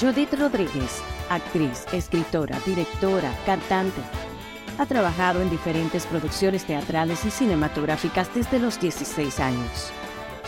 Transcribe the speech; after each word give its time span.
Judith 0.00 0.32
Rodríguez, 0.32 1.02
actriz, 1.28 1.84
escritora, 1.92 2.58
directora, 2.64 3.30
cantante. 3.44 4.00
Ha 4.78 4.86
trabajado 4.86 5.42
en 5.42 5.50
diferentes 5.50 6.06
producciones 6.06 6.64
teatrales 6.64 7.26
y 7.26 7.30
cinematográficas 7.30 8.34
desde 8.34 8.58
los 8.58 8.80
16 8.80 9.40
años. 9.40 9.92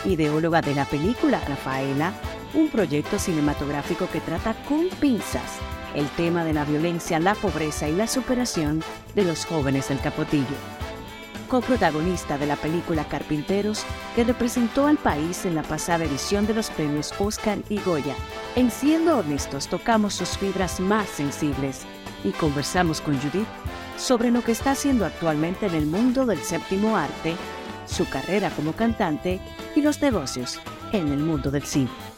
Ideóloga 0.05 0.61
de 0.61 0.73
la 0.73 0.85
película 0.85 1.39
Rafaela, 1.47 2.13
un 2.55 2.69
proyecto 2.69 3.19
cinematográfico 3.19 4.07
que 4.11 4.21
trata 4.21 4.55
con 4.67 4.89
pinzas 4.99 5.59
el 5.93 6.07
tema 6.09 6.43
de 6.43 6.53
la 6.53 6.65
violencia, 6.65 7.19
la 7.19 7.35
pobreza 7.35 7.87
y 7.87 7.95
la 7.95 8.07
superación 8.07 8.83
de 9.13 9.25
los 9.25 9.45
jóvenes 9.45 9.89
del 9.89 9.99
Capotillo. 9.99 10.82
Coprotagonista 11.53 12.39
de 12.39 12.47
la 12.47 12.55
película 12.55 13.07
Carpinteros, 13.07 13.85
que 14.15 14.23
representó 14.23 14.87
al 14.87 14.97
país 14.97 15.45
en 15.45 15.53
la 15.53 15.61
pasada 15.61 16.03
edición 16.03 16.47
de 16.47 16.55
los 16.55 16.71
premios 16.71 17.13
Oscar 17.19 17.59
y 17.69 17.79
Goya. 17.79 18.15
En 18.55 18.71
Siendo 18.71 19.19
Honestos 19.19 19.67
tocamos 19.67 20.15
sus 20.15 20.29
fibras 20.29 20.79
más 20.79 21.07
sensibles 21.07 21.81
y 22.23 22.31
conversamos 22.31 23.01
con 23.01 23.19
Judith 23.19 23.45
sobre 23.99 24.31
lo 24.31 24.43
que 24.43 24.51
está 24.51 24.71
haciendo 24.71 25.05
actualmente 25.05 25.67
en 25.67 25.75
el 25.75 25.85
mundo 25.85 26.25
del 26.25 26.39
séptimo 26.39 26.97
arte, 26.97 27.35
su 27.85 28.09
carrera 28.09 28.49
como 28.49 28.73
cantante 28.73 29.39
y 29.75 29.83
los 29.83 30.01
negocios 30.01 30.59
en 30.91 31.09
el 31.09 31.19
mundo 31.19 31.51
del 31.51 31.65
cine. 31.65 32.12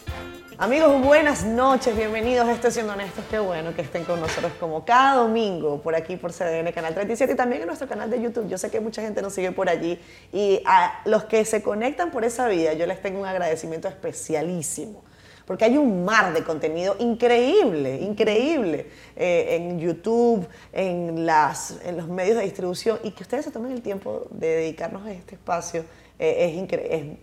Amigos, 0.57 1.01
buenas 1.03 1.43
noches, 1.43 1.97
bienvenidos 1.97 2.47
a 2.47 2.53
Estoy 2.53 2.71
Siendo 2.71 2.93
Honestos. 2.93 3.25
Qué 3.29 3.39
bueno 3.39 3.75
que 3.75 3.81
estén 3.81 4.05
con 4.05 4.21
nosotros 4.21 4.53
como 4.57 4.85
cada 4.85 5.17
domingo 5.17 5.81
por 5.81 5.95
aquí 5.95 6.15
por 6.15 6.31
CDN 6.31 6.71
Canal 6.71 6.93
37 6.93 7.33
y 7.33 7.35
también 7.35 7.63
en 7.63 7.67
nuestro 7.67 7.89
canal 7.89 8.09
de 8.09 8.21
YouTube. 8.21 8.47
Yo 8.47 8.57
sé 8.57 8.71
que 8.71 8.79
mucha 8.79 9.01
gente 9.01 9.21
nos 9.21 9.33
sigue 9.33 9.51
por 9.51 9.67
allí 9.67 9.99
y 10.31 10.61
a 10.65 11.01
los 11.03 11.25
que 11.25 11.43
se 11.43 11.61
conectan 11.61 12.09
por 12.09 12.23
esa 12.23 12.47
vía, 12.47 12.71
yo 12.71 12.85
les 12.85 13.01
tengo 13.01 13.19
un 13.19 13.25
agradecimiento 13.25 13.89
especialísimo 13.89 15.03
porque 15.45 15.65
hay 15.65 15.77
un 15.77 16.05
mar 16.05 16.33
de 16.33 16.41
contenido 16.43 16.95
increíble, 16.99 17.97
increíble 17.97 18.87
eh, 19.17 19.57
en 19.57 19.77
YouTube, 19.77 20.47
en, 20.71 21.25
las, 21.25 21.79
en 21.83 21.97
los 21.97 22.07
medios 22.07 22.37
de 22.37 22.43
distribución 22.43 22.97
y 23.03 23.11
que 23.11 23.23
ustedes 23.23 23.43
se 23.43 23.51
tomen 23.51 23.73
el 23.73 23.81
tiempo 23.81 24.27
de 24.31 24.47
dedicarnos 24.47 25.05
a 25.05 25.11
este 25.11 25.35
espacio 25.35 25.83
eh, 26.17 26.47
es, 26.49 26.53
increíble 26.55 27.17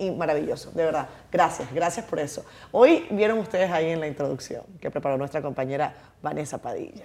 y 0.00 0.10
maravilloso, 0.10 0.70
de 0.72 0.84
verdad. 0.84 1.08
Gracias, 1.30 1.72
gracias 1.72 2.06
por 2.06 2.18
eso. 2.18 2.44
Hoy 2.72 3.06
vieron 3.10 3.38
ustedes 3.38 3.70
ahí 3.70 3.90
en 3.90 4.00
la 4.00 4.08
introducción 4.08 4.64
que 4.80 4.90
preparó 4.90 5.16
nuestra 5.18 5.42
compañera 5.42 5.94
Vanessa 6.22 6.58
Padilla 6.58 7.04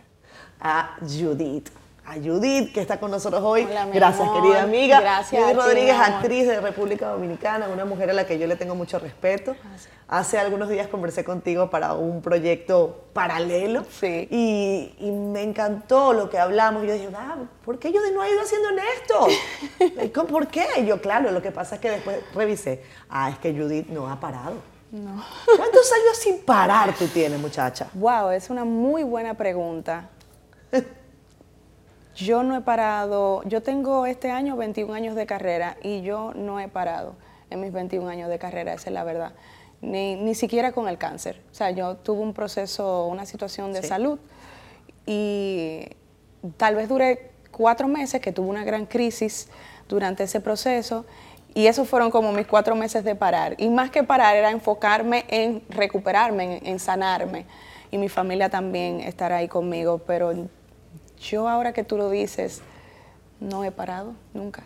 a 0.59 0.97
Judith 1.01 1.69
a 2.05 2.13
Judith, 2.15 2.71
que 2.73 2.81
está 2.81 2.99
con 2.99 3.11
nosotros 3.11 3.41
hoy. 3.43 3.67
Gracias, 3.93 4.29
querida 4.29 4.63
amiga. 4.63 5.01
Gracias. 5.01 5.41
Judith 5.41 5.57
Rodríguez, 5.57 5.95
actriz 5.95 6.47
de 6.47 6.61
República 6.61 7.09
Dominicana, 7.09 7.67
una 7.67 7.85
mujer 7.85 8.11
a 8.11 8.13
la 8.13 8.25
que 8.25 8.37
yo 8.37 8.47
le 8.47 8.55
tengo 8.55 8.75
mucho 8.75 8.99
respeto. 8.99 9.55
Hace 10.07 10.37
algunos 10.37 10.69
días 10.69 10.87
conversé 10.87 11.23
contigo 11.23 11.69
para 11.71 11.93
un 11.93 12.21
proyecto 12.21 13.05
paralelo. 13.13 13.85
Sí. 13.89 14.27
Y, 14.29 15.11
me 15.11 15.41
encantó 15.41 16.13
lo 16.13 16.29
que 16.29 16.37
hablamos. 16.37 16.85
Yo 16.85 16.93
dije, 16.93 17.09
ah, 17.15 17.37
¿por 17.63 17.79
qué 17.79 17.89
Judith 17.89 18.13
no 18.13 18.21
ha 18.21 18.29
ido 18.29 18.41
haciendo 18.41 18.69
en 18.69 18.79
esto? 18.79 20.27
¿Por 20.27 20.47
qué? 20.47 20.65
Y 20.77 20.85
yo, 20.85 21.01
claro, 21.01 21.31
lo 21.31 21.41
que 21.41 21.51
pasa 21.51 21.75
es 21.75 21.81
que 21.81 21.89
después 21.89 22.17
revisé. 22.33 22.83
Ah, 23.09 23.29
es 23.31 23.39
que 23.39 23.51
Judith 23.53 23.87
no 23.87 24.09
ha 24.09 24.19
parado. 24.19 24.55
No. 24.91 25.23
¿Cuántos 25.57 25.91
años 25.91 26.17
sin 26.17 26.39
parar 26.43 26.93
tú 26.93 27.07
tienes, 27.07 27.39
muchacha? 27.39 27.89
Wow, 27.93 28.29
es 28.29 28.49
una 28.49 28.63
muy 28.63 29.03
buena 29.03 29.33
pregunta. 29.33 30.09
Yo 32.15 32.43
no 32.43 32.55
he 32.55 32.61
parado, 32.61 33.43
yo 33.43 33.61
tengo 33.61 34.05
este 34.05 34.31
año 34.31 34.55
21 34.55 34.93
años 34.93 35.15
de 35.15 35.25
carrera 35.25 35.75
y 35.83 36.01
yo 36.01 36.33
no 36.33 36.61
he 36.61 36.69
parado 36.69 37.15
en 37.49 37.59
mis 37.59 37.73
21 37.73 38.07
años 38.07 38.29
de 38.29 38.39
carrera, 38.39 38.73
esa 38.73 38.89
es 38.89 38.93
la 38.93 39.03
verdad. 39.03 39.33
Ni, 39.81 40.15
ni 40.15 40.33
siquiera 40.33 40.71
con 40.71 40.87
el 40.87 40.97
cáncer. 40.97 41.41
O 41.51 41.53
sea, 41.53 41.71
yo 41.71 41.97
tuve 41.97 42.21
un 42.21 42.33
proceso, 42.33 43.07
una 43.07 43.25
situación 43.25 43.73
de 43.73 43.83
salud 43.83 44.17
y 45.05 45.87
tal 46.55 46.75
vez 46.75 46.87
duré 46.87 47.31
cuatro 47.51 47.89
meses, 47.89 48.21
que 48.21 48.31
tuve 48.31 48.47
una 48.47 48.63
gran 48.63 48.85
crisis 48.85 49.49
durante 49.89 50.23
ese 50.23 50.39
proceso 50.39 51.05
y 51.53 51.67
esos 51.67 51.87
fueron 51.87 52.11
como 52.11 52.31
mis 52.31 52.47
cuatro 52.47 52.75
meses 52.75 53.03
de 53.03 53.15
parar. 53.15 53.55
Y 53.57 53.69
más 53.69 53.89
que 53.91 54.03
parar 54.03 54.37
era 54.37 54.51
enfocarme 54.51 55.25
en 55.27 55.63
recuperarme, 55.69 56.59
en, 56.59 56.67
en 56.67 56.79
sanarme. 56.79 57.45
Y 57.91 57.97
mi 57.97 58.07
familia 58.07 58.49
también 58.49 59.01
estará 59.01 59.37
ahí 59.37 59.49
conmigo, 59.49 59.99
pero 59.99 60.33
yo 61.19 61.47
ahora 61.47 61.73
que 61.73 61.83
tú 61.83 61.97
lo 61.97 62.09
dices, 62.09 62.61
no 63.39 63.63
he 63.63 63.71
parado 63.71 64.13
nunca. 64.33 64.63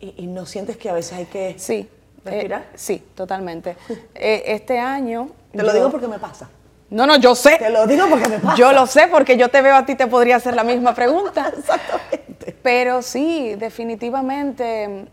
¿Y, 0.00 0.26
no 0.26 0.46
sientes 0.46 0.76
que 0.76 0.88
a 0.88 0.94
veces 0.94 1.12
hay 1.12 1.26
que 1.26 1.54
sí, 1.58 1.88
respirar? 2.24 2.62
Eh, 2.62 2.76
sí, 2.76 3.02
totalmente. 3.14 3.76
Eh, 4.14 4.42
este 4.46 4.78
año... 4.78 5.30
Te 5.52 5.62
lo 5.62 5.72
digo 5.72 5.90
porque 5.90 6.08
me 6.08 6.18
pasa. 6.18 6.48
No, 6.88 7.06
no, 7.06 7.16
yo 7.16 7.34
sé. 7.34 7.56
Te 7.58 7.70
lo 7.70 7.86
digo 7.86 8.08
porque 8.08 8.28
me 8.28 8.38
pasa. 8.38 8.56
Yo 8.56 8.72
lo 8.72 8.86
sé 8.86 9.08
porque 9.10 9.36
yo 9.36 9.48
te 9.48 9.62
veo 9.62 9.76
a 9.76 9.84
ti, 9.84 9.94
te 9.94 10.06
podría 10.06 10.36
hacer 10.36 10.54
la 10.54 10.64
misma 10.64 10.94
pregunta. 10.94 11.52
Exactamente. 11.58 12.56
Pero 12.62 13.02
sí, 13.02 13.54
definitivamente 13.56 15.06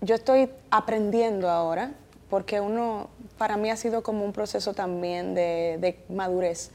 yo 0.00 0.14
estoy 0.14 0.50
aprendiendo 0.70 1.48
ahora 1.48 1.92
porque 2.28 2.60
uno, 2.60 3.08
para 3.38 3.56
mí 3.56 3.70
ha 3.70 3.76
sido 3.76 4.02
como 4.02 4.24
un 4.24 4.32
proceso 4.32 4.74
también 4.74 5.34
de, 5.34 5.78
de 5.80 6.04
madurez. 6.08 6.70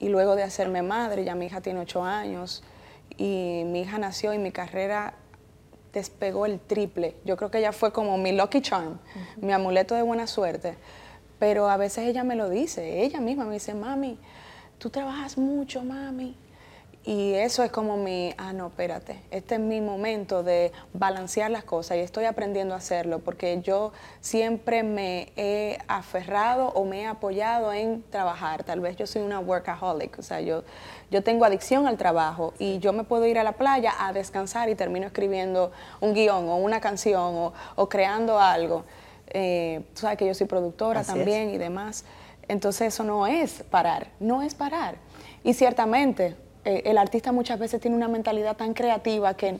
Y 0.00 0.08
luego 0.08 0.36
de 0.36 0.44
hacerme 0.44 0.82
madre, 0.82 1.24
ya 1.24 1.34
mi 1.34 1.46
hija 1.46 1.60
tiene 1.60 1.80
ocho 1.80 2.04
años, 2.04 2.62
y 3.16 3.62
mi 3.66 3.80
hija 3.80 3.98
nació 3.98 4.32
y 4.32 4.38
mi 4.38 4.52
carrera 4.52 5.14
despegó 5.92 6.46
el 6.46 6.60
triple. 6.60 7.16
Yo 7.24 7.36
creo 7.36 7.50
que 7.50 7.58
ella 7.58 7.72
fue 7.72 7.92
como 7.92 8.16
mi 8.16 8.32
lucky 8.32 8.60
charm, 8.60 8.98
mi 9.40 9.52
amuleto 9.52 9.94
de 9.94 10.02
buena 10.02 10.26
suerte. 10.26 10.76
Pero 11.38 11.68
a 11.68 11.76
veces 11.76 12.06
ella 12.06 12.24
me 12.24 12.36
lo 12.36 12.48
dice, 12.48 13.02
ella 13.02 13.20
misma 13.20 13.44
me 13.44 13.54
dice, 13.54 13.74
mami, 13.74 14.18
tú 14.78 14.90
trabajas 14.90 15.36
mucho, 15.36 15.82
mami. 15.82 16.36
Y 17.08 17.32
eso 17.32 17.62
es 17.62 17.72
como 17.72 17.96
mi, 17.96 18.34
ah, 18.36 18.52
no, 18.52 18.66
espérate, 18.66 19.18
este 19.30 19.54
es 19.54 19.60
mi 19.62 19.80
momento 19.80 20.42
de 20.42 20.72
balancear 20.92 21.50
las 21.50 21.64
cosas 21.64 21.96
y 21.96 22.00
estoy 22.00 22.26
aprendiendo 22.26 22.74
a 22.74 22.76
hacerlo 22.76 23.20
porque 23.20 23.62
yo 23.62 23.94
siempre 24.20 24.82
me 24.82 25.32
he 25.34 25.78
aferrado 25.88 26.68
o 26.68 26.84
me 26.84 27.00
he 27.00 27.06
apoyado 27.06 27.72
en 27.72 28.04
trabajar. 28.10 28.62
Tal 28.62 28.80
vez 28.80 28.96
yo 28.96 29.06
soy 29.06 29.22
una 29.22 29.40
workaholic, 29.40 30.18
o 30.18 30.22
sea, 30.22 30.42
yo, 30.42 30.64
yo 31.10 31.22
tengo 31.22 31.46
adicción 31.46 31.86
al 31.86 31.96
trabajo 31.96 32.52
y 32.58 32.78
yo 32.78 32.92
me 32.92 33.04
puedo 33.04 33.24
ir 33.24 33.38
a 33.38 33.42
la 33.42 33.52
playa 33.52 33.94
a 33.98 34.12
descansar 34.12 34.68
y 34.68 34.74
termino 34.74 35.06
escribiendo 35.06 35.72
un 36.02 36.12
guion 36.12 36.46
o 36.50 36.56
una 36.56 36.82
canción 36.82 37.52
o, 37.74 37.88
creando 37.88 38.38
algo. 38.38 38.84
Eh, 39.28 39.80
tú 39.94 40.02
sabes 40.02 40.18
que 40.18 40.26
yo 40.26 40.34
soy 40.34 40.46
productora 40.46 41.02
también 41.04 41.48
y 41.48 41.56
demás. 41.56 42.04
Entonces 42.48 42.92
eso 42.92 43.02
no 43.02 43.26
es 43.26 43.62
parar, 43.70 44.08
no 44.20 44.42
es 44.42 44.54
parar. 44.54 44.96
Y 45.42 45.54
ciertamente 45.54 46.36
eh, 46.68 46.82
el 46.84 46.98
artista 46.98 47.32
muchas 47.32 47.58
veces 47.58 47.80
tiene 47.80 47.96
una 47.96 48.08
mentalidad 48.08 48.54
tan 48.54 48.74
creativa 48.74 49.32
que, 49.32 49.56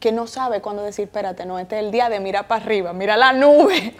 que, 0.00 0.12
no 0.12 0.26
sabe 0.26 0.60
cuándo 0.60 0.82
decir, 0.82 1.04
espérate, 1.04 1.46
no, 1.46 1.56
este 1.56 1.78
es 1.78 1.84
el 1.84 1.92
día 1.92 2.08
de 2.08 2.18
mirar 2.18 2.48
para 2.48 2.64
arriba, 2.64 2.92
mira 2.92 3.16
la 3.16 3.32
nube. 3.32 3.94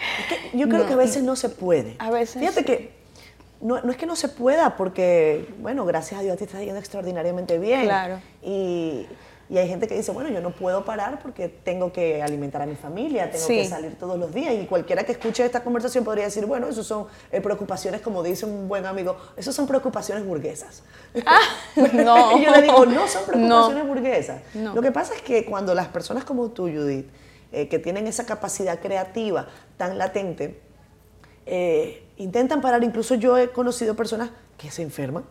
yo 0.52 0.68
creo 0.68 0.84
que 0.84 0.94
a 0.94 0.96
veces 0.96 1.22
no 1.22 1.36
se 1.36 1.50
puede. 1.50 1.94
A 2.00 2.10
veces. 2.10 2.40
Fíjate 2.40 2.64
que 2.64 2.90
no, 3.60 3.80
no, 3.82 3.92
es 3.92 3.96
que 3.96 4.06
no 4.06 4.16
se 4.16 4.26
pueda, 4.26 4.76
porque, 4.76 5.54
bueno, 5.60 5.84
gracias 5.84 6.18
a 6.18 6.24
Dios 6.24 6.36
te 6.36 6.44
está 6.44 6.58
yendo 6.58 6.80
extraordinariamente 6.80 7.60
bien. 7.60 7.84
Claro. 7.84 8.20
Y, 8.42 9.06
y 9.52 9.58
hay 9.58 9.68
gente 9.68 9.86
que 9.86 9.94
dice, 9.94 10.12
bueno, 10.12 10.30
yo 10.30 10.40
no 10.40 10.52
puedo 10.52 10.82
parar 10.82 11.18
porque 11.22 11.46
tengo 11.46 11.92
que 11.92 12.22
alimentar 12.22 12.62
a 12.62 12.66
mi 12.66 12.74
familia, 12.74 13.30
tengo 13.30 13.46
que 13.46 13.68
salir 13.68 13.96
todos 13.96 14.18
los 14.18 14.32
días. 14.32 14.54
Y 14.54 14.64
cualquiera 14.64 15.04
que 15.04 15.12
escuche 15.12 15.44
esta 15.44 15.62
conversación 15.62 16.04
podría 16.04 16.24
decir, 16.24 16.46
bueno, 16.46 16.68
eso 16.68 16.82
son 16.82 17.06
eh, 17.30 17.42
preocupaciones, 17.42 18.00
como 18.00 18.22
dice 18.22 18.46
un 18.46 18.66
buen 18.66 18.86
amigo, 18.86 19.14
eso 19.36 19.52
son 19.52 19.66
preocupaciones 19.66 20.24
burguesas. 20.24 20.82
Ah, 21.26 21.38
no. 21.92 22.38
y 22.38 22.46
yo 22.46 22.50
le 22.50 22.62
digo, 22.62 22.86
no 22.86 23.06
son 23.06 23.26
preocupaciones 23.26 23.86
burguesas. 23.86 24.40
Lo 24.54 24.80
que 24.80 24.90
pasa 24.90 25.14
es 25.14 25.20
que 25.20 25.44
cuando 25.44 25.74
las 25.74 25.88
personas 25.88 26.24
como 26.24 26.48
tú, 26.48 26.62
Judith, 26.62 27.10
eh, 27.52 27.68
que 27.68 27.78
tienen 27.78 28.06
esa 28.06 28.24
capacidad 28.24 28.80
creativa 28.80 29.48
tan 29.76 29.98
latente, 29.98 30.62
eh, 31.44 32.06
intentan 32.16 32.62
parar, 32.62 32.82
incluso 32.84 33.16
yo 33.16 33.36
he 33.36 33.50
conocido 33.50 33.94
personas 33.96 34.30
que 34.56 34.70
se 34.70 34.80
enferman 34.80 35.24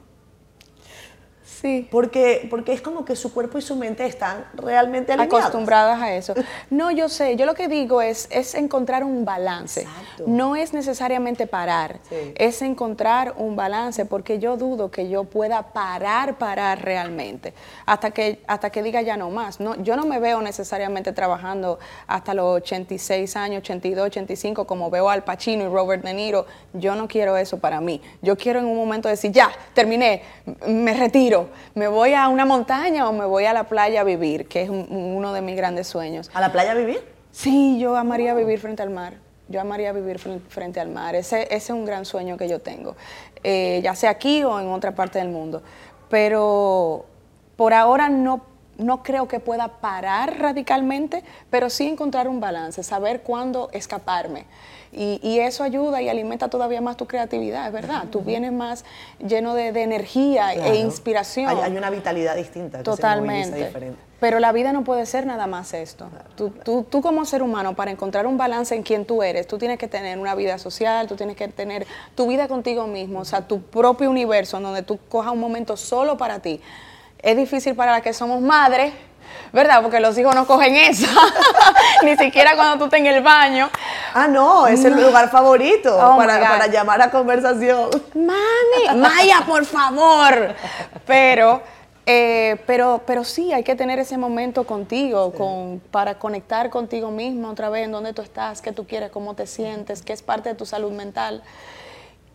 Sí. 1.61 1.87
Porque, 1.91 2.47
porque 2.49 2.73
es 2.73 2.81
como 2.81 3.05
que 3.05 3.15
su 3.15 3.31
cuerpo 3.31 3.59
y 3.59 3.61
su 3.61 3.75
mente 3.75 4.03
están 4.07 4.45
realmente 4.55 5.13
alineados. 5.13 5.41
Acostumbradas 5.41 6.01
a 6.01 6.15
eso. 6.15 6.33
No, 6.71 6.89
yo 6.89 7.07
sé, 7.07 7.35
yo 7.35 7.45
lo 7.45 7.53
que 7.53 7.67
digo 7.67 8.01
es, 8.01 8.27
es 8.31 8.55
encontrar 8.55 9.03
un 9.03 9.25
balance. 9.25 9.85
No 10.25 10.55
es 10.55 10.73
necesariamente 10.73 11.45
parar, 11.45 11.99
es 12.35 12.63
encontrar 12.63 13.35
un 13.37 13.55
balance, 13.55 14.05
porque 14.05 14.39
yo 14.39 14.57
dudo 14.57 14.89
que 14.89 15.07
yo 15.07 15.25
pueda 15.25 15.61
parar, 15.73 16.39
parar 16.39 16.83
realmente, 16.83 17.53
hasta 17.85 18.09
que, 18.09 18.41
hasta 18.47 18.71
que 18.71 18.81
diga 18.81 19.03
ya 19.03 19.15
no 19.15 19.29
más. 19.29 19.59
No, 19.59 19.75
yo 19.83 19.95
no 19.95 20.05
me 20.05 20.19
veo 20.19 20.41
necesariamente 20.41 21.13
trabajando 21.13 21.77
hasta 22.07 22.33
los 22.33 22.55
86 22.61 23.35
años, 23.35 23.59
82, 23.59 24.07
85, 24.07 24.65
como 24.65 24.89
veo 24.89 25.09
al 25.09 25.23
Pacino 25.23 25.65
y 25.65 25.67
Robert 25.67 26.03
De 26.03 26.13
Niro. 26.13 26.47
Yo 26.73 26.95
no 26.95 27.07
quiero 27.07 27.37
eso 27.37 27.59
para 27.59 27.81
mí. 27.81 28.01
Yo 28.23 28.35
quiero 28.35 28.59
en 28.59 28.65
un 28.65 28.77
momento 28.77 29.09
decir, 29.09 29.31
ya, 29.31 29.51
terminé, 29.75 30.23
me 30.65 30.93
retiro 30.95 31.50
me 31.75 31.87
voy 31.87 32.13
a 32.13 32.27
una 32.27 32.45
montaña 32.45 33.07
o 33.07 33.13
me 33.13 33.25
voy 33.25 33.45
a 33.45 33.53
la 33.53 33.65
playa 33.65 34.01
a 34.01 34.03
vivir, 34.03 34.47
que 34.47 34.63
es 34.63 34.69
uno 34.69 35.33
de 35.33 35.41
mis 35.41 35.55
grandes 35.55 35.87
sueños. 35.87 36.29
¿A 36.33 36.41
la 36.41 36.51
playa 36.51 36.71
a 36.71 36.75
vivir? 36.75 37.01
Sí, 37.31 37.79
yo 37.79 37.95
amaría 37.95 38.33
vivir 38.33 38.59
frente 38.59 38.83
al 38.83 38.89
mar. 38.89 39.13
Yo 39.47 39.59
amaría 39.59 39.91
vivir 39.91 40.19
frente 40.19 40.79
al 40.79 40.89
mar. 40.89 41.15
Ese, 41.15 41.43
ese, 41.43 41.55
es 41.55 41.69
un 41.69 41.85
gran 41.85 42.05
sueño 42.05 42.37
que 42.37 42.47
yo 42.47 42.59
tengo, 42.59 42.95
eh, 43.43 43.81
ya 43.83 43.95
sea 43.95 44.11
aquí 44.11 44.43
o 44.43 44.59
en 44.59 44.67
otra 44.69 44.95
parte 44.95 45.19
del 45.19 45.29
mundo. 45.29 45.61
Pero 46.09 47.05
por 47.55 47.73
ahora 47.73 48.09
no 48.09 48.50
no 48.77 49.03
creo 49.03 49.27
que 49.27 49.39
pueda 49.39 49.67
parar 49.67 50.39
radicalmente, 50.39 51.23
pero 51.49 51.69
sí 51.69 51.87
encontrar 51.87 52.27
un 52.27 52.39
balance, 52.39 52.83
saber 52.83 53.21
cuándo 53.21 53.69
escaparme. 53.73 54.45
Y, 54.93 55.39
eso 55.39 55.63
ayuda 55.63 56.01
y 56.01 56.09
alimenta 56.09 56.49
todavía 56.49 56.81
más 56.81 56.97
tu 56.97 57.07
creatividad, 57.07 57.65
es 57.65 57.71
verdad. 57.71 58.05
Tú 58.11 58.21
vienes 58.21 58.51
más 58.51 58.83
lleno 59.25 59.53
de, 59.53 59.69
energía 59.69 60.53
e 60.53 60.75
inspiración. 60.75 61.47
Hay, 61.47 61.77
una 61.77 61.89
vitalidad 61.89 62.35
distinta. 62.35 62.83
Totalmente. 62.83 63.71
Pero 64.19 64.39
la 64.39 64.51
vida 64.51 64.73
no 64.73 64.83
puede 64.83 65.05
ser 65.05 65.25
nada 65.25 65.47
más 65.47 65.73
esto. 65.73 66.09
tú, 66.35 66.51
tú, 66.83 67.01
como 67.01 67.23
ser 67.25 67.41
humano, 67.41 67.73
para 67.73 67.89
encontrar 67.89 68.27
un 68.27 68.37
balance 68.37 68.75
en 68.75 68.83
quien 68.83 69.05
tú 69.05 69.23
eres, 69.23 69.47
tú 69.47 69.57
tienes 69.57 69.79
que 69.79 69.87
tener 69.87 70.19
una 70.19 70.35
vida 70.35 70.57
social, 70.57 71.07
tú 71.07 71.15
tienes 71.15 71.37
que 71.37 71.47
tener 71.47 71.87
tu 72.13 72.27
vida 72.27 72.49
contigo 72.49 72.85
mismo, 72.85 73.21
o 73.21 73.25
sea, 73.25 73.47
tu 73.47 73.61
propio 73.61 74.09
universo, 74.09 74.57
en 74.57 74.63
donde 74.63 74.83
tú 74.83 74.99
cojas 75.09 75.31
un 75.31 75.39
momento 75.39 75.77
solo 75.77 76.17
para 76.17 76.39
ti 76.39 76.61
es 77.21 77.37
difícil 77.37 77.75
para 77.75 77.91
las 77.91 78.01
que 78.01 78.13
somos 78.13 78.41
madres, 78.41 78.93
¿verdad? 79.51 79.81
Porque 79.81 79.99
los 79.99 80.17
hijos 80.17 80.33
no 80.33 80.47
cogen 80.47 80.75
eso, 80.75 81.07
ni 82.03 82.15
siquiera 82.17 82.55
cuando 82.55 82.77
tú 82.77 82.85
estás 82.85 82.99
en 82.99 83.07
el 83.07 83.21
baño. 83.21 83.69
Ah, 84.13 84.27
no, 84.27 84.67
es 84.67 84.83
el 84.83 84.95
lugar 84.95 85.29
favorito 85.29 85.95
oh 85.95 86.17
para, 86.17 86.67
llamar 86.67 87.01
a 87.01 87.11
conversación. 87.11 87.89
Mami, 88.13 88.99
Maya, 88.99 89.43
por 89.47 89.65
favor. 89.65 90.55
Pero, 91.05 91.61
eh, 92.05 92.61
pero, 92.65 93.01
pero 93.05 93.23
sí, 93.23 93.53
hay 93.53 93.63
que 93.63 93.75
tener 93.75 93.99
ese 93.99 94.17
momento 94.17 94.65
contigo, 94.65 95.31
con, 95.33 95.81
para 95.91 96.15
conectar 96.15 96.69
contigo 96.69 97.11
mismo 97.11 97.49
otra 97.49 97.69
vez, 97.69 97.85
en 97.85 97.91
dónde 97.91 98.13
tú 98.13 98.21
estás, 98.21 98.61
qué 98.61 98.71
tú 98.71 98.87
quieres, 98.87 99.11
cómo 99.11 99.35
te 99.35 99.47
sientes, 99.47 100.01
qué 100.01 100.13
es 100.13 100.21
parte 100.21 100.49
de 100.49 100.55
tu 100.55 100.65
salud 100.65 100.91
mental. 100.91 101.43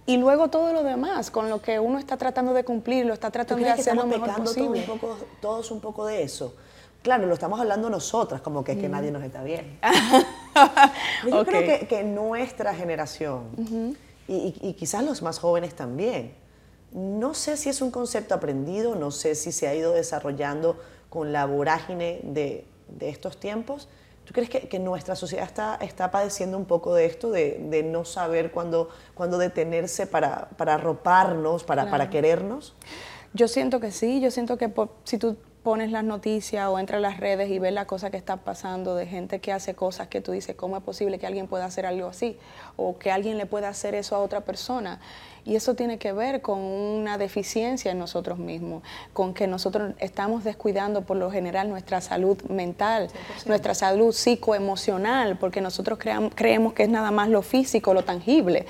Y 0.07 0.19
luego 0.19 0.49
todo 0.49 0.73
lo 0.73 0.85
demás, 0.85 1.33
con 1.33 1.51
lo 1.51 1.61
que 1.61 1.81
uno 1.81 1.99
está 1.99 2.17
tratando 2.17 2.55
de 2.55 2.65
cumplir, 2.65 3.05
lo 3.05 3.13
está 3.13 3.31
tratando 3.31 3.65
de 3.65 3.73
hacer 3.73 3.97
lo 3.97 4.07
mejor 4.07 4.35
posible. 4.37 4.83
Todos 4.83 4.89
un, 4.89 4.99
poco, 5.01 5.19
todos 5.41 5.71
un 5.73 5.81
poco 5.81 6.07
de 6.07 6.23
eso. 6.23 6.55
Claro, 7.03 7.27
lo 7.27 7.35
estamos 7.35 7.61
hablando 7.61 7.91
nosotras, 7.91 8.41
como 8.41 8.65
que 8.65 8.73
es 8.73 8.79
que 8.79 8.89
mm. 8.89 8.93
nadie 8.93 9.11
nos 9.11 9.23
está 9.25 9.43
bien. 9.43 9.79
Yo 11.25 11.45
creo 11.45 11.89
que, 11.89 12.05
nuestra 12.05 12.75
generación, 12.75 13.97
y, 14.29 14.73
quizás 14.75 15.05
los 15.05 15.23
más 15.23 15.39
jóvenes 15.39 15.75
también, 15.75 16.35
no 16.93 17.35
sé 17.35 17.57
si 17.57 17.69
es 17.69 17.81
un 17.81 17.91
concepto 17.91 18.35
aprendido, 18.35 18.95
no 18.95 19.11
sé 19.11 19.35
si 19.35 19.51
se 19.53 19.67
ha 19.69 19.75
ido 19.75 19.93
desarrollando 19.93 20.81
con 21.09 21.33
la 21.33 21.47
vorágine 21.47 22.21
de, 22.23 22.65
de 22.89 23.09
estos 23.09 23.39
tiempos, 23.39 23.89
¿Tú 24.27 24.33
crees 24.35 24.51
que, 24.51 24.79
nuestra 24.81 25.15
sociedad 25.15 25.45
está, 25.47 25.79
está, 25.81 26.11
padeciendo 26.11 26.59
un 26.59 26.65
poco 26.65 26.93
de 26.93 27.07
esto, 27.07 27.31
de, 27.31 27.83
no 27.89 28.05
saber 28.05 28.51
cuándo, 28.51 28.89
cuándo 29.15 29.39
detenerse 29.39 30.09
para, 30.09 30.49
para 30.57 30.75
arroparnos, 30.75 31.63
para, 31.63 31.89
para, 31.89 32.11
querernos? 32.11 32.75
Yo 33.35 33.47
siento 33.47 33.79
que 33.79 33.93
sí, 33.93 34.21
yo 34.21 34.33
siento 34.33 34.59
que 34.59 34.73
si 35.05 35.19
tú 35.19 35.37
pones 35.63 35.93
las 35.93 36.03
noticias 36.03 36.67
o 36.69 36.79
entras 36.79 36.99
a 36.99 37.01
las 37.01 37.19
redes 37.19 37.51
y 37.51 37.61
ves 37.61 37.73
la 37.73 37.87
cosa 37.87 38.11
que 38.11 38.17
está 38.17 38.39
pasando 38.39 38.97
de 38.97 39.07
gente 39.07 39.41
que 39.41 39.53
hace 39.53 39.75
cosas 39.75 40.09
que 40.09 40.21
tú 40.21 40.33
dices, 40.33 40.57
¿cómo 40.57 40.77
es 40.77 40.83
posible 40.83 41.21
que 41.21 41.27
alguien 41.27 41.47
pueda 41.47 41.65
hacer 41.65 41.87
algo 41.87 42.09
así? 42.09 42.37
O 42.77 42.99
que 42.99 43.13
alguien 43.13 43.39
le 43.39 43.47
pueda 43.47 43.69
hacer 43.69 43.95
eso 43.95 44.17
a 44.17 44.21
otra 44.21 44.41
persona. 44.43 45.01
Y 45.47 45.55
eso 45.55 45.75
tiene 45.75 45.99
que 45.99 46.13
ver 46.13 46.43
con 46.43 46.59
una 46.59 47.19
deficiencia 47.19 47.93
en 47.93 48.01
nosotros 48.01 48.37
mismos, 48.37 48.83
con 49.13 49.33
que 49.33 49.47
nosotros 49.47 49.95
estamos 49.99 50.43
descuidando 50.43 51.03
por 51.03 51.17
lo 51.17 51.31
general 51.31 51.69
nuestra 51.69 52.01
salud 52.01 52.43
mental, 52.51 53.09
nuestra 53.47 53.73
salud 53.75 54.13
psicoemocional, 54.13 55.39
porque 55.39 55.61
nosotros 55.61 56.01
creemos 56.35 56.73
que 56.73 56.83
es 56.83 56.89
nada 56.89 57.13
más 57.13 57.29
lo 57.29 57.43
físico, 57.43 57.95
lo 57.95 58.03
tangible. 58.03 58.67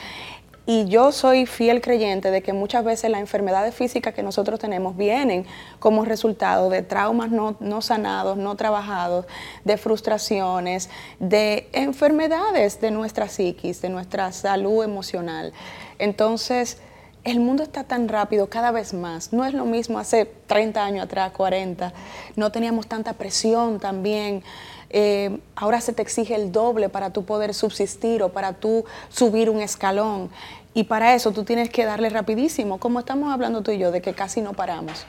Y 0.69 0.87
yo 0.87 1.13
soy 1.13 1.47
fiel 1.47 1.81
creyente 1.81 2.33
de 2.33 2.43
que 2.43 2.53
muchas 2.53 2.85
veces 2.85 3.09
las 3.09 3.21
enfermedades 3.21 3.73
físicas 3.73 4.15
que 4.15 4.25
nosotros 4.25 4.59
tenemos 4.59 4.97
vienen 4.97 5.47
como 5.79 6.05
resultado 6.05 6.69
de 6.71 6.83
traumas 6.83 7.31
no, 7.31 7.57
no, 7.61 7.81
sanados, 7.83 8.37
no 8.37 8.57
trabajados, 8.57 9.27
de 9.65 9.77
frustraciones, 9.77 10.91
de 11.21 11.69
enfermedades 11.73 12.81
de 12.81 12.91
nuestra 12.91 13.29
psiquis, 13.29 13.81
de 13.81 13.91
nuestra 13.91 14.33
salud 14.33 14.83
emocional. 14.83 15.53
Entonces, 16.01 16.79
el 17.23 17.41
mundo 17.41 17.63
está 17.63 17.85
tan 17.85 18.09
rápido 18.09 18.49
cada 18.49 18.71
vez 18.71 18.93
más. 18.93 19.33
No 19.33 19.45
es 19.45 19.55
lo 19.55 19.65
mismo 19.65 19.99
hace 19.99 20.27
30 20.27 20.85
años 20.85 21.05
atrás, 21.05 21.33
40. 21.33 21.93
No 22.37 22.51
teníamos 22.53 22.87
tanta 22.87 23.15
presión 23.15 23.81
también. 23.81 24.45
Eh, 24.91 25.39
ahora 25.55 25.81
se 25.81 25.93
te 25.93 26.03
exige 26.03 26.35
el 26.35 26.53
doble 26.53 26.89
para 26.89 27.11
tú 27.11 27.25
poder 27.25 27.55
subsistir 27.55 28.23
o 28.23 28.31
para 28.31 28.55
tú 28.55 28.85
subir 29.09 29.51
un 29.51 29.61
escalón. 29.61 30.31
Y 30.75 30.85
para 30.85 31.15
eso 31.15 31.33
tú 31.33 31.45
tienes 31.45 31.71
que 31.71 31.85
darle 31.85 32.11
rapidísimo, 32.11 32.79
como 32.79 33.01
estamos 33.01 33.33
hablando 33.33 33.63
tú 33.63 33.71
y 33.71 33.79
yo, 33.79 33.91
de 33.91 34.03
que 34.03 34.15
casi 34.15 34.43
no 34.43 34.53
paramos. 34.53 35.07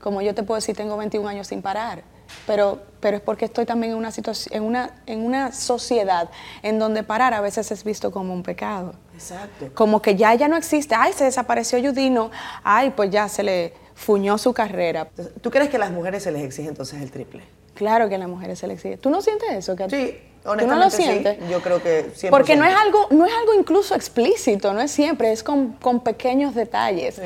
Como 0.00 0.22
yo 0.22 0.34
te 0.34 0.42
puedo 0.42 0.56
decir, 0.56 0.76
tengo 0.76 0.96
21 0.96 1.28
años 1.28 1.46
sin 1.48 1.62
parar 1.62 2.02
pero, 2.46 2.82
pero 3.00 3.16
es 3.16 3.22
porque 3.22 3.44
estoy 3.44 3.66
también 3.66 3.92
en 3.92 3.98
una, 3.98 4.10
situación, 4.10 4.54
en, 4.54 4.62
una, 4.62 4.90
en 5.06 5.24
una 5.24 5.52
sociedad 5.52 6.30
en 6.62 6.78
donde 6.78 7.02
parar 7.02 7.34
a 7.34 7.40
veces 7.40 7.70
es 7.70 7.84
visto 7.84 8.10
como 8.10 8.32
un 8.32 8.42
pecado. 8.42 8.94
Exacto. 9.14 9.70
Como 9.74 10.02
que 10.02 10.16
ya, 10.16 10.34
ya 10.34 10.48
no 10.48 10.56
existe, 10.56 10.94
ay, 10.96 11.12
se 11.12 11.24
desapareció 11.24 11.80
Judino, 11.80 12.30
ay, 12.62 12.90
pues 12.90 13.10
ya 13.10 13.28
se 13.28 13.42
le 13.42 13.72
fuñó 13.94 14.38
su 14.38 14.52
carrera. 14.52 15.08
¿Tú 15.40 15.50
crees 15.50 15.68
que 15.68 15.76
a 15.76 15.80
las 15.80 15.90
mujeres 15.90 16.22
se 16.22 16.32
les 16.32 16.42
exige 16.42 16.68
entonces 16.68 17.00
el 17.00 17.10
triple? 17.10 17.42
Claro 17.76 18.08
que 18.08 18.16
a 18.16 18.18
las 18.18 18.28
mujeres 18.28 18.58
se 18.58 18.66
les 18.66 18.76
exige. 18.76 18.96
¿Tú 18.96 19.10
no 19.10 19.22
sientes 19.22 19.48
eso? 19.52 19.76
sí, 19.88 20.18
honestamente 20.44 20.64
¿Tú 20.64 20.66
no 20.66 20.76
lo 20.76 20.90
sientes? 20.90 21.38
yo 21.48 21.60
creo 21.60 21.82
que 21.82 22.10
siempre. 22.14 22.30
Porque 22.30 22.56
no 22.56 22.64
es, 22.64 22.74
algo, 22.74 23.06
no 23.10 23.24
es 23.24 23.32
algo 23.32 23.54
incluso 23.54 23.94
explícito, 23.94 24.72
no 24.72 24.80
es 24.80 24.90
siempre, 24.90 25.30
es 25.30 25.42
con, 25.42 25.72
con 25.74 26.00
pequeños 26.00 26.54
detalles. 26.54 27.20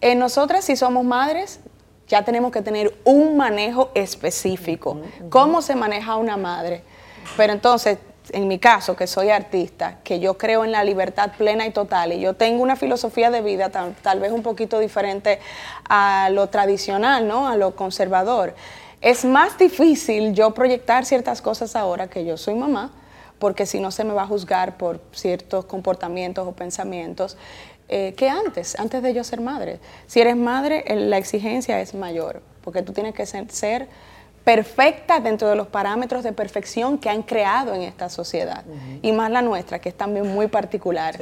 En 0.00 0.18
nosotras, 0.18 0.64
si 0.64 0.76
somos 0.76 1.04
madres, 1.04 1.60
ya 2.08 2.24
tenemos 2.24 2.52
que 2.52 2.60
tener 2.60 2.94
un 3.04 3.36
manejo 3.36 3.90
específico. 3.94 5.00
¿Cómo 5.30 5.62
se 5.62 5.74
maneja 5.74 6.16
una 6.16 6.36
madre? 6.36 6.82
Pero 7.38 7.54
entonces, 7.54 7.98
en 8.30 8.48
mi 8.48 8.58
caso, 8.58 8.94
que 8.94 9.06
soy 9.06 9.30
artista, 9.30 9.98
que 10.04 10.20
yo 10.20 10.36
creo 10.36 10.64
en 10.64 10.72
la 10.72 10.84
libertad 10.84 11.32
plena 11.36 11.66
y 11.66 11.70
total, 11.70 12.12
y 12.12 12.20
yo 12.20 12.34
tengo 12.34 12.62
una 12.62 12.76
filosofía 12.76 13.30
de 13.30 13.40
vida 13.40 13.70
tal, 13.70 14.20
vez 14.20 14.32
un 14.32 14.42
poquito 14.42 14.78
diferente 14.78 15.38
a 15.88 16.28
lo 16.30 16.48
tradicional, 16.48 17.26
¿no? 17.26 17.48
A 17.48 17.56
lo 17.56 17.74
conservador. 17.74 18.54
Es 19.02 19.24
más 19.24 19.58
difícil 19.58 20.32
yo 20.32 20.54
proyectar 20.54 21.04
ciertas 21.04 21.42
cosas 21.42 21.74
ahora 21.74 22.06
que 22.06 22.24
yo 22.24 22.36
soy 22.36 22.54
mamá, 22.54 22.92
porque 23.40 23.66
si 23.66 23.80
no 23.80 23.90
se 23.90 24.04
me 24.04 24.14
va 24.14 24.22
a 24.22 24.26
juzgar 24.28 24.76
por 24.76 25.00
ciertos 25.10 25.64
comportamientos 25.64 26.46
o 26.46 26.52
pensamientos 26.52 27.36
eh, 27.88 28.14
que 28.16 28.28
antes, 28.28 28.78
antes 28.78 29.02
de 29.02 29.12
yo 29.12 29.24
ser 29.24 29.40
madre. 29.40 29.80
Si 30.06 30.20
eres 30.20 30.36
madre, 30.36 30.84
la 30.88 31.18
exigencia 31.18 31.80
es 31.80 31.94
mayor, 31.94 32.42
porque 32.62 32.82
tú 32.82 32.92
tienes 32.92 33.12
que 33.12 33.26
ser, 33.26 33.88
perfecta 34.44 35.18
dentro 35.18 35.48
de 35.48 35.56
los 35.56 35.66
parámetros 35.66 36.22
de 36.22 36.32
perfección 36.32 36.98
que 36.98 37.10
han 37.10 37.22
creado 37.22 37.74
en 37.74 37.82
esta 37.82 38.08
sociedad, 38.08 38.64
y 39.02 39.10
más 39.10 39.32
la 39.32 39.42
nuestra, 39.42 39.80
que 39.80 39.88
es 39.88 39.96
también 39.96 40.32
muy 40.32 40.46
particular. 40.46 41.16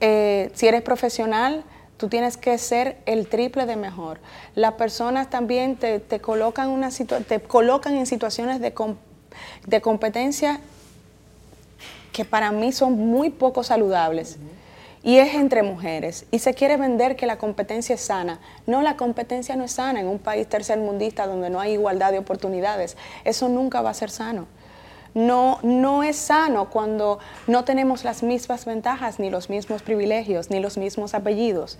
Eh, 0.00 0.50
si 0.54 0.68
eres 0.68 0.80
profesional, 0.80 1.64
tú 2.00 2.08
tienes 2.08 2.38
que 2.38 2.56
ser 2.56 2.96
el 3.04 3.28
triple 3.28 3.66
de 3.66 3.76
mejor. 3.76 4.20
Las 4.54 4.72
personas 4.72 5.28
también 5.28 5.76
te, 5.76 6.00
colocan, 6.22 6.70
una 6.70 6.88
te 6.88 7.40
colocan 7.40 7.94
en 7.94 8.06
situaciones 8.06 8.58
de, 8.58 8.72
de 9.66 9.80
competencia 9.82 10.60
que 12.10 12.24
para 12.24 12.52
mí 12.52 12.72
son 12.72 12.94
muy 12.94 13.28
poco 13.28 13.62
saludables 13.62 14.38
y 15.02 15.18
es 15.18 15.34
entre 15.34 15.62
mujeres. 15.62 16.24
Y 16.30 16.38
se 16.38 16.54
quiere 16.54 16.78
vender 16.78 17.16
que 17.16 17.26
la 17.26 17.36
competencia 17.36 17.96
es 17.96 18.00
sana. 18.00 18.40
No, 18.66 18.80
la 18.80 18.96
competencia 18.96 19.54
no 19.54 19.64
es 19.64 19.72
sana 19.72 20.00
en 20.00 20.06
un 20.06 20.18
país 20.18 20.48
tercermundista 20.48 21.26
donde 21.26 21.50
no 21.50 21.60
hay 21.60 21.72
igualdad 21.72 22.12
de 22.12 22.18
oportunidades. 22.18 22.96
Eso 23.24 23.50
nunca 23.50 23.82
va 23.82 23.90
a 23.90 23.94
ser 23.94 24.08
sano. 24.08 24.46
No, 25.14 25.58
no 25.62 26.02
es 26.02 26.16
sano 26.16 26.70
cuando 26.70 27.18
no 27.46 27.64
tenemos 27.64 28.04
las 28.04 28.22
mismas 28.22 28.64
ventajas, 28.64 29.18
ni 29.18 29.30
los 29.30 29.50
mismos 29.50 29.82
privilegios, 29.82 30.50
ni 30.50 30.60
los 30.60 30.78
mismos 30.78 31.14
apellidos. 31.14 31.78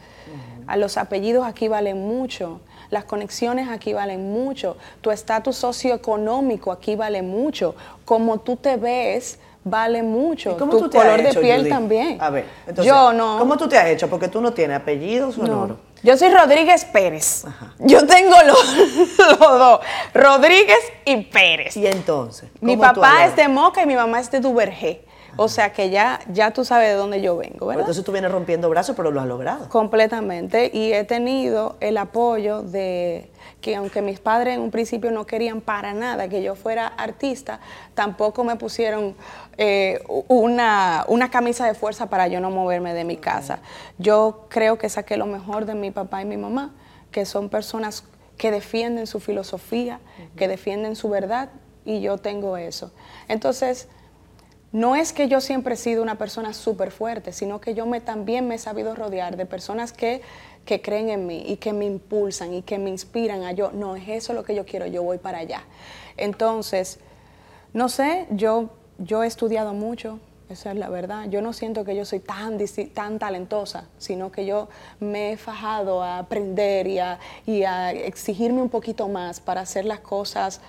A 0.66 0.76
los 0.76 0.96
apellidos 0.96 1.46
aquí 1.46 1.68
valen 1.68 2.00
mucho, 2.06 2.60
las 2.90 3.04
conexiones 3.04 3.68
aquí 3.68 3.92
valen 3.92 4.32
mucho, 4.32 4.76
tu 5.00 5.10
estatus 5.10 5.56
socioeconómico 5.56 6.72
aquí 6.72 6.96
vale 6.96 7.22
mucho, 7.22 7.75
como 8.04 8.38
tú 8.40 8.56
te 8.56 8.76
ves 8.76 9.38
vale 9.64 10.02
mucho. 10.02 10.56
tu 10.56 10.90
color 10.90 11.22
de 11.22 11.34
piel 11.34 11.68
también. 11.68 12.18
A 12.20 12.30
ver, 12.30 12.46
entonces, 12.66 12.87
yo 12.87 13.12
no. 13.12 13.38
¿Cómo 13.38 13.56
tú 13.56 13.68
te 13.68 13.76
has 13.76 13.87
hecho? 13.87 14.08
Porque 14.08 14.28
tú 14.28 14.40
no 14.40 14.52
tienes 14.52 14.76
apellidos 14.76 15.38
o 15.38 15.46
no. 15.46 15.76
Yo 16.02 16.16
soy 16.16 16.30
Rodríguez 16.30 16.85
Pérez. 16.87 17.45
Yo 17.78 18.07
tengo 18.07 18.37
los, 18.47 19.19
dos, 19.40 19.80
Rodríguez 20.14 20.78
y 21.04 21.25
Pérez. 21.25 21.76
¿Y 21.76 21.87
entonces? 21.87 22.49
Mi 22.61 22.76
papá 22.76 23.26
es 23.26 23.37
de 23.37 23.49
Moca 23.49 23.83
y 23.83 23.87
mi 23.87 23.97
mamá 23.97 24.21
es 24.21 24.30
de 24.30 24.40
Duvergé. 24.40 25.04
O 25.37 25.49
sea 25.49 25.73
que 25.73 25.90
ya, 25.90 26.21
ya 26.33 26.50
tú 26.50 26.64
sabes 26.64 26.88
de 26.88 26.95
dónde 26.95 27.21
yo 27.21 27.37
vengo, 27.37 27.66
¿verdad? 27.66 27.83
Entonces 27.83 28.04
tú 28.04 28.12
vienes 28.12 28.33
rompiendo 28.33 28.69
brazos, 28.69 28.97
pero 28.97 29.11
lo 29.11 29.21
has 29.21 29.26
logrado. 29.26 29.69
Completamente. 29.69 30.71
Y 30.73 30.92
he 30.92 31.04
tenido 31.04 31.76
el 31.80 31.97
apoyo 31.99 32.62
de 32.62 33.30
que 33.61 33.76
aunque 33.76 34.02
mis 34.02 34.21
padres 34.21 34.55
en 34.55 34.61
un 34.61 34.71
principio 34.71 35.11
no 35.11 35.26
querían 35.26 35.61
para 35.61 35.93
nada 35.93 36.29
que 36.29 36.43
yo 36.43 36.55
fuera 36.55 36.87
artista, 36.87 37.61
tampoco 37.95 38.45
me 38.45 38.57
pusieron 38.57 39.17
eh, 39.59 40.02
una, 40.29 41.05
una, 41.09 41.31
camisa 41.31 41.67
de 41.67 41.75
fuerza 41.75 42.09
para 42.09 42.29
yo 42.29 42.40
no 42.40 42.50
moverme 42.50 42.95
de 42.95 43.05
mi 43.05 43.17
casa. 43.17 43.61
Yo 43.99 44.47
creo 44.49 44.79
que 44.79 44.88
saqué 44.88 45.17
lo 45.17 45.26
mejor 45.26 45.67
de 45.67 45.75
mi 45.75 45.90
papá 45.90 46.23
y 46.23 46.25
mi 46.25 46.37
mamá, 46.37 46.75
que 47.11 47.25
son 47.26 47.49
personas 47.49 48.05
que 48.37 48.50
defienden 48.50 49.07
su 49.07 49.21
filosofía, 49.21 50.00
que 50.37 50.49
defienden 50.49 50.97
su 50.97 51.11
verdad, 51.11 51.50
y 51.85 52.00
yo 52.00 52.19
tengo 52.19 52.57
eso. 52.57 52.93
Entonces, 53.29 53.88
no 54.73 54.95
es 54.95 55.12
que 55.12 55.26
yo 55.26 55.40
siempre 55.40 55.75
he 55.75 55.76
sido 55.76 56.02
una 56.02 56.17
persona 56.17 56.52
súper 56.52 56.93
fuerte, 56.93 57.33
sino 57.33 57.61
que 57.61 57.75
yo 57.75 57.87
me, 57.87 58.00
también 58.00 58.47
me 58.47 58.55
he 58.55 58.59
sabido 58.59 58.95
rodear 58.95 59.37
de 59.37 59.47
personas 59.47 59.93
que, 59.93 60.23
que, 60.64 60.81
creen 60.81 61.11
en 61.11 61.26
mí 61.26 61.45
y 61.47 61.57
que 61.57 61.73
me 61.73 61.85
impulsan 61.85 62.55
y 62.55 62.62
que 62.62 62.79
me 62.79 62.90
inspiran 62.90 63.43
a 63.45 63.52
yo, 63.52 63.73
no 63.73 63.97
es 63.97 64.09
eso 64.09 64.33
lo 64.33 64.45
que 64.45 64.55
yo 64.55 64.64
quiero, 64.64 64.87
yo 64.87 65.02
voy 65.02 65.19
para 65.19 65.38
allá. 65.38 65.64
Entonces, 66.17 66.99
no 67.73 67.88
sé, 67.88 68.26
yo, 68.31 68.71
yo 68.99 69.23
he 69.23 69.26
estudiado 69.26 69.75
mucho, 69.75 70.19
esa 70.49 70.73
es 70.73 70.76
la 70.76 70.88
verdad. 70.88 71.29
Yo 71.29 71.43
no 71.43 71.52
siento 71.52 71.85
que 71.85 71.95
yo 71.95 72.05
soy 72.05 72.19
tan, 72.19 72.59
tan 72.93 73.19
talentosa, 73.21 73.85
sino 73.99 74.33
que 74.33 74.47
yo 74.47 74.69
me 74.99 75.33
he 75.33 75.37
fajado 75.37 76.02
a 76.02 76.19
aprender 76.19 76.88
y 76.88 76.99
a, 76.99 77.21
y 77.47 77.62
a 77.62 77.93
exigirme 77.93 78.61
un 78.61 78.69
poquito 78.69 79.09
más 79.09 79.38
para 79.38 79.61
hacer 79.61 79.85
las 79.85 80.00
cosas 80.00 80.61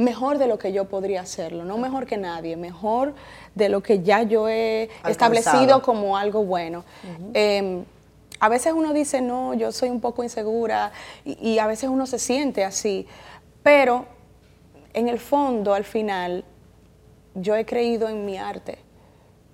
mejor 0.00 0.38
de 0.38 0.46
lo 0.46 0.58
que 0.58 0.72
yo 0.72 0.86
podría 0.86 1.20
hacerlo, 1.20 1.64
no 1.64 1.76
mejor 1.76 2.06
que 2.06 2.16
nadie, 2.16 2.56
mejor 2.56 3.14
de 3.54 3.68
lo 3.68 3.82
que 3.82 4.02
ya 4.02 4.22
yo 4.22 4.48
he 4.48 4.88
establecido 5.06 5.82
como 5.82 6.16
algo 6.16 6.42
bueno. 6.42 6.84
A 8.40 8.48
veces 8.48 8.72
uno 8.74 8.94
dice, 8.94 9.20
no, 9.20 9.52
yo 9.54 9.70
soy 9.70 9.90
un 9.90 10.00
poco 10.00 10.22
insegura 10.22 10.92
y, 11.24 11.58
a 11.58 11.66
veces 11.66 11.90
uno 11.90 12.06
se 12.06 12.18
siente 12.18 12.64
así, 12.64 13.06
pero 13.62 14.06
en 14.94 15.08
el 15.08 15.18
fondo, 15.18 15.74
al 15.74 15.84
final, 15.84 16.44
yo 17.34 17.54
he 17.54 17.66
creído 17.66 18.08
en 18.08 18.24
mi 18.24 18.38
arte 18.38 18.78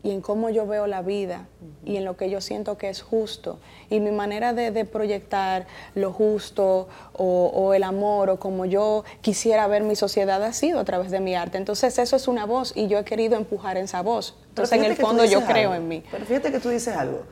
y 0.05 0.13
en 0.13 0.21
cómo 0.21 0.51
yo 0.51 0.69
veo 0.69 0.87
la 0.87 1.03
vida 1.03 1.49
y 1.85 1.97
en 1.97 2.05
lo 2.05 2.17
que 2.17 2.31
yo 2.31 2.41
siento 2.41 2.79
que 2.79 2.89
es 2.89 3.03
justo. 3.03 3.59
Y 3.91 3.99
mi 3.99 4.13
manera 4.13 4.53
de, 4.53 4.85
proyectar 4.85 5.67
lo 5.97 6.13
justo 6.13 6.87
o, 7.13 7.75
el 7.75 7.83
amor 7.83 8.31
o 8.31 8.39
como 8.39 8.67
yo 8.67 9.05
quisiera 9.21 9.67
ver 9.67 9.83
mi 9.83 9.97
sociedad 9.97 10.43
ha 10.45 10.53
sido 10.53 10.79
a 10.79 10.85
través 10.85 11.11
de 11.11 11.19
mi 11.19 11.35
arte. 11.35 11.59
Entonces 11.59 11.99
eso 11.99 12.15
es 12.15 12.29
una 12.29 12.47
voz 12.47 12.73
y 12.77 12.87
yo 12.87 13.01
he 13.01 13.05
querido 13.05 13.37
empujar 13.37 13.77
esa 13.79 14.01
voz. 14.01 14.37
Entonces 14.51 14.79
en 14.79 14.85
el 14.85 14.97
fondo 14.97 15.25
yo 15.25 15.45
creo 15.45 15.75
en 15.75 15.89
mí. 15.89 16.05
Pero 16.09 16.25
fíjate 16.25 16.53
que 16.53 16.61
tú 16.61 16.69
dices 16.69 16.97
algo. 16.97 17.25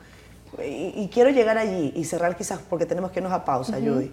Y, 0.63 1.09
quiero 1.13 1.29
llegar 1.29 1.57
allí 1.57 1.93
y 1.95 2.03
cerrar 2.03 2.35
quizás 2.35 2.59
porque 2.69 2.85
tenemos 2.85 3.11
que 3.11 3.19
irnos 3.19 3.33
a 3.33 3.43
pausa, 3.43 3.77
Judy. 3.79 4.11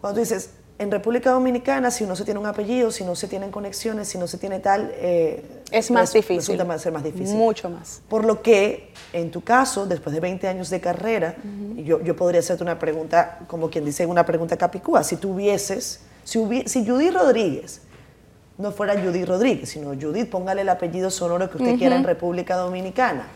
Cuando 0.00 0.14
tú 0.16 0.20
dices, 0.20 0.50
en 0.78 0.90
República 0.90 1.30
Dominicana, 1.30 1.90
si 1.90 2.04
no 2.04 2.14
se 2.16 2.24
tiene 2.24 2.38
un 2.38 2.46
apellido, 2.46 2.90
si 2.90 3.02
no 3.02 3.14
se 3.14 3.28
tienen 3.28 3.50
conexiones, 3.50 4.08
si 4.08 4.18
no 4.18 4.26
se 4.26 4.36
tiene 4.36 4.60
tal... 4.60 4.92
Eh, 4.94 5.62
es 5.70 5.90
más 5.90 6.12
difícil. 6.12 6.58
Resulta 6.58 6.78
ser 6.78 6.92
más 6.92 7.02
difícil. 7.02 7.34
Mucho 7.36 7.70
más. 7.70 8.02
Por 8.08 8.24
lo 8.24 8.42
que, 8.42 8.92
en 9.12 9.30
tu 9.30 9.42
caso, 9.42 9.86
después 9.86 10.14
de 10.14 10.20
20 10.20 10.46
años 10.48 10.68
de 10.68 10.80
carrera, 10.80 11.36
yo, 11.76 12.02
yo, 12.02 12.14
podría 12.14 12.40
hacerte 12.40 12.62
una 12.62 12.78
pregunta, 12.78 13.40
como 13.46 13.70
quien 13.70 13.84
dice, 13.84 14.04
una 14.04 14.26
pregunta 14.26 14.56
capicúa. 14.56 15.02
Si 15.02 15.16
tuvieses, 15.16 16.00
si, 16.24 16.64
si 16.66 16.86
Judith 16.86 17.14
Rodríguez 17.14 17.80
no 18.58 18.72
fuera 18.72 19.00
Judith 19.00 19.26
Rodríguez, 19.26 19.70
sino 19.70 19.94
Judith, 19.94 20.28
póngale 20.28 20.62
el 20.62 20.68
apellido 20.68 21.10
sonoro 21.10 21.50
que 21.50 21.58
usted 21.58 21.78
quiera 21.78 21.96
en 21.96 22.04
República 22.04 22.56
Dominicana. 22.56 23.26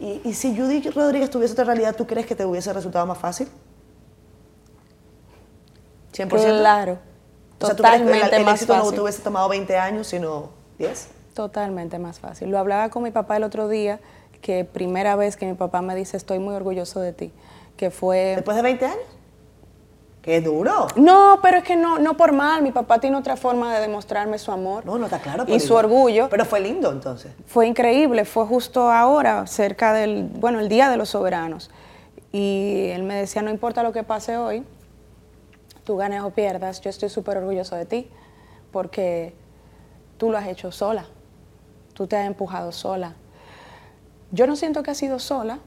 Y, 0.00 0.22
y 0.24 0.34
si 0.34 0.56
Judith 0.56 0.92
Rodríguez 0.94 1.30
tuviese 1.30 1.52
otra 1.52 1.64
realidad, 1.64 1.94
¿tú 1.94 2.06
crees 2.06 2.26
que 2.26 2.34
te 2.34 2.44
hubiese 2.44 2.72
resultado 2.72 3.06
más 3.06 3.18
fácil? 3.18 3.48
100%. 6.12 6.28
Claro. 6.28 6.98
Totalmente 7.58 8.36
el, 8.36 8.44
más 8.44 8.54
éxito 8.54 8.72
fácil. 8.72 8.90
no 8.90 8.94
te 8.94 9.00
hubiese 9.02 9.22
tomado 9.22 9.48
20 9.48 9.76
años, 9.76 10.06
sino 10.06 10.50
10. 10.78 11.08
Totalmente 11.34 11.98
más 11.98 12.18
fácil. 12.18 12.50
Lo 12.50 12.58
hablaba 12.58 12.88
con 12.88 13.02
mi 13.02 13.10
papá 13.10 13.36
el 13.36 13.44
otro 13.44 13.68
día, 13.68 14.00
que 14.40 14.64
primera 14.64 15.16
vez 15.16 15.36
que 15.36 15.46
mi 15.46 15.54
papá 15.54 15.82
me 15.82 15.94
dice, 15.94 16.16
estoy 16.16 16.38
muy 16.38 16.54
orgulloso 16.54 17.00
de 17.00 17.12
ti, 17.12 17.32
que 17.76 17.90
fue... 17.90 18.34
¿Después 18.36 18.56
de 18.56 18.62
20 18.62 18.84
años? 18.86 19.19
¡Qué 20.22 20.40
duro! 20.40 20.86
No, 20.96 21.38
pero 21.42 21.58
es 21.58 21.64
que 21.64 21.76
no, 21.76 21.98
no 21.98 22.16
por 22.16 22.32
mal. 22.32 22.62
Mi 22.62 22.72
papá 22.72 22.98
tiene 22.98 23.16
otra 23.16 23.36
forma 23.36 23.74
de 23.74 23.80
demostrarme 23.80 24.38
su 24.38 24.52
amor. 24.52 24.84
No, 24.84 24.98
no 24.98 25.06
está 25.06 25.18
claro. 25.18 25.44
Y 25.46 25.60
su 25.60 25.74
orgullo. 25.74 26.28
Pero 26.28 26.44
fue 26.44 26.60
lindo 26.60 26.92
entonces. 26.92 27.32
Fue 27.46 27.66
increíble. 27.66 28.24
Fue 28.24 28.44
justo 28.44 28.90
ahora, 28.90 29.46
cerca 29.46 29.92
del, 29.94 30.24
bueno, 30.24 30.60
el 30.60 30.68
Día 30.68 30.90
de 30.90 30.98
los 30.98 31.10
Soberanos. 31.10 31.70
Y 32.32 32.88
él 32.92 33.02
me 33.02 33.14
decía, 33.14 33.42
no 33.42 33.50
importa 33.50 33.82
lo 33.82 33.92
que 33.92 34.02
pase 34.02 34.36
hoy, 34.36 34.64
tú 35.84 35.96
ganes 35.96 36.22
o 36.22 36.30
pierdas, 36.30 36.80
yo 36.80 36.90
estoy 36.90 37.08
súper 37.08 37.38
orgulloso 37.38 37.74
de 37.74 37.86
ti 37.86 38.10
porque 38.70 39.34
tú 40.18 40.30
lo 40.30 40.38
has 40.38 40.46
hecho 40.46 40.70
sola, 40.70 41.06
tú 41.94 42.06
te 42.06 42.16
has 42.16 42.26
empujado 42.26 42.72
sola. 42.72 43.14
Yo 44.30 44.46
no 44.46 44.54
siento 44.54 44.82
que 44.82 44.92
has 44.92 44.96
sido 44.96 45.18
sola 45.18 45.58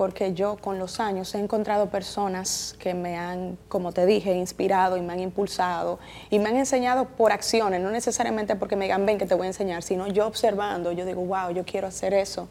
porque 0.00 0.32
yo 0.32 0.56
con 0.56 0.78
los 0.78 0.98
años 0.98 1.34
he 1.34 1.38
encontrado 1.38 1.90
personas 1.90 2.74
que 2.78 2.94
me 2.94 3.18
han, 3.18 3.58
como 3.68 3.92
te 3.92 4.06
dije, 4.06 4.32
inspirado 4.32 4.96
y 4.96 5.02
me 5.02 5.12
han 5.12 5.20
impulsado 5.20 5.98
y 6.30 6.38
me 6.38 6.48
han 6.48 6.56
enseñado 6.56 7.04
por 7.04 7.32
acciones, 7.32 7.82
no 7.82 7.90
necesariamente 7.90 8.56
porque 8.56 8.76
me 8.76 8.86
digan, 8.86 9.04
ven 9.04 9.18
que 9.18 9.26
te 9.26 9.34
voy 9.34 9.44
a 9.44 9.48
enseñar, 9.48 9.82
sino 9.82 10.06
yo 10.06 10.26
observando, 10.26 10.90
yo 10.92 11.04
digo, 11.04 11.22
wow, 11.26 11.50
yo 11.50 11.66
quiero 11.66 11.86
hacer 11.86 12.14
eso, 12.14 12.48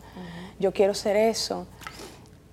yo 0.59 0.71
quiero 0.73 0.93
ser 0.93 1.15
eso. 1.15 1.65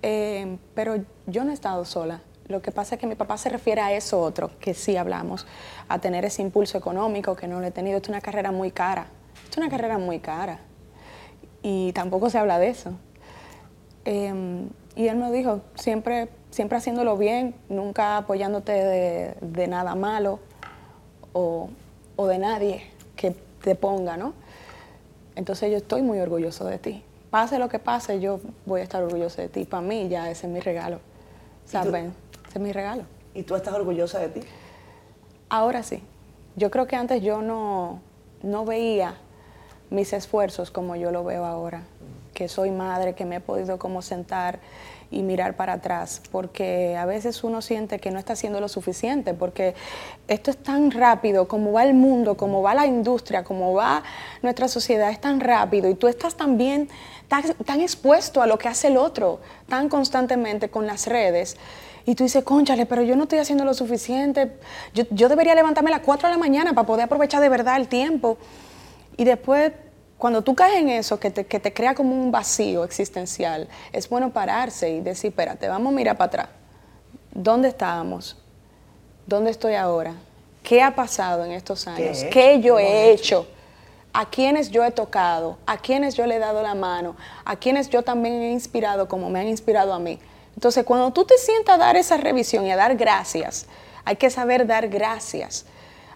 Eh, 0.01 0.57
pero 0.73 0.95
yo 1.27 1.43
no 1.43 1.51
he 1.51 1.53
estado 1.53 1.85
sola. 1.85 2.23
Lo 2.47 2.63
que 2.63 2.71
pasa 2.71 2.95
es 2.95 2.99
que 2.99 3.05
mi 3.05 3.13
papá 3.13 3.37
se 3.37 3.49
refiere 3.49 3.81
a 3.81 3.93
eso 3.93 4.19
otro, 4.19 4.49
que 4.59 4.73
sí 4.73 4.97
hablamos, 4.97 5.45
a 5.89 5.99
tener 5.99 6.25
ese 6.25 6.41
impulso 6.41 6.75
económico 6.75 7.35
que 7.35 7.47
no 7.47 7.59
lo 7.59 7.67
he 7.67 7.71
tenido. 7.71 7.99
Es 7.99 8.09
una 8.09 8.21
carrera 8.21 8.51
muy 8.51 8.71
cara, 8.71 9.05
es 9.47 9.57
una 9.57 9.69
carrera 9.69 9.99
muy 9.99 10.17
cara. 10.21 10.61
Y 11.61 11.91
tampoco 11.93 12.31
se 12.31 12.39
habla 12.39 12.57
de 12.57 12.69
eso. 12.69 12.93
Em, 14.09 14.69
y 14.97 15.07
él 15.09 15.15
me 15.15 15.31
dijo, 15.31 15.61
siempre, 15.75 16.27
siempre 16.49 16.79
haciéndolo 16.79 17.17
bien, 17.17 17.53
nunca 17.69 18.17
apoyándote 18.17 18.71
de, 18.71 19.67
nada 19.67 19.93
malo 19.93 20.39
o, 21.33 21.69
o, 22.15 22.25
de 22.25 22.39
nadie 22.39 22.81
que 23.15 23.35
te 23.63 23.75
ponga, 23.75 24.17
¿no? 24.17 24.33
Entonces 25.35 25.69
yo 25.69 25.77
estoy 25.77 26.01
muy 26.01 26.19
orgulloso 26.19 26.65
de 26.65 26.79
ti. 26.79 27.03
Pase 27.29 27.59
lo 27.59 27.69
que 27.69 27.77
pase, 27.77 28.19
yo 28.19 28.39
voy 28.65 28.81
a 28.81 28.83
estar 28.83 29.03
orgulloso 29.03 29.39
de 29.39 29.49
ti. 29.49 29.65
Para 29.65 29.81
mí 29.81 30.09
ya 30.09 30.31
ese 30.31 30.47
es 30.47 30.53
mi 30.53 30.61
regalo. 30.61 30.99
¿Saben? 31.65 32.11
Ese 32.49 32.57
es 32.57 32.61
mi 32.61 32.71
regalo. 32.71 33.03
¿Y 33.35 33.43
tú 33.43 33.55
estás 33.55 33.75
orgullosa 33.75 34.17
de 34.17 34.29
ti? 34.29 34.39
Ahora 35.47 35.83
sí. 35.83 36.01
Yo 36.55 36.71
creo 36.71 36.87
que 36.87 36.95
antes 36.95 37.21
yo 37.21 37.43
no, 37.43 38.01
no 38.41 38.65
veía 38.65 39.13
mis 39.91 40.11
esfuerzos 40.11 40.71
como 40.71 40.95
yo 40.95 41.11
lo 41.11 41.23
veo 41.23 41.45
ahora. 41.45 41.83
Que 42.37 42.47
soy 42.47 42.69
madre, 42.69 43.15
que 43.15 43.25
me 43.25 43.37
he 43.37 43.39
podido 43.39 43.79
como 43.79 44.03
sentar 44.03 44.59
y 45.09 45.23
mirar 45.23 45.55
para 45.55 45.73
atrás, 45.73 46.21
porque 46.31 46.95
a 46.95 47.07
veces 47.07 47.43
uno 47.43 47.63
siente 47.63 47.97
que 47.97 48.11
no 48.11 48.19
está 48.19 48.33
haciendo 48.33 48.61
lo 48.61 48.67
suficiente, 48.67 49.33
porque 49.33 49.73
esto 50.27 50.51
es 50.51 50.57
tan 50.57 50.91
rápido, 50.91 51.47
como 51.47 51.71
va 51.71 51.83
el 51.83 51.95
mundo, 51.95 52.37
como 52.37 52.61
va 52.61 52.75
la 52.75 52.85
industria, 52.85 53.43
como 53.43 53.73
va 53.73 54.03
nuestra 54.43 54.67
sociedad, 54.67 55.09
es 55.09 55.19
tan 55.19 55.39
rápido 55.39 55.89
y 55.89 55.95
tú 55.95 56.07
estás 56.07 56.35
también 56.35 56.89
tan, 57.27 57.41
tan 57.65 57.81
expuesto 57.81 58.43
a 58.43 58.45
lo 58.45 58.59
que 58.59 58.67
hace 58.67 58.89
el 58.89 58.97
otro, 58.97 59.39
tan 59.67 59.89
constantemente 59.89 60.69
con 60.69 60.85
las 60.85 61.07
redes, 61.07 61.57
y 62.05 62.13
tú 62.13 62.23
dices, 62.23 62.43
conchale, 62.43 62.85
pero 62.85 63.01
yo 63.01 63.15
no 63.15 63.23
estoy 63.23 63.39
haciendo 63.39 63.65
lo 63.65 63.73
suficiente. 63.73 64.53
Yo, 64.93 65.27
debería 65.27 65.53
levantarme 65.55 65.89
a 65.89 65.97
las 65.97 66.05
4 66.05 66.29
de 66.29 66.35
la 66.35 66.39
mañana 66.39 66.73
para 66.73 66.87
poder 66.87 67.03
aprovechar 67.03 67.41
de 67.41 67.49
verdad 67.49 67.75
el 67.75 67.89
tiempo. 67.89 68.37
Y 69.17 69.25
después, 69.25 69.73
cuando 70.17 70.41
tú 70.41 70.55
caes 70.55 70.79
en 70.79 70.89
eso, 70.89 71.19
que 71.19 71.29
te, 71.29 71.45
que 71.45 71.59
te 71.59 71.73
crea 71.73 71.93
como 71.93 72.15
un 72.15 72.31
vacío 72.31 72.83
existencial, 72.83 73.67
es 73.91 74.09
bueno 74.09 74.31
pararse 74.31 74.89
y 74.89 75.01
decir, 75.01 75.29
espérate, 75.29 75.67
vamos 75.67 75.93
a 75.93 75.95
mirar 75.95 76.17
para 76.17 76.27
atrás. 76.27 76.49
¿Dónde 77.31 77.67
estábamos? 77.67 78.35
¿Dónde 79.27 79.51
estoy 79.51 79.75
ahora? 79.75 80.15
¿Qué 80.63 80.81
ha 80.81 80.95
pasado 80.95 81.45
en 81.45 81.51
estos 81.51 81.87
años? 81.87 82.25
¿Qué, 82.31 82.59
yo 82.61 82.79
he 82.79 83.11
hecho? 83.11 83.47
¿A 84.11 84.27
quiénes 84.27 84.71
yo 84.71 84.83
he 84.83 84.89
tocado? 84.89 85.59
¿A 85.67 85.77
quiénes 85.77 86.15
yo 86.15 86.25
le 86.25 86.37
he 86.37 86.39
dado 86.39 86.63
la 86.63 86.73
mano? 86.73 87.15
¿A 87.45 87.55
quiénes 87.55 87.89
yo 87.89 88.01
también 88.01 88.41
he 88.41 88.51
inspirado 88.51 89.07
como 89.07 89.29
me 89.29 89.39
han 89.39 89.47
inspirado 89.47 89.93
a 89.93 89.99
mí? 89.99 90.19
Entonces, 90.55 90.83
cuando 90.83 91.11
tú 91.13 91.25
te 91.25 91.37
sientas 91.37 91.75
a 91.75 91.77
dar 91.77 91.95
esa 91.95 92.17
revisión 92.17 92.65
y 92.65 92.71
a 92.71 92.75
dar 92.75 92.95
gracias, 92.95 93.67
hay 94.03 94.15
que 94.15 94.31
saber 94.31 94.65
dar 94.65 94.87
gracias. 94.87 95.67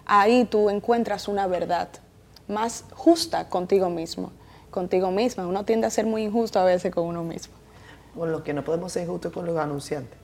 Ahí 0.04 0.44
tú 0.44 0.68
encuentras 0.68 1.28
una 1.28 1.46
verdad 1.46 1.88
más 2.48 2.84
justa 2.92 3.48
contigo 3.48 3.90
mismo, 3.90 4.32
contigo 4.70 5.10
misma. 5.10 5.46
Uno 5.46 5.64
tiende 5.64 5.86
a 5.86 5.90
ser 5.90 6.06
muy 6.06 6.22
injusto 6.22 6.58
a 6.58 6.64
veces 6.64 6.94
con 6.94 7.06
uno 7.06 7.22
mismo. 7.22 7.54
Con 8.14 8.30
lo 8.30 8.42
que 8.42 8.52
no 8.52 8.62
podemos 8.62 8.92
ser 8.92 9.04
injustos 9.04 9.32
con 9.32 9.46
los 9.46 9.56
anunciantes. 9.56 10.18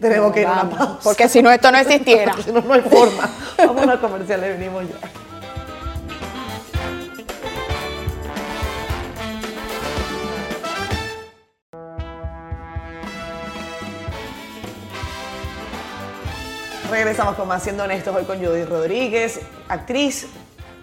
Tenemos 0.00 0.32
que 0.32 0.40
ir 0.40 0.46
a 0.46 0.52
una 0.52 0.70
pausa. 0.70 0.98
Porque 1.02 1.28
si 1.28 1.42
no, 1.42 1.50
esto 1.50 1.70
no 1.70 1.78
existiera. 1.78 2.34
si 2.44 2.52
no, 2.52 2.60
no 2.60 2.72
hay 2.72 2.82
forma. 2.82 3.30
Vamos 3.58 3.88
a 3.88 4.00
comerciales, 4.00 4.58
venimos 4.58 4.84
ya. 4.88 4.96
Regresamos 16.90 17.36
con 17.36 17.46
más 17.46 17.62
Siendo 17.62 17.84
Honestos 17.84 18.14
hoy 18.14 18.24
con 18.24 18.44
Judy 18.44 18.64
Rodríguez, 18.64 19.40
actriz, 19.68 20.26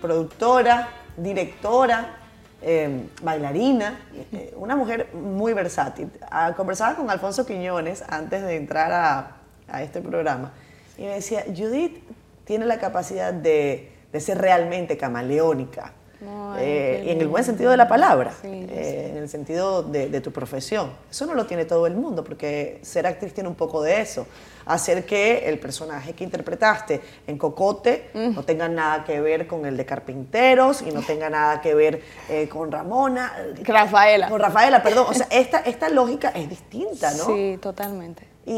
productora, 0.02 0.90
directora, 1.16 2.18
eh, 2.62 3.08
bailarina, 3.22 4.00
eh, 4.32 4.54
una 4.56 4.76
mujer 4.76 5.10
muy 5.14 5.54
versátil. 5.54 6.10
Ah, 6.30 6.54
conversaba 6.56 6.96
con 6.96 7.10
Alfonso 7.10 7.46
Quiñones 7.46 8.04
antes 8.08 8.42
de 8.42 8.56
entrar 8.56 8.92
a, 8.92 9.38
a 9.68 9.84
este 9.84 10.02
programa 10.02 10.54
y 10.98 11.04
me 11.04 11.10
decía, 11.10 11.44
Judith 11.46 12.04
tiene 12.46 12.66
la 12.66 12.80
capacidad 12.80 13.34
de, 13.34 13.92
de 14.12 14.20
ser 14.20 14.40
realmente 14.40 14.98
camaleónica. 14.98 15.94
Ay, 16.20 16.64
eh, 16.66 17.12
en 17.12 17.22
el 17.22 17.28
buen 17.28 17.44
sentido 17.44 17.70
de 17.70 17.78
la 17.78 17.88
palabra, 17.88 18.34
Sí, 18.42 18.48
eh, 18.48 19.10
en 19.12 19.18
el 19.18 19.30
sentido 19.30 19.84
de, 19.84 20.10
de 20.10 20.20
tu 20.22 20.32
profesión. 20.32 20.92
Eso 21.12 21.26
no 21.28 21.36
lo 21.36 21.46
tiene 21.46 21.66
todo 21.66 21.86
el 21.86 21.94
mundo, 21.96 22.24
porque 22.24 22.80
ser 22.82 23.06
actriz 23.06 23.34
tiene 23.34 23.50
un 23.50 23.56
poco 23.56 23.82
de 23.84 24.02
eso. 24.02 24.26
Hacer 24.66 25.06
que 25.06 25.48
el 25.48 25.60
personaje 25.60 26.14
que 26.14 26.24
interpretaste 26.24 27.02
en 27.28 27.38
Cocote 27.38 28.10
Mm. 28.14 28.34
no 28.36 28.44
tenga 28.44 28.68
nada 28.68 29.04
que 29.04 29.22
ver 29.22 29.48
con 29.48 29.66
el 29.66 29.78
de 29.78 29.86
Carpinteros 29.86 30.82
y 30.82 30.92
no 30.92 31.02
tenga 31.04 31.30
nada 31.30 31.62
que 31.62 31.74
ver 31.76 32.02
eh, 32.30 32.50
con 32.50 32.72
Ramona. 32.72 33.32
Rafaela. 33.64 34.28
Con 34.30 34.40
Rafaela, 34.42 34.82
perdón. 34.84 35.06
O 35.10 35.14
sea, 35.14 35.28
esta, 35.30 35.60
esta 35.60 35.88
lógica 35.90 36.30
es 36.30 36.50
distinta, 36.50 37.12
¿no? 37.14 37.26
Sí, 37.28 37.60
totalmente. 37.62 38.28
¿Y, 38.46 38.54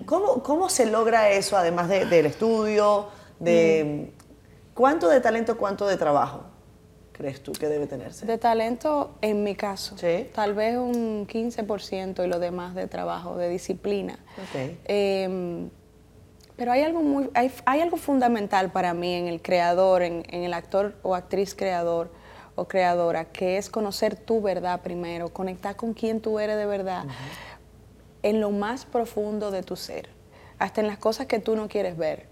y 0.00 0.04
cómo, 0.06 0.42
cómo 0.42 0.68
se 0.68 0.86
logra 0.86 1.30
eso, 1.30 1.56
además 1.56 1.88
de- 1.88 2.04
del 2.06 2.26
estudio? 2.26 3.08
De, 3.40 4.12
¿Cuánto 4.74 5.08
de 5.08 5.20
talento, 5.20 5.56
cuánto 5.58 5.86
de 5.86 5.96
trabajo 5.96 6.44
crees 7.22 7.40
tú 7.40 7.52
que 7.52 7.68
debe 7.68 7.86
tenerse? 7.86 8.26
De 8.26 8.36
talento, 8.36 9.14
en 9.20 9.44
mi 9.44 9.54
caso, 9.54 9.96
Sí. 9.96 10.28
tal 10.34 10.54
vez 10.54 10.76
un 10.76 11.24
15% 11.28 12.24
y 12.24 12.26
lo 12.26 12.40
demás 12.40 12.74
de 12.74 12.88
trabajo, 12.88 13.36
de 13.36 13.48
disciplina. 13.48 14.18
Eh, 14.86 15.68
pero 16.56 16.72
hay 16.72 16.82
algo, 16.82 17.00
muy, 17.00 17.30
hay, 17.34 17.52
hay 17.64 17.80
algo 17.80 17.96
fundamental 17.96 18.72
para 18.72 18.92
mí 18.92 19.14
en 19.14 19.28
el 19.28 19.40
creador, 19.40 20.02
en, 20.02 20.24
en 20.30 20.42
el 20.42 20.52
actor 20.52 20.96
o 21.02 21.14
actriz 21.14 21.54
creador 21.54 22.10
o 22.56 22.66
creadora, 22.66 23.26
que 23.26 23.56
es 23.56 23.70
conocer 23.70 24.16
tu 24.16 24.42
verdad 24.42 24.80
primero, 24.82 25.28
conectar 25.32 25.76
con 25.76 25.94
quién 25.94 26.20
tú 26.20 26.40
eres 26.40 26.56
de 26.56 26.66
verdad, 26.66 27.04
en 28.24 28.40
lo 28.40 28.50
más 28.50 28.84
profundo 28.84 29.50
de 29.52 29.62
tu 29.62 29.76
ser, 29.76 30.08
hasta 30.58 30.80
en 30.80 30.88
las 30.88 30.98
cosas 30.98 31.26
que 31.26 31.38
tú 31.38 31.54
no 31.56 31.68
quieres 31.68 31.96
ver, 31.96 32.26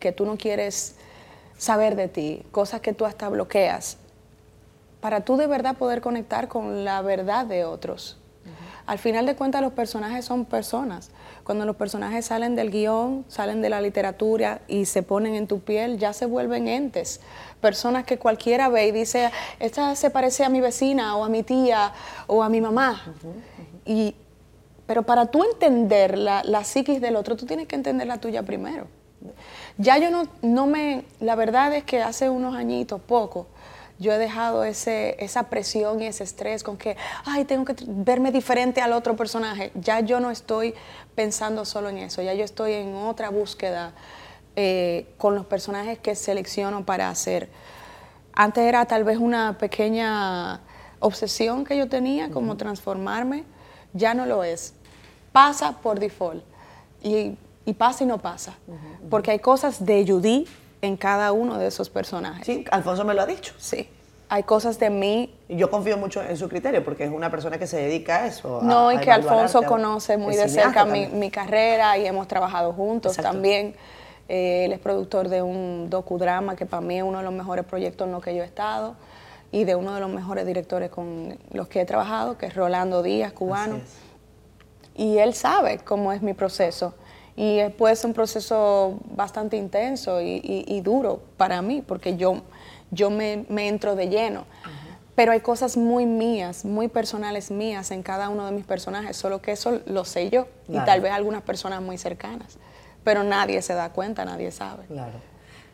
que 0.00 0.10
tú 0.12 0.26
no 0.26 0.36
quieres 0.36 0.96
saber 1.56 1.94
de 1.96 2.08
ti, 2.08 2.42
cosas 2.50 2.80
que 2.80 2.92
tú 2.92 3.06
hasta 3.06 3.28
bloqueas, 3.28 3.96
para 5.02 5.22
tú 5.22 5.36
de 5.36 5.48
verdad 5.48 5.76
poder 5.76 6.00
conectar 6.00 6.46
con 6.46 6.84
la 6.84 7.02
verdad 7.02 7.44
de 7.44 7.64
otros. 7.64 8.16
Al 8.86 8.98
final 8.98 9.26
de 9.26 9.34
cuentas 9.34 9.60
los 9.60 9.72
personajes 9.72 10.24
son 10.24 10.44
personas. 10.44 11.10
Cuando 11.42 11.66
los 11.66 11.74
personajes 11.74 12.26
salen 12.26 12.54
del 12.54 12.70
guion, 12.70 13.24
salen 13.26 13.62
de 13.62 13.68
la 13.68 13.80
literatura 13.80 14.60
y 14.68 14.86
se 14.86 15.02
ponen 15.02 15.34
en 15.34 15.48
tu 15.48 15.58
piel, 15.58 15.98
ya 15.98 16.12
se 16.12 16.26
vuelven 16.26 16.68
entes. 16.68 17.20
Personas 17.60 18.04
que 18.04 18.18
cualquiera 18.18 18.68
ve 18.68 18.86
y 18.86 18.92
dice, 18.92 19.30
esta 19.58 19.96
se 19.96 20.10
parece 20.10 20.44
a 20.44 20.48
mi 20.48 20.60
vecina 20.60 21.16
o 21.16 21.24
a 21.24 21.28
mi 21.28 21.42
tía 21.42 21.92
o 22.28 22.44
a 22.44 22.48
mi 22.48 22.60
mamá. 22.60 23.02
Y, 23.84 24.14
pero 24.86 25.02
para 25.02 25.26
tú 25.26 25.42
entender 25.42 26.16
la, 26.16 26.44
la 26.44 26.62
psiquis 26.62 27.00
del 27.00 27.16
otro, 27.16 27.36
tú 27.36 27.44
tienes 27.44 27.66
que 27.66 27.74
entender 27.74 28.06
la 28.06 28.18
tuya 28.18 28.44
primero. 28.44 28.86
Ya 29.78 29.98
yo 29.98 30.10
no, 30.10 30.24
no 30.42 30.66
me, 30.66 31.04
la 31.18 31.34
verdad 31.34 31.74
es 31.74 31.82
que 31.82 32.02
hace 32.02 32.28
unos 32.28 32.54
añitos, 32.54 33.00
poco, 33.00 33.46
yo 34.02 34.12
he 34.12 34.18
dejado 34.18 34.64
ese, 34.64 35.16
esa 35.24 35.44
presión 35.44 36.02
y 36.02 36.06
ese 36.06 36.24
estrés 36.24 36.64
con 36.64 36.76
que, 36.76 36.96
ay, 37.24 37.44
tengo 37.44 37.64
que 37.64 37.74
verme 37.86 38.32
diferente 38.32 38.80
al 38.80 38.92
otro 38.92 39.16
personaje. 39.16 39.70
Ya 39.76 40.00
yo 40.00 40.18
no 40.18 40.30
estoy 40.30 40.74
pensando 41.14 41.64
solo 41.64 41.88
en 41.88 41.98
eso, 41.98 42.20
ya 42.20 42.34
yo 42.34 42.44
estoy 42.44 42.72
en 42.74 42.94
otra 42.96 43.30
búsqueda 43.30 43.92
eh, 44.56 45.06
con 45.18 45.34
los 45.34 45.46
personajes 45.46 45.98
que 45.98 46.14
selecciono 46.16 46.84
para 46.84 47.08
hacer. 47.08 47.48
Antes 48.34 48.64
era 48.64 48.84
tal 48.86 49.04
vez 49.04 49.18
una 49.18 49.56
pequeña 49.56 50.60
obsesión 50.98 51.64
que 51.64 51.76
yo 51.76 51.88
tenía, 51.88 52.30
como 52.30 52.56
transformarme, 52.56 53.44
ya 53.92 54.14
no 54.14 54.26
lo 54.26 54.42
es. 54.42 54.74
Pasa 55.32 55.78
por 55.80 56.00
default 56.00 56.44
y, 57.02 57.36
y 57.64 57.72
pasa 57.74 58.04
y 58.04 58.06
no 58.06 58.18
pasa, 58.18 58.54
porque 59.08 59.30
hay 59.30 59.38
cosas 59.38 59.84
de 59.84 60.04
Judy 60.06 60.46
en 60.82 60.96
cada 60.96 61.32
uno 61.32 61.58
de 61.58 61.68
esos 61.68 61.88
personajes. 61.88 62.44
Sí, 62.44 62.64
Alfonso 62.70 63.04
me 63.04 63.14
lo 63.14 63.22
ha 63.22 63.26
dicho. 63.26 63.54
Sí. 63.56 63.88
Hay 64.28 64.42
cosas 64.42 64.78
de 64.78 64.90
mí. 64.90 65.32
Yo 65.48 65.70
confío 65.70 65.96
mucho 65.96 66.22
en 66.22 66.36
su 66.36 66.48
criterio, 66.48 66.84
porque 66.84 67.04
es 67.04 67.10
una 67.10 67.30
persona 67.30 67.58
que 67.58 67.66
se 67.66 67.76
dedica 67.76 68.24
a 68.24 68.26
eso. 68.26 68.60
a- 68.60 68.64
No, 68.64 68.90
y 68.90 68.96
a 68.96 69.00
que 69.00 69.10
Alfonso 69.10 69.58
arte, 69.58 69.68
conoce 69.68 70.16
muy 70.16 70.34
de 70.34 70.48
cerca 70.48 70.84
mi, 70.84 71.06
mi 71.06 71.30
carrera 71.30 71.96
y 71.98 72.06
hemos 72.06 72.26
trabajado 72.28 72.72
juntos 72.72 73.12
Exacto. 73.12 73.32
también. 73.32 73.76
Eh, 74.28 74.64
él 74.64 74.72
es 74.72 74.78
productor 74.80 75.28
de 75.28 75.42
un 75.42 75.88
docudrama 75.90 76.56
que 76.56 76.66
para 76.66 76.80
mí 76.80 76.96
es 76.96 77.02
uno 77.04 77.18
de 77.18 77.24
los 77.24 77.32
mejores 77.32 77.64
proyectos 77.64 78.06
en 78.06 78.12
los 78.12 78.22
que 78.22 78.34
yo 78.34 78.42
he 78.42 78.46
estado 78.46 78.94
y 79.52 79.64
de 79.64 79.74
uno 79.76 79.94
de 79.94 80.00
los 80.00 80.10
mejores 80.10 80.46
directores 80.46 80.90
con 80.90 81.38
los 81.52 81.68
que 81.68 81.82
he 81.82 81.84
trabajado, 81.84 82.38
que 82.38 82.46
es 82.46 82.54
Rolando 82.56 83.02
Díaz, 83.02 83.32
cubano. 83.32 83.80
Y 84.94 85.18
él 85.18 85.34
sabe 85.34 85.78
cómo 85.78 86.12
es 86.12 86.22
mi 86.22 86.32
proceso. 86.32 86.94
Y 87.36 87.58
es 87.60 87.72
pues 87.72 88.04
un 88.04 88.12
proceso 88.12 88.98
bastante 89.16 89.56
intenso 89.56 90.20
y, 90.20 90.40
y- 90.44 90.64
y 90.68 90.80
duro 90.82 91.22
para 91.36 91.62
mí, 91.62 91.82
porque 91.86 92.16
yo, 92.16 92.42
yo 92.90 93.10
me, 93.10 93.44
me 93.48 93.68
entro 93.68 93.94
de 93.96 94.08
lleno. 94.08 94.44
Pero 95.14 95.32
hay 95.32 95.40
cosas 95.40 95.76
muy 95.76 96.06
mías, 96.06 96.64
muy 96.64 96.88
personales 96.88 97.50
mías 97.50 97.90
en 97.90 98.02
cada 98.02 98.28
uno 98.30 98.46
de 98.46 98.52
mis 98.52 98.64
personajes, 98.64 99.16
solo 99.16 99.42
que 99.42 99.52
eso 99.52 99.80
lo 99.86 100.04
sé 100.06 100.30
yo 100.30 100.46
Claro. 100.66 100.82
y 100.82 100.86
tal 100.86 101.00
vez 101.02 101.12
algunas 101.12 101.42
personas 101.42 101.82
muy 101.82 101.98
cercanas. 101.98 102.58
Pero 103.04 103.22
nadie 103.24 103.60
se 103.62 103.74
da 103.74 103.90
cuenta, 103.90 104.24
nadie 104.24 104.50
sabe. 104.52 104.84
Claro. 104.86 105.18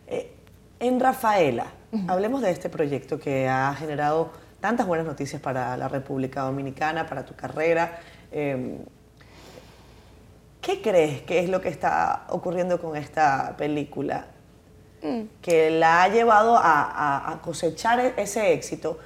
Eh, 0.08 0.32
en 0.80 0.98
Rafaela, 1.00 1.66
hablemos 2.08 2.40
de 2.42 2.50
este 2.50 2.68
proyecto 2.68 3.18
que 3.20 3.48
ha 3.48 3.74
generado 3.74 4.30
tantas 4.60 4.86
buenas 4.86 5.06
noticias 5.06 5.40
para 5.40 5.76
la 5.76 5.88
República 5.88 6.42
Dominicana, 6.42 7.06
para 7.06 7.24
tu 7.24 7.34
carrera. 7.34 8.00
Eh, 8.32 8.78
¿Qué 10.60 10.82
crees 10.82 11.22
que 11.22 11.38
es 11.40 11.48
lo 11.48 11.60
que 11.60 11.68
está 11.68 12.24
ocurriendo 12.30 12.80
con 12.80 12.96
esta 12.96 13.54
película 13.56 14.26
que 15.40 15.70
la 15.70 16.02
ha 16.02 16.08
llevado 16.08 16.56
a, 16.56 16.82
a- 16.82 17.32
a 17.32 17.40
cosechar 17.40 18.00
e- 18.00 18.14
ese 18.16 18.52
éxito? 18.52 18.98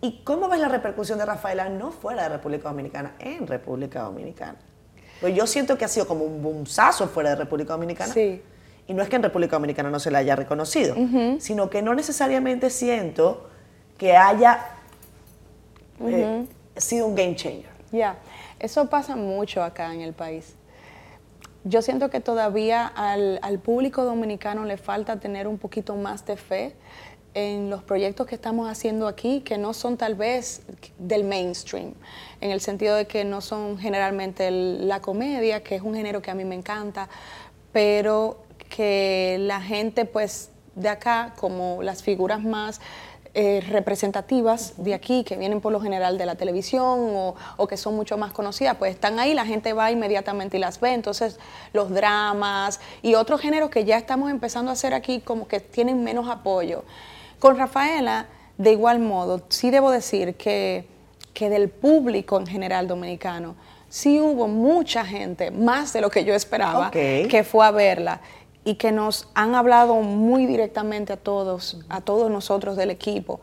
¿Y 0.00 0.22
cómo 0.24 0.48
ves 0.48 0.60
la 0.60 0.68
repercusión 0.68 1.18
de 1.18 1.24
Rafaela 1.24 1.68
no 1.68 1.90
fuera 1.92 2.24
de 2.24 2.28
República 2.30 2.68
Dominicana, 2.68 3.14
en 3.20 3.46
República 3.46 4.02
Dominicana? 4.02 4.56
Pues 5.20 5.34
yo 5.34 5.46
siento 5.46 5.78
que 5.78 5.84
ha 5.84 5.88
sido 5.88 6.06
como 6.06 6.24
un 6.24 6.42
boomzazo 6.42 7.06
fuera 7.08 7.30
de 7.30 7.36
República 7.36 7.72
Dominicana. 7.74 8.12
Sí. 8.12 8.42
Y 8.86 8.92
no 8.92 9.02
es 9.02 9.08
que 9.08 9.16
en 9.16 9.22
República 9.22 9.56
Dominicana 9.56 9.88
no 9.90 9.98
se 10.00 10.10
la 10.10 10.18
haya 10.18 10.36
reconocido, 10.36 10.94
sino 11.38 11.70
que 11.70 11.80
no 11.80 11.94
necesariamente 11.94 12.68
siento 12.68 13.48
que 13.96 14.14
haya 14.16 14.66
eh, 16.06 16.44
sido 16.76 17.06
un 17.06 17.14
game 17.14 17.34
changer. 17.36 17.70
Ya, 17.92 18.16
eso 18.58 18.90
pasa 18.90 19.16
mucho 19.16 19.62
acá 19.62 19.94
en 19.94 20.00
el 20.02 20.12
país. 20.12 20.54
Yo 21.66 21.80
siento 21.80 22.10
que 22.10 22.20
todavía 22.20 22.86
al, 22.86 23.58
público 23.58 24.04
dominicano 24.04 24.66
le 24.66 24.76
falta 24.76 25.18
tener 25.18 25.48
un 25.48 25.56
poquito 25.56 25.96
más 25.96 26.26
de 26.26 26.36
fe 26.36 26.76
en 27.32 27.70
los 27.70 27.82
proyectos 27.82 28.26
que 28.26 28.34
estamos 28.34 28.68
haciendo 28.68 29.08
aquí, 29.08 29.40
que 29.40 29.56
no 29.56 29.72
son 29.72 29.96
tal 29.96 30.14
vez 30.14 30.62
del 30.98 31.24
mainstream, 31.24 31.94
en 32.42 32.50
el 32.50 32.60
sentido 32.60 32.94
de 32.94 33.06
que 33.06 33.24
no 33.24 33.40
son 33.40 33.78
generalmente 33.78 34.50
la 34.50 35.00
comedia, 35.00 35.62
que 35.62 35.76
es 35.76 35.82
un 35.82 35.94
género 35.94 36.20
que 36.20 36.30
a 36.30 36.34
mí 36.34 36.44
me 36.44 36.54
encanta, 36.54 37.08
pero 37.72 38.44
que 38.68 39.38
la 39.40 39.62
gente 39.62 40.04
pues 40.04 40.50
de 40.74 40.90
acá, 40.90 41.32
como 41.38 41.82
las 41.82 42.02
figuras 42.02 42.42
más 42.42 42.80
eh, 43.36 43.64
representativas 43.68 44.74
de 44.76 44.94
aquí, 44.94 45.24
que 45.24 45.36
vienen 45.36 45.60
por 45.60 45.72
lo 45.72 45.80
general 45.80 46.18
de 46.18 46.24
la 46.24 46.36
televisión 46.36 47.00
o, 47.16 47.34
o 47.56 47.66
que 47.66 47.76
son 47.76 47.96
mucho 47.96 48.16
más 48.16 48.32
conocidas, 48.32 48.76
pues 48.76 48.94
están 48.94 49.18
ahí, 49.18 49.34
la 49.34 49.44
gente 49.44 49.72
va 49.72 49.90
inmediatamente 49.90 50.56
y 50.56 50.60
las 50.60 50.78
ve. 50.78 50.92
Entonces, 50.92 51.40
los 51.72 51.90
dramas 51.90 52.78
y 53.02 53.16
otros 53.16 53.40
géneros 53.40 53.70
que 53.70 53.84
ya 53.84 53.96
estamos 53.96 54.30
empezando 54.30 54.70
a 54.70 54.74
hacer 54.74 54.94
aquí 54.94 55.18
como 55.18 55.48
que 55.48 55.58
tienen 55.58 56.04
menos 56.04 56.28
apoyo. 56.28 56.84
Con 57.40 57.58
Rafaela, 57.58 58.26
de 58.56 58.70
igual 58.70 59.00
modo, 59.00 59.42
sí 59.48 59.72
debo 59.72 59.90
decir 59.90 60.36
que, 60.36 60.86
que 61.32 61.50
del 61.50 61.70
público 61.70 62.38
en 62.38 62.46
general 62.46 62.86
dominicano, 62.86 63.56
sí 63.88 64.20
hubo 64.20 64.46
mucha 64.46 65.04
gente, 65.04 65.50
más 65.50 65.92
de 65.92 66.00
lo 66.00 66.08
que 66.08 66.24
yo 66.24 66.34
esperaba, 66.34 66.92
que 66.92 67.44
fue 67.44 67.66
a 67.66 67.72
verla 67.72 68.20
y 68.64 68.74
que 68.76 68.92
nos 68.92 69.28
han 69.34 69.54
hablado 69.54 69.94
muy 69.96 70.46
directamente 70.46 71.12
a 71.12 71.16
todos, 71.16 71.78
a 71.88 72.00
todos 72.00 72.30
nosotros 72.30 72.76
del 72.76 72.90
equipo. 72.90 73.40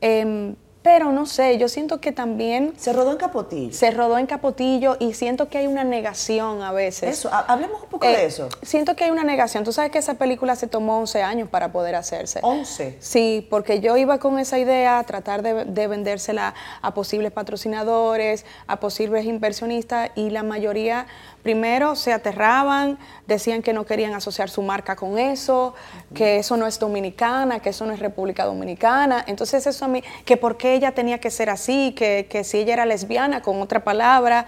Em, 0.00 0.56
pero 0.82 1.12
no 1.12 1.26
sé, 1.26 1.58
yo 1.58 1.68
siento 1.68 2.00
que 2.00 2.10
también 2.10 2.72
Se 2.76 2.92
rodó 2.92 3.12
en 3.12 3.16
Capotillo. 3.16 3.72
se 3.72 3.92
rodó 3.92 4.18
en 4.18 4.26
Capotillo 4.26 4.96
y 4.98 5.14
siento 5.14 5.48
que 5.48 5.58
hay 5.58 5.68
una 5.68 5.84
negación 5.84 6.60
a 6.60 6.72
veces. 6.72 7.20
Eso, 7.20 7.28
ha- 7.32 7.38
hablemos 7.52 7.80
un 7.84 7.88
poco 7.88 8.04
Eh, 8.06 8.16
de 8.16 8.24
eso. 8.24 8.48
Siento 8.62 8.96
que 8.96 9.04
hay 9.04 9.12
una 9.12 9.22
negación. 9.22 9.62
Tú 9.62 9.72
sabes 9.72 9.92
que 9.92 9.98
esa 9.98 10.14
película 10.14 10.56
se 10.56 10.66
tomó 10.66 10.98
11 10.98 11.22
años 11.22 11.48
para 11.48 11.70
poder 11.70 11.94
hacerse. 11.94 12.40
11. 12.42 12.96
Sí, 12.98 13.46
porque 13.48 13.78
yo 13.78 13.96
iba 13.96 14.18
con 14.18 14.40
esa 14.40 14.58
idea 14.58 14.98
a 14.98 15.04
tratar 15.04 15.42
de, 15.42 15.66
de 15.66 15.86
vendérsela 15.86 16.52
a 16.80 16.94
posibles 16.94 17.30
patrocinadores, 17.30 18.44
a 18.66 18.80
posibles 18.80 19.24
inversionistas 19.24 20.10
y 20.16 20.30
la 20.30 20.42
mayoría 20.42 21.06
primero 21.42 21.96
se 21.96 22.12
aterraban, 22.12 22.98
decían 23.26 23.62
que 23.62 23.72
no 23.72 23.84
querían 23.84 24.14
asociar 24.14 24.48
su 24.48 24.62
marca 24.62 24.96
con 24.96 25.18
eso, 25.18 25.74
que 26.14 26.38
eso 26.38 26.56
no 26.56 26.66
es 26.66 26.78
dominicana, 26.78 27.60
que 27.60 27.70
eso 27.70 27.84
no 27.84 27.92
es 27.92 28.00
República 28.00 28.44
Dominicana. 28.44 29.24
Entonces 29.26 29.66
eso 29.66 29.84
a 29.84 29.88
mí, 29.88 30.02
que 30.24 30.36
por 30.36 30.56
qué 30.56 30.74
ella 30.74 30.92
tenía 30.92 31.18
que 31.18 31.30
ser 31.30 31.50
así, 31.50 31.94
que, 31.96 32.26
que 32.30 32.44
si 32.44 32.58
ella 32.58 32.74
era 32.74 32.86
lesbiana, 32.86 33.42
con 33.42 33.60
otra 33.60 33.82
palabra. 33.82 34.46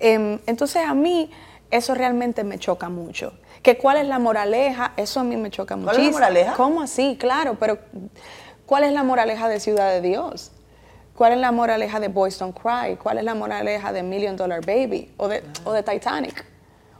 Em, 0.00 0.38
entonces 0.46 0.84
a 0.84 0.94
mí 0.94 1.30
eso 1.70 1.94
realmente 1.94 2.44
me 2.44 2.58
choca 2.58 2.88
mucho. 2.88 3.32
Que 3.62 3.78
cuál 3.78 3.96
es 3.96 4.06
la 4.06 4.18
moraleja, 4.18 4.92
eso 4.96 5.20
a 5.20 5.24
mí 5.24 5.36
me 5.36 5.50
choca 5.50 5.76
mucho. 5.76 5.92
¿Cuál 5.92 6.00
es 6.00 6.06
la 6.06 6.12
moraleja? 6.12 6.54
¿Cómo 6.54 6.82
así? 6.82 7.16
Claro, 7.18 7.56
pero 7.58 7.78
¿cuál 8.66 8.84
es 8.84 8.92
la 8.92 9.02
moraleja 9.04 9.48
de 9.48 9.60
Ciudad 9.60 9.90
de 9.90 10.00
Dios? 10.00 10.50
¿Cuál 11.16 11.32
es 11.32 11.38
la 11.38 11.52
moraleja 11.52 12.00
de 12.00 12.08
Boys 12.08 12.38
Don't 12.38 12.58
Cry? 12.58 12.96
¿Cuál 12.96 13.18
es 13.18 13.24
la 13.24 13.34
moraleja 13.34 13.92
de 13.92 14.02
Million 14.02 14.36
Dollar 14.36 14.66
Baby? 14.66 15.12
¿O 15.16 15.28
de, 15.28 15.44
o 15.64 15.72
de 15.72 15.82
Titanic? 15.84 16.44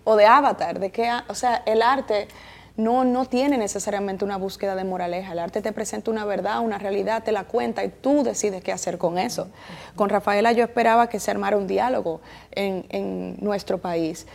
¿O 0.04 0.14
de 0.14 0.24
Avatar? 0.24 0.78
¿De? 0.78 0.92
O 1.28 1.34
sea, 1.34 1.62
el 1.66 1.82
arte 1.82 2.28
no, 2.76 3.04
no 3.04 3.24
tiene 3.24 3.58
necesariamente 3.58 4.24
una 4.24 4.36
búsqueda 4.36 4.76
de 4.76 4.84
moraleja. 4.84 5.32
El 5.32 5.40
arte 5.40 5.62
te 5.62 5.72
presenta 5.72 6.12
una 6.12 6.24
verdad, 6.24 6.60
una 6.60 6.78
realidad, 6.78 7.24
te 7.24 7.32
la 7.32 7.44
cuenta 7.44 7.84
y 7.84 7.88
tú 7.88 8.22
decides 8.22 8.62
qué 8.62 8.70
hacer 8.70 8.98
con 8.98 9.18
eso. 9.18 9.48
Con 9.96 10.08
Rafaela 10.08 10.52
yo 10.52 10.62
esperaba 10.62 11.08
que 11.08 11.18
se 11.18 11.32
armara 11.32 11.56
un 11.56 11.66
diálogo 11.66 12.20
en, 12.52 12.86
en 12.90 13.36
nuestro 13.40 13.78
país. 13.78 14.26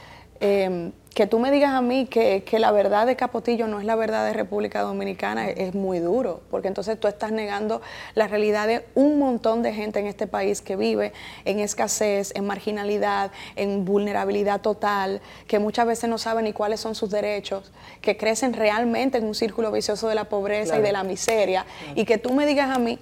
Eh, 0.41 0.91
que 1.13 1.27
tú 1.27 1.39
me 1.39 1.51
digas 1.51 1.73
a 1.73 1.81
mí 1.81 2.05
que, 2.05 2.43
que, 2.43 2.59
la 2.59 2.71
verdad 2.71 3.05
de 3.05 3.15
Capotillo 3.15 3.67
no 3.67 3.79
es 3.79 3.85
la 3.85 3.95
verdad 3.95 4.25
de 4.25 4.31
República 4.31 4.81
Dominicana 4.81 5.49
es, 5.49 5.75
muy 5.75 5.99
duro, 5.99 6.41
porque 6.49 6.67
entonces 6.67 6.99
tú 6.99 7.09
estás 7.09 7.31
negando 7.33 7.81
la 8.15 8.27
realidad 8.27 8.67
de 8.67 8.85
un 8.95 9.19
montón 9.19 9.61
de 9.61 9.73
gente 9.73 9.99
en 9.99 10.07
este 10.07 10.27
país 10.27 10.61
que 10.61 10.75
vive 10.75 11.11
en 11.45 11.59
escasez, 11.59 12.31
en 12.35 12.45
marginalidad, 12.45 13.31
en 13.57 13.83
vulnerabilidad 13.83 14.61
total, 14.61 15.21
que 15.47 15.59
muchas 15.59 15.87
veces 15.87 16.09
no 16.09 16.17
saben 16.17 16.45
ni 16.45 16.53
cuáles 16.53 16.79
son 16.79 16.95
sus 16.95 17.09
derechos, 17.09 17.71
que 17.99 18.15
crecen 18.15 18.53
realmente 18.53 19.17
en 19.17 19.25
un 19.25 19.35
círculo 19.35 19.71
vicioso 19.71 20.07
de 20.07 20.15
la 20.15 20.25
pobreza 20.25 20.75
claro. 20.75 20.83
y 20.83 20.85
de 20.85 20.91
la 20.93 21.03
miseria, 21.03 21.65
claro. 21.65 21.99
y 21.99 22.05
que 22.05 22.17
tú 22.17 22.33
me 22.33 22.45
digas 22.45 22.73
a 22.73 22.79
mí 22.79 22.97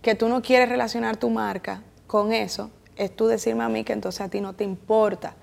que 0.00 0.14
tú 0.14 0.28
no 0.28 0.40
quieres 0.40 0.68
relacionar 0.68 1.16
tu 1.18 1.28
marca 1.28 1.82
con 2.06 2.32
eso, 2.32 2.70
es 2.96 3.14
tú 3.14 3.26
decirme 3.26 3.64
a 3.64 3.68
mí 3.68 3.84
que 3.84 3.92
entonces 3.92 4.20
a 4.20 4.28
ti 4.28 4.40
no 4.40 4.54
te 4.54 4.64
importa 4.64 5.34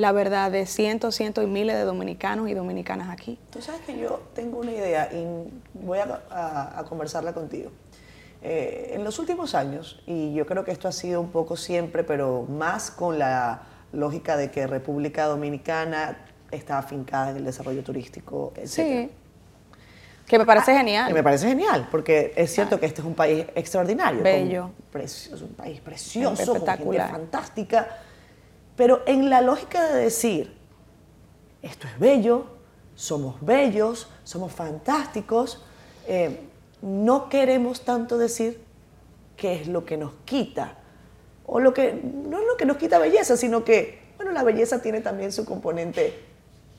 la 0.00 0.12
verdad 0.12 0.50
de 0.50 0.64
cientos, 0.64 1.14
cientos 1.14 1.44
y 1.44 1.46
miles 1.46 1.76
de 1.76 1.82
dominicanos 1.82 2.48
y 2.48 2.54
dominicanas 2.54 3.10
aquí. 3.10 3.38
Tú 3.50 3.60
sabes 3.60 3.82
que 3.82 3.98
yo 3.98 4.22
tengo 4.34 4.58
una 4.58 4.72
idea 4.72 5.10
y 5.12 5.26
voy 5.74 5.98
a, 5.98 6.22
a, 6.30 6.78
a 6.78 6.84
conversarla 6.84 7.34
contigo. 7.34 7.70
Eh, 8.40 8.92
en 8.94 9.04
los 9.04 9.18
últimos 9.18 9.54
años, 9.54 10.02
y 10.06 10.32
yo 10.32 10.46
creo 10.46 10.64
que 10.64 10.70
esto 10.70 10.88
ha 10.88 10.92
sido 10.92 11.20
un 11.20 11.30
poco 11.30 11.54
siempre, 11.58 12.02
pero 12.02 12.46
más 12.48 12.90
con 12.90 13.18
la 13.18 13.60
lógica 13.92 14.38
de 14.38 14.50
que 14.50 14.66
República 14.66 15.26
Dominicana 15.26 16.16
está 16.50 16.78
afincada 16.78 17.32
en 17.32 17.36
el 17.36 17.44
desarrollo 17.44 17.82
turístico, 17.82 18.54
etc. 18.56 18.68
Sí. 18.68 19.10
Que 20.26 20.38
me 20.38 20.46
parece 20.46 20.72
ah, 20.72 20.78
genial. 20.78 21.08
Que 21.08 21.14
me 21.14 21.22
parece 21.22 21.46
genial, 21.46 21.88
porque 21.90 22.32
es 22.36 22.54
cierto 22.54 22.76
ah. 22.76 22.80
que 22.80 22.86
este 22.86 23.02
es 23.02 23.06
un 23.06 23.14
país 23.14 23.44
extraordinario. 23.54 24.22
Bello. 24.22 24.70
Precioso, 24.90 25.44
un 25.44 25.52
país 25.52 25.78
precioso, 25.82 26.40
espectacular. 26.40 26.78
con 26.78 26.92
gente 26.94 27.12
fantástica 27.12 27.88
pero 28.80 29.02
en 29.04 29.28
la 29.28 29.42
lógica 29.42 29.92
de 29.92 30.04
decir, 30.04 30.56
esto 31.60 31.86
es 31.86 31.98
bello, 31.98 32.46
somos 32.94 33.36
bellos, 33.42 34.08
somos 34.24 34.52
fantásticos, 34.52 35.62
eh, 36.08 36.40
no 36.80 37.28
queremos 37.28 37.82
tanto 37.82 38.16
decir 38.16 38.64
qué 39.36 39.60
es 39.60 39.68
lo 39.68 39.84
que 39.84 39.98
nos 39.98 40.12
quita. 40.24 40.78
O 41.44 41.60
lo 41.60 41.74
que, 41.74 41.92
no 41.92 42.38
es 42.38 42.46
lo 42.46 42.56
que 42.56 42.64
nos 42.64 42.78
quita 42.78 42.98
belleza, 42.98 43.36
sino 43.36 43.64
que, 43.64 44.14
bueno, 44.16 44.32
la 44.32 44.44
belleza 44.44 44.80
tiene 44.80 45.02
también 45.02 45.30
su 45.30 45.44
componente 45.44 46.18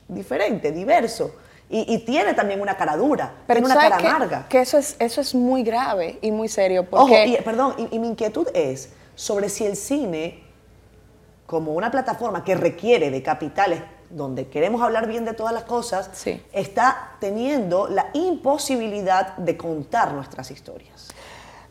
diferente, 0.08 0.72
diverso. 0.72 1.36
Y, 1.70 1.86
y, 1.94 2.00
tiene 2.00 2.34
también 2.34 2.62
una 2.62 2.78
cara 2.78 2.98
dura, 2.98 3.32
Pero 3.46 3.60
tiene 3.60 3.76
una 3.76 3.80
cara 3.80 3.98
que, 3.98 4.08
amarga. 4.08 4.48
Que 4.50 4.62
eso 4.62 4.80
es, 4.80 4.96
eso 4.98 5.22
es 5.22 5.36
muy 5.36 5.62
grave 5.62 6.18
y 6.24 6.32
muy 6.32 6.48
serio. 6.48 6.84
Porque... 6.90 7.04
Ojo, 7.04 7.26
y, 7.28 7.38
perdón, 7.44 7.76
y, 7.78 7.96
y 7.96 8.00
mi 8.00 8.08
inquietud 8.08 8.48
es 8.56 8.90
sobre 9.14 9.50
si 9.50 9.68
el 9.68 9.76
cine 9.76 10.50
como 11.52 11.74
una 11.74 11.92
plataforma 11.92 12.46
que 12.46 12.56
requiere 12.56 13.12
de 13.12 13.22
capitales 13.22 13.82
donde 14.10 14.48
queremos 14.48 14.82
hablar 14.82 15.06
bien 15.06 15.26
de 15.26 15.34
todas 15.34 15.54
las 15.54 15.66
cosas, 15.66 16.10
sí. 16.14 16.42
está 16.54 17.18
teniendo 17.20 17.90
la 17.90 18.08
imposibilidad 18.14 19.36
de 19.36 19.58
contar 19.58 20.14
nuestras 20.14 20.50
historias. 20.50 21.10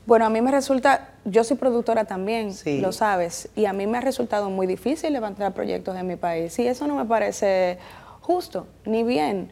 Bueno, 0.04 0.26
a 0.26 0.28
mí 0.28 0.42
me 0.42 0.50
resulta, 0.50 1.14
yo 1.24 1.44
soy 1.44 1.56
productora 1.56 2.04
también, 2.04 2.52
sí. 2.52 2.78
lo 2.78 2.92
sabes, 2.92 3.48
y 3.56 3.64
a 3.64 3.72
mí 3.72 3.86
me 3.86 3.96
ha 3.96 4.00
resultado 4.02 4.50
muy 4.50 4.66
difícil 4.66 5.14
levantar 5.14 5.54
proyectos 5.54 5.96
en 5.96 6.06
mi 6.06 6.16
país, 6.16 6.58
y 6.58 6.66
eso 6.66 6.86
no 6.86 6.96
me 6.96 7.06
parece 7.06 7.78
justo 8.20 8.66
ni 8.84 9.02
bien. 9.02 9.50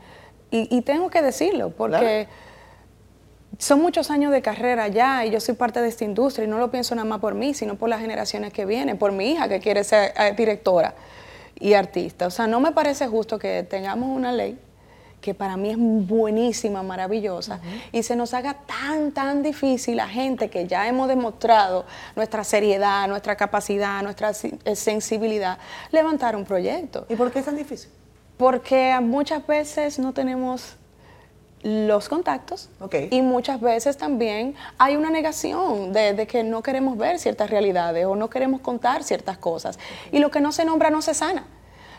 Y, 0.51 0.77
y 0.77 0.83
tengo 0.83 1.09
que 1.09 1.23
decirlo, 1.23 1.71
porque... 1.71 2.27
Claro 2.29 2.48
son 3.59 3.83
muchos 3.83 4.11
años 4.11 4.33
de 4.33 4.41
carrera 4.41 4.87
ya 4.87 5.27
y 5.27 5.31
yo 5.31 5.41
soy 5.41 5.55
parte 5.55 5.83
de 5.83 5.89
esta 5.89 6.05
industria 6.05 6.45
y 6.45 6.49
no 6.49 6.59
lo 6.59 6.71
pienso 6.71 6.95
nada 6.95 7.09
más 7.09 7.19
por 7.19 7.35
mí, 7.35 7.55
sino 7.55 7.75
por 7.75 7.89
las 7.89 8.01
generaciones 8.01 8.53
que 8.53 8.65
vienen, 8.65 8.97
por 8.97 9.11
mi 9.11 9.33
hija 9.33 9.49
que 9.49 9.59
quiere 9.59 9.83
ser 9.83 10.13
eh, 10.17 10.33
directora 10.37 10.95
y 11.59 11.75
artista. 11.75 12.29
O 12.29 12.31
sea, 12.31 12.47
no 12.47 12.61
me 12.61 12.71
parece 12.71 13.09
justo 13.09 13.37
que 13.39 13.65
tengamos 13.65 14.09
una 14.17 14.33
ley 14.33 14.57
que 15.21 15.35
para 15.35 15.57
mí 15.57 15.71
es 15.71 15.77
buenísima, 15.77 16.85
maravillosa, 16.85 17.57
uh 17.57 17.67
-huh. 17.67 17.99
y 17.99 18.03
se 18.05 18.15
nos 18.15 18.35
haga 18.35 18.55
tan, 18.55 19.11
tan 19.11 19.43
difícil 19.43 19.99
a 19.99 20.09
gente 20.09 20.49
que 20.49 20.69
ya 20.69 20.87
hemos 20.87 21.09
demostrado 21.09 21.85
nuestra 22.15 22.45
seriedad, 22.45 23.09
nuestra 23.09 23.35
capacidad, 23.35 24.01
nuestra 24.05 24.31
eh, 24.31 24.77
sensibilidad, 24.77 25.59
levantar 25.91 26.37
un 26.37 26.45
proyecto. 26.45 27.05
¿Y 27.09 27.17
por 27.17 27.33
qué 27.33 27.41
es 27.41 27.47
tan 27.47 27.57
difícil? 27.57 27.91
Porque 28.37 28.97
muchas 29.03 29.45
veces 29.45 29.99
no 29.99 30.13
tenemos 30.13 30.77
los 31.63 32.09
contactos 32.09 32.69
okay. 32.81 33.09
y 33.11 33.23
muchas 33.23 33.61
veces 33.61 33.97
también 33.97 34.55
hay 34.79 34.97
una 34.97 35.11
negación 35.11 35.93
de, 35.93 36.13
de, 36.13 36.27
que 36.27 36.45
no 36.45 36.63
queremos 36.63 36.97
ver 36.97 37.19
ciertas 37.19 37.51
realidades 37.51 38.07
o 38.07 38.15
no 38.15 38.31
queremos 38.31 38.61
contar 38.61 39.03
ciertas 39.03 39.39
cosas. 39.39 39.79
Y 40.13 40.19
lo 40.19 40.31
que 40.31 40.41
no 40.41 40.53
se 40.53 40.65
nombra 40.65 40.91
no 40.91 41.03
se 41.03 41.15
sana. 41.15 41.47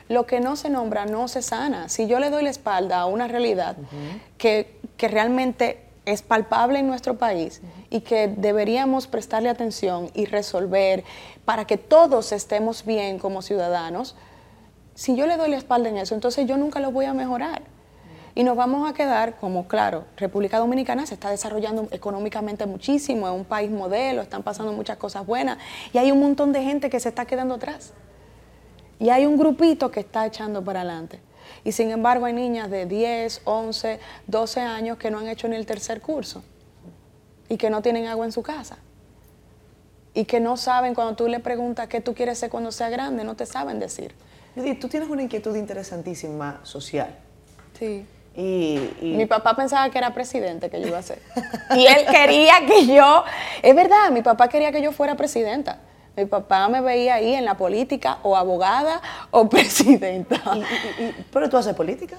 Lo 0.07 0.25
que 0.25 0.39
no 0.39 0.55
se 0.55 0.69
nombra 0.69 1.05
no 1.05 1.27
se 1.27 1.41
sana. 1.41 1.89
Si 1.89 2.07
yo 2.07 2.19
le 2.19 2.29
doy 2.29 2.43
la 2.43 2.49
espalda 2.49 2.99
a 2.99 3.05
una 3.05 3.27
realidad 3.27 3.75
uh 3.77 3.81
-huh. 3.81 4.19
que, 4.37 4.79
que, 4.97 5.07
realmente 5.07 5.85
es 6.05 6.23
palpable 6.23 6.79
en 6.79 6.87
nuestro 6.87 7.17
país 7.17 7.61
uh 7.61 7.65
-huh. 7.65 7.97
y 7.97 8.01
que 8.01 8.27
deberíamos 8.27 9.07
prestarle 9.07 9.49
atención 9.49 10.09
y 10.15 10.25
resolver 10.25 11.03
para 11.45 11.65
que 11.65 11.77
todos 11.77 12.31
estemos 12.31 12.85
bien 12.85 13.19
como 13.19 13.41
ciudadanos, 13.41 14.15
si 14.95 15.15
yo 15.15 15.27
le 15.27 15.37
doy 15.37 15.49
la 15.49 15.57
espalda 15.57 15.89
en 15.89 15.97
eso, 15.97 16.15
entonces 16.15 16.47
yo 16.47 16.57
nunca 16.57 16.79
lo 16.79 16.91
voy 16.91 17.05
a 17.05 17.13
mejorar 17.13 17.61
y 18.35 18.43
nos 18.43 18.55
vamos 18.55 18.89
a 18.89 18.93
quedar 18.93 19.37
como, 19.37 19.67
claro, 19.67 20.05
República 20.17 20.59
Dominicana 20.59 21.05
se 21.05 21.15
está 21.15 21.29
desarrollando 21.29 21.87
económicamente 21.91 22.65
muchísimo, 22.65 23.27
es 23.27 23.33
un 23.33 23.45
país 23.45 23.71
modelo, 23.71 24.21
están 24.21 24.43
pasando 24.43 24.73
muchas 24.73 24.97
cosas 24.97 25.25
buenas 25.25 25.57
y 25.93 25.97
hay 25.97 26.11
un 26.11 26.19
montón 26.19 26.51
de 26.51 26.63
gente 26.63 26.89
que 26.89 26.99
se 26.99 27.09
está 27.09 27.25
quedando 27.25 27.55
atrás. 27.55 27.93
Y 28.99 29.09
hay 29.09 29.25
un 29.25 29.37
grupito 29.37 29.91
que 29.91 30.01
está 30.01 30.25
echando 30.25 30.63
para 30.63 30.81
adelante. 30.81 31.21
Y 31.63 31.71
sin 31.71 31.91
embargo 31.91 32.25
hay 32.25 32.33
niñas 32.33 32.69
de 32.69 32.85
10, 32.85 33.41
11, 33.45 33.99
12 34.27 34.59
años 34.61 34.97
que 34.97 35.09
no 35.09 35.19
han 35.19 35.27
hecho 35.27 35.47
ni 35.47 35.55
el 35.55 35.65
tercer 35.65 36.01
curso 36.01 36.43
y 37.47 37.57
que 37.57 37.69
no 37.69 37.81
tienen 37.81 38.07
agua 38.07 38.25
en 38.25 38.31
su 38.31 38.43
casa. 38.43 38.77
Y 40.13 40.25
que 40.25 40.39
no 40.39 40.57
saben, 40.57 40.95
cuando 40.95 41.15
tú 41.15 41.27
le 41.27 41.39
preguntas 41.39 41.87
qué 41.87 42.01
tú 42.01 42.13
quieres 42.13 42.39
ser 42.39 42.49
cuando 42.49 42.71
sea 42.71 42.89
grande, 42.89 43.23
no 43.23 43.35
te 43.35 43.45
saben 43.45 43.79
decir. 43.79 44.13
Judith, 44.55 44.79
tú 44.79 44.87
tienes 44.87 45.09
una 45.09 45.23
inquietud 45.23 45.55
interesantísima 45.55 46.59
social. 46.63 47.15
Sí. 47.77 48.05
Y, 48.39 48.95
y, 49.01 49.05
Mi 49.17 49.25
papá 49.25 49.53
pensaba 49.53 49.89
que 49.89 49.97
era 49.97 50.13
presidente 50.13 50.69
que 50.69 50.79
yo 50.79 50.87
iba 50.87 50.97
a 50.97 51.01
ser. 51.01 51.21
y 51.75 51.85
él 51.85 52.05
quería 52.09 52.53
que 52.65 52.85
yo, 52.87 53.25
es 53.61 53.75
verdad, 53.75 54.11
mi 54.11 54.21
papá 54.21 54.47
quería 54.47 54.71
que 54.71 54.81
yo 54.81 54.93
fuera 54.93 55.15
presidenta. 55.15 55.79
Mi 56.15 56.23
papá 56.23 56.69
me 56.69 56.79
veía 56.79 57.15
ahí 57.15 57.33
en 57.33 57.43
la 57.43 57.55
política, 57.55 58.19
o 58.23 58.37
abogada 58.37 59.01
o 59.31 59.49
presidenta. 59.49 60.41
¿Y, 60.55 61.11
¿Pero 61.33 61.49
tú 61.49 61.57
haces 61.57 61.75
política? 61.75 62.15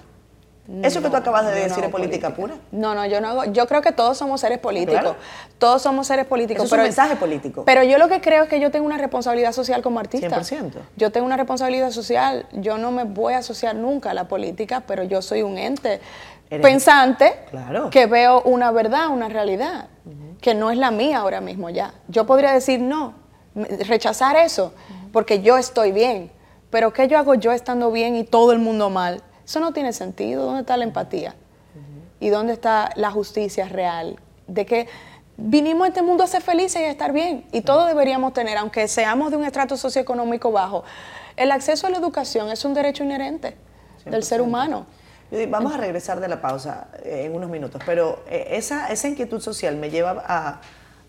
No, 0.71 0.87
¿Eso 0.87 1.03
que 1.03 1.11
tú 1.11 1.17
acabas 1.17 1.47
de 1.47 1.53
decir 1.53 1.79
no 1.79 1.85
es 1.87 1.91
política, 1.91 2.29
política, 2.29 2.35
pura? 2.37 2.55
No, 2.71 2.95
no, 2.95 3.05
yo 3.05 3.21
no 3.21 3.29
hago. 3.29 3.45
Yo 3.47 3.67
creo 3.67 3.83
que 3.83 3.91
todos 3.91 4.17
somos 4.17 4.41
seres 4.41 4.61
políticos. 4.61 5.01
Claro. 5.01 5.17
Todos 5.59 5.83
somos 5.83 6.07
seres 6.07 6.27
políticos. 6.27 6.67
Eso 6.67 6.71
pero, 6.71 6.83
es 6.85 6.97
un 6.97 6.97
mensaje 6.97 7.17
político. 7.17 7.65
Pero 7.65 7.83
yo 7.83 7.99
lo 7.99 8.07
que 8.07 8.21
creo 8.21 8.45
es 8.45 8.49
que 8.49 8.61
yo 8.61 8.71
tengo 8.71 8.87
una 8.87 8.97
responsabilidad 8.97 9.51
social 9.51 9.83
como 9.83 9.99
artista. 9.99 10.29
100%. 10.29 10.75
Yo 10.97 11.11
tengo 11.11 11.27
una 11.27 11.37
responsabilidad 11.37 11.91
social. 11.91 12.47
Yo 12.53 12.79
no 12.79 12.93
me 12.93 13.03
voy 13.03 13.35
a 13.35 13.39
asociar 13.39 13.75
nunca 13.75 14.13
a 14.13 14.15
la 14.15 14.29
política, 14.29 14.85
pero 14.87 15.03
yo 15.03 15.23
soy 15.23 15.43
un 15.43 15.59
ente 15.59 16.01
Eres, 16.49 16.65
pensante 16.65 17.35
claro. 17.51 17.91
que 17.91 18.07
veo 18.07 18.41
una 18.43 18.71
verdad, 18.71 19.09
una 19.09 19.29
realidad, 19.29 19.89
uh 20.05 20.11
-huh. 20.11 20.41
que 20.41 20.55
no 20.55 20.71
es 20.71 20.79
la 20.79 20.93
mía 20.93 21.19
ahora 21.19 21.41
mismo 21.41 21.69
ya. 21.71 21.95
Yo 22.07 22.27
podría 22.27 22.53
decir 22.53 22.79
no, 22.81 23.15
rechazar 23.57 24.37
eso, 24.37 24.67
uh 24.67 24.69
-huh. 24.69 25.13
porque 25.13 25.43
yo 25.43 25.59
estoy 25.59 25.91
bien. 25.91 26.31
Pero 26.71 26.93
¿qué 26.93 27.09
yo 27.09 27.19
hago 27.19 27.35
yo 27.35 27.51
estando 27.51 27.91
bien 27.91 28.15
y 28.15 28.23
todo 28.23 28.53
el 28.53 28.61
mundo 28.61 28.89
mal? 28.89 29.21
Eso 29.51 29.59
no 29.59 29.73
tiene 29.73 29.93
sentido. 29.93 30.45
¿Dónde 30.45 30.61
está 30.61 30.77
la 30.77 30.85
empatía? 30.85 31.35
Uh 31.75 31.79
-huh. 31.79 32.25
¿Y 32.25 32.29
dónde 32.29 32.53
está 32.53 32.93
la 32.95 33.11
justicia 33.11 33.69
real? 33.69 34.17
De 34.47 34.65
que 34.65 34.87
vinimos 35.37 35.87
a 35.87 35.89
este 35.89 36.03
mundo 36.03 36.23
a 36.23 36.29
ser 36.29 36.41
felices 36.41 36.81
y 36.81 36.85
a 36.85 36.91
estar 36.91 37.13
bien. 37.13 37.45
Y 37.51 37.63
todos 37.63 37.89
deberíamos 37.89 38.33
tener, 38.33 38.57
aunque 38.59 38.87
seamos 38.87 39.33
de 39.33 39.39
un 39.39 39.45
estrato 39.45 39.77
socioeconómico 39.77 40.53
bajo, 40.53 40.85
El 41.37 41.51
acceso 41.51 41.89
a 41.89 41.91
la 41.91 41.99
educación 41.99 42.49
es 42.51 42.65
un 42.65 42.75
derecho 42.75 43.03
inherente 43.03 43.57
del 44.05 44.23
ser 44.23 44.41
humano. 44.41 44.87
Vamos 45.49 45.75
a 45.75 45.79
regresar 45.79 46.21
de 46.21 46.29
la 46.29 46.41
pausa 46.41 46.89
eh, 47.03 47.25
en 47.25 47.35
unos 47.35 47.51
minutos, 47.51 47.83
pero 47.85 48.23
eh, 48.29 48.49
esa, 48.51 48.93
esa 48.93 49.09
inquietud 49.09 49.41
social 49.41 49.75
me 49.77 49.91
lleva 49.91 50.23
a, 50.27 50.61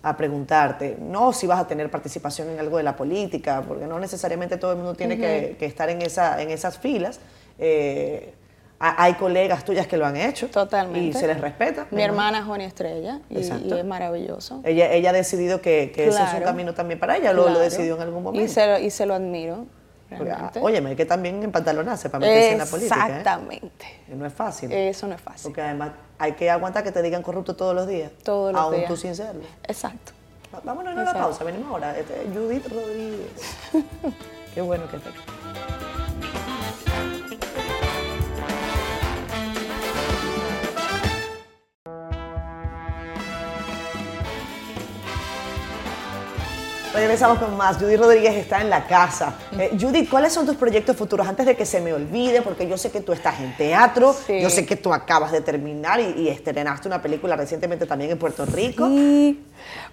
a, 0.01 0.17
preguntarte, 0.17 0.97
no 0.99 1.31
si 1.33 1.45
vas 1.45 1.59
a 1.59 1.67
tener 1.67 1.91
participación 1.91 2.49
en 2.49 2.59
algo 2.59 2.77
de 2.77 2.83
la 2.83 2.95
política, 2.95 3.63
porque 3.67 3.85
no 3.85 3.99
necesariamente 3.99 4.57
todo 4.57 4.71
el 4.71 4.77
mundo 4.77 4.95
tiene 4.95 5.17
que, 5.17 5.57
que, 5.59 5.65
estar 5.67 5.89
en, 5.89 6.01
esa, 6.01 6.41
en 6.41 6.49
esas 6.49 6.79
filas. 6.79 7.19
Eh, 7.61 8.33
hay 8.83 9.13
colegas 9.13 9.63
tuyas 9.63 9.85
que 9.85 9.95
lo 9.95 10.07
han 10.07 10.17
hecho. 10.17 10.47
Totalmente. 10.47 10.99
Y 10.99 11.13
se 11.13 11.27
les 11.27 11.39
respeta. 11.39 11.85
Mi 11.91 12.01
hermana 12.01 12.39
es 12.39 12.45
Joni 12.45 12.63
Estrella 12.63 13.19
y, 13.29 13.41
es 13.41 13.85
maravilloso. 13.85 14.61
Ella, 14.63 14.91
ella 14.91 15.11
ha 15.11 15.13
decidido 15.13 15.61
que, 15.61 15.91
que 15.93 16.07
ese 16.07 16.23
es 16.23 16.33
un 16.33 16.41
camino 16.41 16.73
también 16.73 16.99
para 16.99 17.15
ella, 17.15 17.31
lo, 17.31 17.47
lo 17.47 17.59
decidió 17.59 17.95
en 17.95 18.01
algún 18.01 18.23
momento. 18.23 18.43
Y 18.43 18.49
se 18.49 18.65
lo, 18.65 18.79
y 18.79 18.89
se 18.89 19.05
lo 19.05 19.13
admiro. 19.13 19.67
Ah, 20.11 20.51
óyeme, 20.59 20.95
que 20.95 21.05
también 21.05 21.41
en 21.41 21.51
pantalonarse 21.51 22.09
para 22.09 22.25
meterse 22.25 22.51
en 22.51 22.57
la 22.57 22.65
política. 22.65 22.95
¿eh? 22.95 23.07
Exactamente. 23.07 23.85
No 24.07 24.25
es 24.25 24.33
fácil. 24.33 24.71
Eso 24.71 25.07
no 25.07 25.15
es 25.15 25.21
fácil. 25.21 25.43
Porque 25.43 25.61
además 25.61 25.91
hay 26.17 26.33
que 26.33 26.49
aguantar 26.49 26.83
que 26.83 26.91
te 26.91 27.01
digan 27.01 27.21
corrupto 27.21 27.55
todos 27.55 27.73
los 27.73 27.87
días. 27.87 28.11
Todos 28.23 28.51
los 28.51 28.71
días. 28.71 28.81
Aún 28.81 28.87
tú 28.87 28.97
sin 28.97 29.15
serlo. 29.15 29.43
Exacto. 29.63 30.11
Vámonos 30.63 30.97
a 30.97 31.01
una 31.01 31.13
pausa, 31.13 31.43
venimos 31.43 31.69
ahora. 31.69 31.97
Este, 31.97 32.27
Judith 32.33 32.67
Rodríguez. 32.67 33.57
Qué 34.53 34.59
bueno 34.59 34.89
que 34.89 34.97
esté 34.97 35.09
aquí. 35.09 36.00
Regresamos 46.93 47.39
con 47.39 47.55
más. 47.55 47.77
Judith 47.77 47.99
Rodríguez 47.99 48.35
está 48.35 48.61
en 48.61 48.69
la 48.69 48.85
casa. 48.85 49.35
Eh, 49.57 49.77
Judith, 49.79 50.09
¿cuáles 50.09 50.33
son 50.33 50.45
tus 50.45 50.57
proyectos 50.57 50.95
futuros? 50.97 51.25
Antes 51.25 51.45
de 51.45 51.55
que 51.55 51.65
se 51.65 51.79
me 51.79 51.93
olvide, 51.93 52.41
porque 52.41 52.67
yo 52.67 52.77
sé 52.77 52.91
que 52.91 52.99
tú 52.99 53.13
estás 53.13 53.39
en 53.39 53.55
teatro, 53.55 54.13
yo 54.27 54.49
sé 54.49 54.65
que 54.65 54.75
tú 54.75 54.93
acabas 54.93 55.31
de 55.31 55.39
terminar 55.41 56.01
y, 56.01 56.21
y, 56.21 56.27
estrenaste 56.27 56.89
una 56.89 57.01
película 57.01 57.37
recientemente 57.37 57.85
también 57.85 58.11
en 58.11 58.17
Puerto 58.17 58.45
Rico. 58.45 58.87
Sí. 58.87 59.39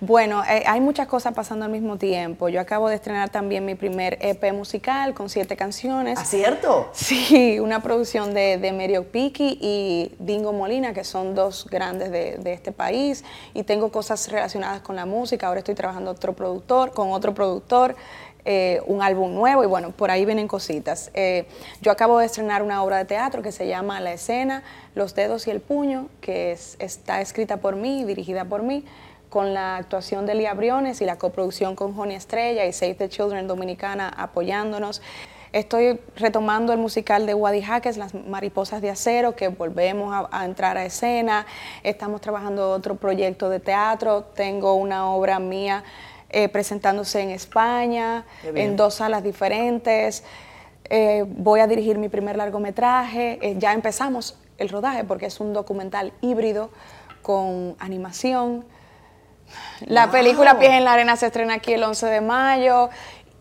Bueno, 0.01 0.43
eh, 0.45 0.63
hay 0.67 0.81
muchas 0.81 1.07
cosas 1.07 1.35
pasando 1.35 1.65
al 1.65 1.71
mismo 1.71 1.97
tiempo. 1.97 2.49
Yo 2.49 2.61
acabo 2.61 2.89
de 2.89 2.97
estrenar 2.97 3.31
también 3.31 3.65
mi 3.65 3.75
primer 3.75 4.19
EP 4.21 4.53
musical 4.53 5.15
con 5.15 5.29
siete 5.29 5.57
canciones. 5.57 6.19
¿Ah, 6.19 6.25
cierto? 6.25 6.91
Sí, 6.93 7.59
una 7.61 7.83
producción 7.83 8.35
de, 8.35 8.59
de 8.59 8.73
Merio 8.73 9.05
Piki 9.05 9.59
y 9.61 10.13
Dingo 10.19 10.53
Molina, 10.53 10.93
que 10.93 11.05
son 11.05 11.35
dos 11.35 11.67
grandes 11.71 12.11
de, 12.11 12.37
de, 12.39 12.53
este 12.53 12.73
país. 12.73 13.25
Y 13.55 13.63
tengo 13.63 13.91
cosas 13.91 14.29
relacionadas 14.31 14.81
con 14.81 14.97
la 14.97 15.07
música. 15.07 15.47
Ahora 15.49 15.61
estoy 15.61 15.75
trabajando 15.75 16.11
otro 16.11 16.33
productor, 16.33 16.93
con 16.93 17.13
otro 17.13 17.35
productor. 17.35 17.97
Eh, 18.51 18.81
un 18.87 19.03
álbum 19.03 19.35
nuevo 19.35 19.63
y 19.63 19.67
bueno, 19.67 19.91
por 19.91 20.11
ahí 20.11 20.25
vienen 20.25 20.49
cositas. 20.49 21.11
Eh, 21.13 21.47
yo 21.83 21.93
acabo 21.93 22.19
de 22.19 22.25
estrenar 22.25 22.63
una 22.63 22.83
obra 22.83 22.97
de 22.97 23.05
teatro 23.05 23.43
que 23.43 23.53
se 23.53 23.69
llama 23.69 24.01
La 24.01 24.15
escena, 24.15 24.63
Los 24.95 25.15
dedos 25.15 25.47
y 25.47 25.51
el 25.51 25.61
puño, 25.61 26.09
que 26.23 26.53
es, 26.53 26.77
está 26.79 27.21
escrita 27.21 27.59
por 27.59 27.77
mí, 27.77 28.05
dirigida 28.05 28.47
por 28.47 28.63
mí 28.63 28.87
con 29.29 29.55
la 29.55 29.77
actuación 29.77 30.27
de 30.27 30.35
Lía 30.35 30.55
Briones 30.55 31.01
y 31.01 31.05
la 31.05 31.19
coproducción 31.19 31.77
con 31.77 31.95
Joni 31.95 32.14
Estrella 32.14 32.64
y 32.67 32.73
Save 32.73 32.95
the 32.95 33.09
Children 33.09 33.47
Dominicana 33.47 34.09
apoyándonos. 34.09 35.03
Estoy 35.53 35.99
retomando 36.17 36.73
el 36.73 36.79
musical 36.79 37.27
de 37.27 37.35
Wadi 37.35 37.62
Jaques, 37.62 37.97
Las 37.97 38.14
Mariposas 38.14 38.83
de 38.83 38.91
Acero, 38.91 39.35
que 39.35 39.49
volvemos 39.49 40.14
a, 40.14 40.29
a, 40.31 40.45
entrar 40.45 40.77
a 40.77 40.85
escena. 40.85 41.47
Estamos 41.83 42.21
trabajando 42.21 42.71
otro 42.71 42.97
proyecto 42.97 43.49
de 43.49 43.59
teatro. 43.59 44.25
Tengo 44.35 44.75
una 44.75 45.11
obra 45.11 45.38
mía 45.38 45.85
eh, 46.31 46.51
presentándose 46.51 47.23
en 47.23 47.31
España, 47.31 48.27
en 48.43 48.77
dos 48.77 48.97
salas 48.97 49.23
diferentes. 49.23 50.25
Eh, 50.91 51.25
voy 51.27 51.61
a 51.61 51.67
dirigir 51.67 51.97
mi 51.97 52.11
primer 52.11 52.37
largometraje. 52.37 53.38
Eh, 53.41 53.57
ya 53.59 53.73
empezamos 53.73 54.37
el 54.59 54.69
rodaje 54.69 55.05
porque 55.05 55.25
es 55.25 55.41
un 55.41 55.55
documental 55.55 56.12
híbrido 56.21 56.69
con 57.23 57.77
animación. 57.79 58.67
La 59.87 60.07
wow. 60.07 60.13
película 60.13 60.59
Pies 60.59 60.73
en 60.73 60.85
la 60.85 60.93
Arena 60.93 61.17
se 61.17 61.27
estrena 61.27 61.55
aquí 61.55 61.73
el 61.73 61.83
11 61.83 62.07
de 62.07 62.21
mayo. 62.21 62.91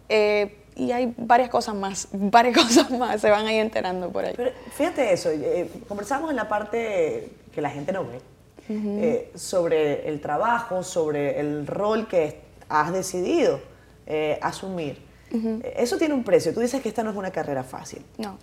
Eh, 0.09 0.57
y 0.77 0.91
hay 0.91 1.13
varias 1.17 1.49
cosas 1.49 1.75
más, 1.75 2.07
varias 2.13 2.55
cosas 2.55 2.89
más, 2.91 3.19
se 3.19 3.29
van 3.29 3.45
ahí 3.47 3.57
enterando 3.57 4.09
por 4.09 4.25
ahí. 4.25 4.33
Pero 4.37 4.51
fíjate 4.75 5.11
eso, 5.11 5.29
eh, 5.31 5.69
conversamos 5.87 6.29
en 6.29 6.35
la 6.35 6.47
parte 6.47 7.29
que 7.51 7.61
la 7.61 7.69
gente 7.69 7.91
no 7.91 8.05
ve, 8.05 8.21
uh 8.69 8.73
-huh. 8.73 9.03
eh, 9.03 9.31
sobre 9.35 10.07
el 10.07 10.21
trabajo, 10.21 10.83
sobre 10.83 11.39
el 11.39 11.65
rol 11.65 12.07
que 12.07 12.39
has 12.69 12.93
decidido 12.93 13.59
eh, 14.05 14.37
asumir. 14.41 15.01
Uh 15.31 15.37
-huh. 15.37 15.73
Eso 15.75 15.97
tiene 15.97 16.13
un 16.13 16.23
precio. 16.23 16.53
Tú 16.53 16.61
dices 16.61 16.81
que 16.81 16.89
esta 16.89 17.03
no 17.03 17.09
es 17.09 17.17
una 17.17 17.31
carrera 17.31 17.63
fácil. 17.63 18.05
No. 18.17 18.37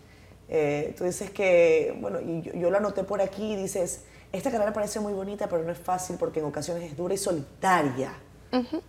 Eh, 0.56 0.94
tú 0.96 1.02
dices 1.02 1.32
que, 1.32 1.98
bueno, 2.00 2.20
y 2.20 2.42
yo, 2.42 2.52
yo, 2.52 2.70
lo 2.70 2.76
anoté 2.76 3.02
por 3.02 3.20
aquí, 3.20 3.56
dices, 3.56 4.04
esta 4.30 4.52
carrera 4.52 4.72
parece 4.72 5.00
muy 5.00 5.12
bonita, 5.12 5.48
pero 5.48 5.64
no 5.64 5.72
es 5.72 5.78
fácil 5.78 6.14
porque 6.16 6.38
en 6.38 6.46
ocasiones 6.46 6.84
es 6.84 6.96
dura 6.96 7.12
y 7.12 7.16
solitaria. 7.16 8.12
Uh 8.52 8.58
-huh. 8.58 8.82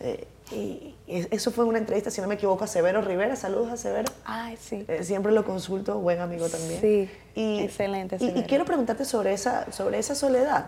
eh, 0.00 0.26
y 0.52 0.94
eso 1.06 1.50
fue 1.50 1.66
una 1.66 1.76
entrevista, 1.76 2.10
si 2.10 2.22
no 2.22 2.28
me 2.28 2.36
equivoco, 2.36 2.64
a 2.64 2.66
Severo 2.66 3.02
Rivera. 3.02 3.36
Saludos 3.36 3.70
a 3.70 3.76
Severo. 3.76 4.10
Ay, 4.24 4.56
sí. 4.56 4.86
Eh, 4.88 5.04
siempre 5.04 5.32
lo 5.32 5.44
consulto, 5.44 5.98
buen 5.98 6.18
amigo 6.18 6.48
también. 6.48 6.80
Sí, 6.80 7.10
y, 7.34 7.60
excelente. 7.60 8.16
Y, 8.18 8.38
y, 8.38 8.44
quiero 8.44 8.64
preguntarte 8.64 9.04
sobre 9.04 9.34
esa, 9.34 9.70
sobre 9.70 9.98
esa 9.98 10.14
soledad. 10.14 10.66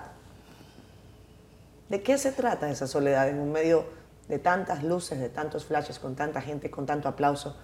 ¿De 1.88 2.02
qué 2.02 2.18
se 2.18 2.32
trata 2.32 2.70
esa 2.70 2.86
soledad 2.86 3.30
en 3.30 3.38
un 3.38 3.50
medio 3.50 3.86
de 4.28 4.38
tantas 4.38 4.84
luces, 4.84 5.18
de 5.18 5.30
tantos 5.30 5.64
flashes, 5.64 5.98
con 5.98 6.14
tanta 6.14 6.42
gente, 6.42 6.70
con 6.70 6.84
tanto 6.84 7.08
aplauso? 7.08 7.56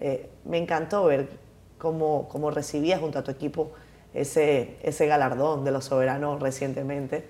Eh, 0.00 0.28
me 0.44 0.58
encantó 0.58 1.04
ver 1.04 1.43
cómo, 1.84 2.28
cómo 2.28 2.50
recibías 2.50 3.00
junto 3.00 3.20
a 3.20 3.22
tu 3.22 3.30
equipo 3.30 3.70
ese, 4.12 4.78
ese 4.82 5.06
galardón 5.06 5.64
de 5.64 5.70
los 5.70 5.84
soberanos 5.84 6.40
recientemente. 6.40 7.28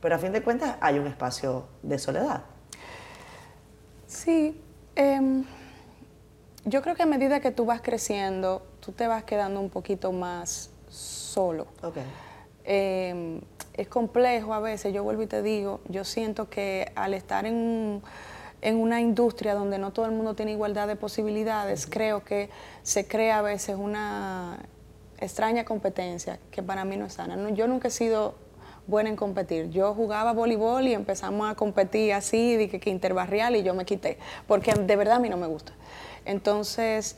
Pero 0.00 0.16
a 0.16 0.18
fin 0.18 0.32
de 0.32 0.42
cuentas 0.42 0.76
hay 0.80 0.98
un 0.98 1.06
espacio 1.06 1.66
de 1.82 1.98
soledad. 1.98 2.42
Sí, 4.06 4.60
eh, 4.96 5.44
yo 6.64 6.82
creo 6.82 6.96
que 6.96 7.02
a 7.02 7.06
medida 7.06 7.40
que 7.40 7.50
tú 7.50 7.66
vas 7.66 7.82
creciendo, 7.82 8.66
tú 8.80 8.92
te 8.92 9.06
vas 9.06 9.24
quedando 9.24 9.60
un 9.60 9.70
poquito 9.70 10.10
más 10.10 10.70
solo. 10.88 11.66
Okay. 11.82 12.02
Eh, 12.64 13.40
es 13.74 13.88
complejo 13.88 14.52
a 14.52 14.60
veces, 14.60 14.92
yo 14.92 15.04
vuelvo 15.04 15.22
y 15.22 15.26
te 15.26 15.42
digo, 15.42 15.80
yo 15.88 16.04
siento 16.04 16.50
que 16.50 16.92
al 16.94 17.14
estar 17.14 17.46
en, 17.46 18.02
en 18.62 18.76
una 18.76 19.00
industria 19.00 19.54
donde 19.54 19.78
no 19.78 19.92
todo 19.92 20.06
el 20.06 20.12
mundo 20.12 20.34
tiene 20.34 20.52
igualdad 20.52 20.86
de 20.86 20.96
posibilidades, 20.96 21.86
creo 21.86 22.24
que 22.24 22.50
se 22.82 23.06
crea 23.06 23.38
a 23.38 23.42
veces 23.42 23.76
una 23.78 24.58
extraña 25.18 25.64
competencia 25.64 26.38
que 26.50 26.62
para 26.62 26.84
mí 26.84 26.96
no 26.96 27.06
es 27.06 27.14
sana. 27.14 27.36
Yo 27.50 27.66
nunca 27.66 27.88
he 27.88 27.90
sido 27.90 28.34
buena 28.86 29.08
en 29.08 29.16
competir. 29.16 29.70
Yo 29.70 29.94
jugaba 29.94 30.32
voleibol 30.32 30.86
y 30.88 30.94
empezamos 30.94 31.50
a 31.50 31.54
competir 31.54 32.12
así, 32.12 32.56
de 32.56 32.68
que, 32.68 32.90
interbarrial, 32.90 33.56
y 33.56 33.62
yo 33.62 33.74
me 33.74 33.84
quité, 33.84 34.18
porque 34.46 34.72
de 34.74 34.96
verdad 34.96 35.16
a 35.16 35.18
mí 35.20 35.28
no 35.28 35.36
me 35.36 35.46
gusta. 35.46 35.72
Entonces, 36.24 37.16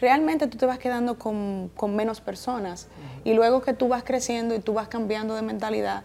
realmente 0.00 0.46
tú 0.46 0.56
te 0.56 0.66
vas 0.66 0.78
quedando 0.78 1.18
con, 1.18 1.70
con 1.76 1.96
menos 1.96 2.20
personas, 2.20 2.88
y 3.24 3.34
luego 3.34 3.62
que 3.62 3.74
tú 3.74 3.88
vas 3.88 4.04
creciendo 4.04 4.54
y 4.54 4.60
tú 4.60 4.74
vas 4.74 4.88
cambiando 4.88 5.34
de 5.34 5.42
mentalidad, 5.42 6.02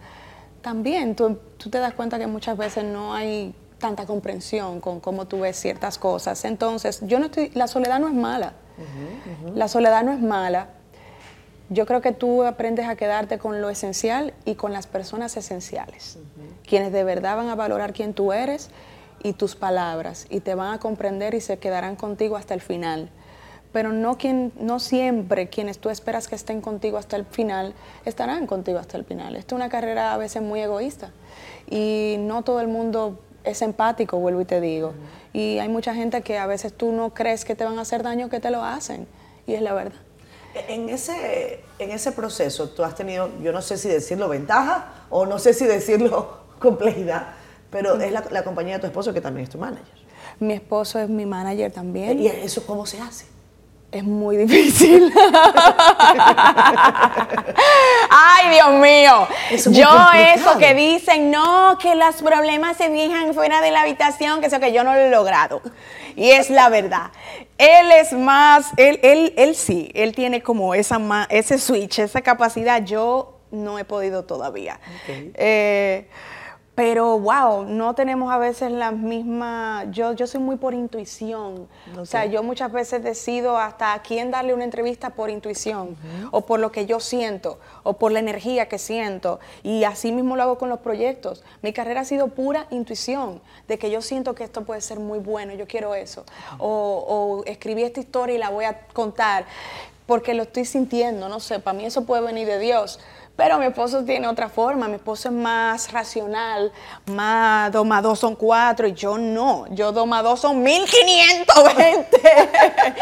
también 0.60 1.14
tú, 1.14 1.38
tú 1.58 1.70
te 1.70 1.78
das 1.78 1.94
cuenta 1.94 2.18
que 2.18 2.26
muchas 2.26 2.56
veces 2.56 2.84
no 2.84 3.14
hay 3.14 3.54
tanta 3.84 4.06
comprensión 4.06 4.80
con 4.80 4.98
cómo 4.98 5.26
tú 5.26 5.40
ves 5.40 5.58
ciertas 5.60 5.98
cosas. 5.98 6.46
Entonces, 6.46 7.00
yo 7.02 7.18
no 7.18 7.26
estoy, 7.26 7.50
la 7.52 7.66
soledad 7.66 8.00
no 8.00 8.08
es 8.08 8.14
mala. 8.14 8.54
Uh 8.78 8.80
-huh, 8.82 9.54
la 9.54 9.68
soledad 9.68 10.02
no 10.02 10.12
es 10.12 10.20
mala, 10.20 10.68
yo 11.68 11.84
creo 11.84 12.00
que 12.00 12.12
tú 12.12 12.44
aprendes 12.44 12.88
a 12.88 12.96
quedarte 12.96 13.36
con 13.36 13.60
lo 13.60 13.68
esencial 13.68 14.32
y 14.46 14.54
con 14.54 14.72
las 14.72 14.86
personas 14.86 15.36
esenciales, 15.36 16.16
uh 16.16 16.20
-huh. 16.20 16.66
quienes 16.66 16.92
de 16.92 17.04
verdad 17.04 17.36
van 17.36 17.50
a 17.50 17.54
valorar 17.54 17.92
quién 17.92 18.14
tú 18.14 18.32
eres 18.32 18.70
y 19.22 19.34
tus 19.34 19.54
palabras 19.54 20.26
y 20.30 20.40
te 20.40 20.54
van 20.54 20.72
a 20.72 20.78
comprender 20.78 21.34
y 21.34 21.42
se 21.42 21.58
quedarán 21.58 21.94
contigo 21.96 22.36
hasta 22.36 22.54
el 22.54 22.62
final. 22.62 23.10
Pero 23.70 23.92
no, 23.92 24.16
quien, 24.16 24.52
no 24.58 24.78
siempre 24.78 25.48
quienes 25.48 25.78
tú 25.78 25.90
esperas 25.90 26.26
que 26.28 26.36
estén 26.36 26.62
contigo 26.62 26.96
hasta 26.96 27.16
el 27.16 27.24
final 27.26 27.74
estarán 28.06 28.46
contigo 28.46 28.78
hasta 28.78 28.96
el 28.96 29.04
final. 29.04 29.36
Esta 29.36 29.54
es 29.54 29.56
una 29.60 29.68
carrera 29.68 30.14
a 30.14 30.16
veces 30.16 30.40
muy 30.42 30.60
egoísta 30.60 31.10
y 31.68 32.16
no 32.18 32.42
todo 32.42 32.60
el 32.60 32.68
mundo 32.68 33.18
es 33.44 33.62
empático, 33.62 34.18
vuelvo 34.18 34.40
y 34.40 34.44
te 34.44 34.60
digo. 34.60 34.88
Uh 34.88 34.92
-huh. 34.92 35.38
Y 35.38 35.58
hay 35.58 35.68
mucha 35.68 35.94
gente 35.94 36.22
que 36.22 36.38
a 36.38 36.46
veces 36.46 36.72
tú 36.72 36.92
no 36.92 37.12
crees 37.14 37.44
que 37.44 37.54
te 37.54 37.64
van 37.64 37.78
a 37.78 37.82
hacer 37.82 38.02
daño, 38.02 38.28
que 38.28 38.40
te 38.40 38.50
lo 38.50 38.62
hacen. 38.64 39.06
Y 39.46 39.54
es 39.54 39.62
la 39.62 39.74
verdad. 39.74 39.98
En 40.68 40.88
ese, 40.88 41.60
en 41.78 41.90
ese 41.90 42.12
proceso 42.12 42.68
tú 42.70 42.84
has 42.84 42.94
tenido, 42.94 43.28
yo 43.42 43.52
no 43.52 43.60
sé 43.60 43.76
si 43.76 43.88
decirlo 43.88 44.28
ventaja 44.28 45.06
o 45.10 45.26
no 45.26 45.38
sé 45.38 45.52
si 45.52 45.66
decirlo 45.66 46.38
complejidad, 46.60 47.34
pero 47.70 48.00
es 48.00 48.12
la, 48.12 48.24
la 48.30 48.44
compañía 48.44 48.74
de 48.74 48.80
tu 48.80 48.86
esposo 48.86 49.12
que 49.12 49.20
también 49.20 49.44
es 49.44 49.50
tu 49.50 49.58
manager. 49.58 49.84
Mi 50.38 50.54
esposo 50.54 50.98
es 50.98 51.08
mi 51.08 51.26
manager 51.26 51.72
también. 51.72 52.20
¿Y 52.20 52.28
eso 52.28 52.64
cómo 52.64 52.86
se 52.86 53.00
hace? 53.00 53.26
Es 53.94 54.02
muy 54.02 54.36
difícil. 54.36 55.12
Ay, 58.10 58.50
Dios 58.50 58.72
mío. 58.72 59.28
Es 59.52 59.70
yo 59.70 59.88
eso 60.34 60.58
que 60.58 60.74
dicen, 60.74 61.30
no, 61.30 61.78
que 61.78 61.94
los 61.94 62.16
problemas 62.16 62.76
se 62.76 62.88
dejan 62.88 63.34
fuera 63.34 63.60
de 63.60 63.70
la 63.70 63.82
habitación, 63.82 64.40
que 64.40 64.48
eso 64.48 64.58
que 64.58 64.72
yo 64.72 64.82
no 64.82 64.94
lo 64.94 64.98
he 64.98 65.10
logrado. 65.10 65.62
Y 66.16 66.32
es 66.32 66.50
la 66.50 66.70
verdad. 66.70 67.12
Él 67.56 67.92
es 67.92 68.12
más, 68.12 68.72
él, 68.78 68.98
él, 69.04 69.32
él 69.36 69.54
sí, 69.54 69.92
él 69.94 70.12
tiene 70.12 70.42
como 70.42 70.74
esa 70.74 70.98
ese 71.28 71.58
switch, 71.58 72.00
esa 72.00 72.20
capacidad. 72.20 72.84
Yo 72.84 73.38
no 73.52 73.78
he 73.78 73.84
podido 73.84 74.24
todavía. 74.24 74.80
Ok. 75.04 75.34
Eh, 75.34 76.08
pero 76.74 77.20
wow, 77.20 77.64
no 77.64 77.94
tenemos 77.94 78.32
a 78.32 78.38
veces 78.38 78.72
la 78.72 78.90
misma. 78.90 79.84
Yo, 79.92 80.12
yo 80.12 80.26
soy 80.26 80.40
muy 80.40 80.56
por 80.56 80.74
intuición. 80.74 81.68
O 81.96 82.04
sea, 82.04 82.26
yo 82.26 82.42
muchas 82.42 82.72
veces 82.72 83.02
decido 83.02 83.56
hasta 83.56 83.92
a 83.92 84.02
quién 84.02 84.32
darle 84.32 84.54
una 84.54 84.64
entrevista 84.64 85.10
por 85.10 85.30
intuición, 85.30 85.96
o 86.32 86.40
por 86.40 86.58
lo 86.58 86.72
que 86.72 86.86
yo 86.86 86.98
siento, 86.98 87.60
o 87.84 87.92
por 87.92 88.10
la 88.10 88.18
energía 88.18 88.68
que 88.68 88.78
siento. 88.78 89.38
Y 89.62 89.84
así 89.84 90.10
mismo 90.10 90.34
lo 90.34 90.42
hago 90.42 90.58
con 90.58 90.68
los 90.68 90.80
proyectos. 90.80 91.44
Mi 91.62 91.72
carrera 91.72 92.00
ha 92.00 92.04
sido 92.04 92.28
pura 92.28 92.66
intuición, 92.70 93.40
de 93.68 93.78
que 93.78 93.90
yo 93.90 94.02
siento 94.02 94.34
que 94.34 94.42
esto 94.42 94.64
puede 94.64 94.80
ser 94.80 94.98
muy 94.98 95.20
bueno, 95.20 95.54
yo 95.54 95.68
quiero 95.68 95.94
eso. 95.94 96.24
O, 96.58 96.68
o 96.68 97.44
escribí 97.44 97.84
esta 97.84 98.00
historia 98.00 98.34
y 98.34 98.38
la 98.38 98.50
voy 98.50 98.64
a 98.64 98.80
contar, 98.92 99.46
porque 100.06 100.34
lo 100.34 100.42
estoy 100.42 100.64
sintiendo, 100.64 101.28
no 101.28 101.38
sé, 101.38 101.60
para 101.60 101.76
mí 101.76 101.86
eso 101.86 102.04
puede 102.04 102.22
venir 102.22 102.48
de 102.48 102.58
Dios. 102.58 102.98
Pero 103.36 103.58
mi 103.58 103.66
esposo 103.66 104.04
tiene 104.04 104.28
otra 104.28 104.48
forma, 104.48 104.86
mi 104.86 104.94
esposo 104.94 105.28
es 105.28 105.34
más 105.34 105.90
racional, 105.92 106.70
más 107.06 107.72
2 107.72 107.84
más 107.84 108.02
2 108.02 108.16
son 108.18 108.36
4 108.36 108.86
y 108.86 108.92
yo 108.92 109.18
no, 109.18 109.66
yo 109.70 109.90
2 109.90 110.06
más 110.06 110.22
2 110.22 110.40
son 110.40 110.62
1520. 110.62 112.20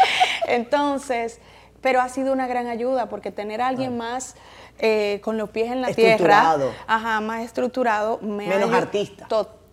Entonces, 0.47 1.39
pero 1.81 2.01
ha 2.01 2.09
sido 2.09 2.33
una 2.33 2.47
gran 2.47 2.67
ayuda 2.67 3.09
porque 3.09 3.31
tener 3.31 3.61
a 3.61 3.67
alguien 3.67 3.95
más 3.97 4.35
eh, 4.79 5.21
con 5.23 5.37
los 5.37 5.49
pies 5.51 5.71
en 5.71 5.81
la 5.81 5.93
tierra, 5.93 6.57
ajá, 6.87 7.21
más 7.21 7.43
estructurado, 7.43 8.17
me 8.21 8.47
Menos 8.47 8.73
artista. 8.73 9.27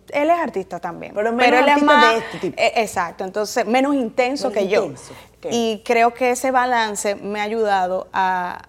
él 0.09 0.29
es 0.29 0.39
artista 0.39 0.79
también. 0.79 1.13
Pero 1.15 1.31
menos 1.31 1.59
él 1.59 1.69
es 1.69 1.81
más- 1.83 2.11
de 2.13 2.17
este 2.19 2.37
tipo. 2.37 2.61
eh, 2.61 2.73
exacto, 2.75 3.23
entonces 3.23 3.65
menos 3.65 3.95
intenso 3.95 4.49
Menos 4.49 4.63
que 4.63 4.69
yo. 4.69 4.83
intenso, 4.83 5.13
ok. 5.39 5.47
Y 5.49 5.81
creo 5.83 6.13
que 6.13 6.31
ese 6.31 6.51
balance 6.51 7.15
me 7.15 7.39
ha 7.39 7.43
ayudado 7.43 8.07
a 8.13 8.61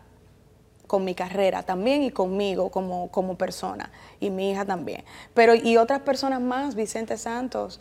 con 0.93 1.07
mi 1.07 1.15
carrera 1.15 1.63
también 1.63 2.03
y 2.03 2.11
conmigo 2.11 2.69
como, 2.69 3.11
como 3.11 3.39
persona 3.39 3.91
y 4.21 4.29
mi 4.29 4.51
hija 4.51 4.67
también. 4.67 5.05
Pero 5.33 5.55
y 5.55 5.79
otras 5.79 6.01
personas 6.01 6.43
más, 6.43 6.75
Vicente 6.75 7.17
Santos, 7.17 7.81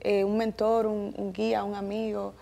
eh, 0.00 0.24
un 0.24 0.36
mentor, 0.36 0.88
un, 0.88 1.32
guía, 1.32 1.62
un 1.62 1.76
amigo. 1.76 2.34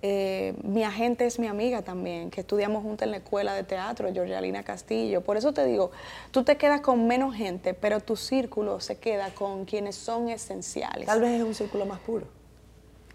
eh, 0.00 0.54
mi 0.62 0.84
agente 0.84 1.26
es 1.26 1.40
mi 1.40 1.48
amiga 1.48 1.82
también, 1.82 2.30
que 2.30 2.42
estudiamos 2.42 2.84
juntas 2.84 3.06
en 3.06 3.10
la 3.10 3.16
escuela 3.16 3.52
de 3.54 3.64
teatro, 3.64 4.12
Georgialina 4.12 4.62
Castillo. 4.62 5.22
Por 5.22 5.36
eso 5.36 5.52
te 5.52 5.64
digo, 5.64 5.90
tú 6.30 6.44
te 6.44 6.56
quedas 6.56 6.80
con 6.80 7.08
menos 7.08 7.34
gente, 7.34 7.74
pero 7.74 7.98
tu 7.98 8.14
círculo 8.14 8.78
se 8.78 8.98
queda 8.98 9.30
con 9.34 9.64
quienes 9.64 9.96
son 9.96 10.28
esenciales. 10.28 11.06
Tal 11.06 11.20
vez 11.20 11.40
es 11.40 11.42
un 11.42 11.54
círculo 11.56 11.84
más 11.84 11.98
puro. 11.98 12.28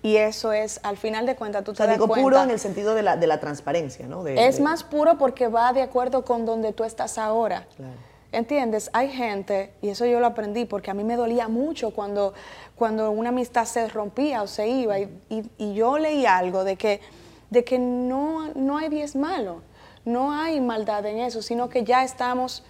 Y 0.02 0.16
eso 0.16 0.54
es, 0.54 0.80
al 0.84 0.96
final 0.98 1.26
de 1.26 1.36
cuentas, 1.36 1.64
tú 1.64 1.72
O 1.72 1.76
sea, 1.76 1.86
das 1.86 1.96
digo 1.96 2.08
cuenta. 2.08 2.24
puro 2.24 2.42
en 2.44 2.52
el 2.52 2.60
sentido 2.60 2.96
de 2.96 3.04
la, 3.04 3.18
de 3.18 3.28
la 3.28 3.40
transparencia, 3.40 4.08
¿no? 4.08 4.24
De- 4.24 4.48
Es 4.48 4.58
de- 4.58 4.64
más 4.64 4.84
puro 4.84 5.18
porque 5.18 5.48
va 5.50 5.74
de 5.74 5.82
acuerdo 5.82 6.24
con 6.24 6.46
donde 6.46 6.72
tú 6.72 6.84
estás 6.86 7.18
ahora. 7.18 7.68
Claro. 7.76 7.94
¿Entiendes? 8.32 8.92
Hay 8.94 9.10
gente, 9.10 9.74
y 9.82 9.90
eso 9.90 10.06
yo 10.06 10.20
lo 10.20 10.28
aprendí 10.28 10.66
porque 10.66 10.92
a 10.92 10.94
mí 10.94 11.04
me 11.04 11.16
dolía 11.16 11.48
mucho 11.48 11.90
cuando, 11.92 12.34
cuando 12.76 13.10
una 13.12 13.30
amistad 13.30 13.66
se 13.66 13.90
rompía 13.90 14.44
o 14.44 14.48
se 14.48 14.68
iba, 14.70 15.00
y, 15.00 15.10
y- 15.30 15.50
y 15.58 15.74
yo 15.74 15.98
leí 15.98 16.26
algo 16.28 16.64
de 16.64 16.76
que, 16.78 17.02
de 17.50 17.64
que 17.64 17.80
no, 17.80 18.54
no 18.54 18.78
hay 18.78 18.88
diez 18.90 19.16
malo, 19.16 19.64
no 20.06 20.32
hay 20.32 20.62
maldad 20.62 21.06
en 21.08 21.18
eso, 21.18 21.42
sino 21.42 21.68
que 21.70 21.84
ya 21.84 22.04
estamos 22.04 22.64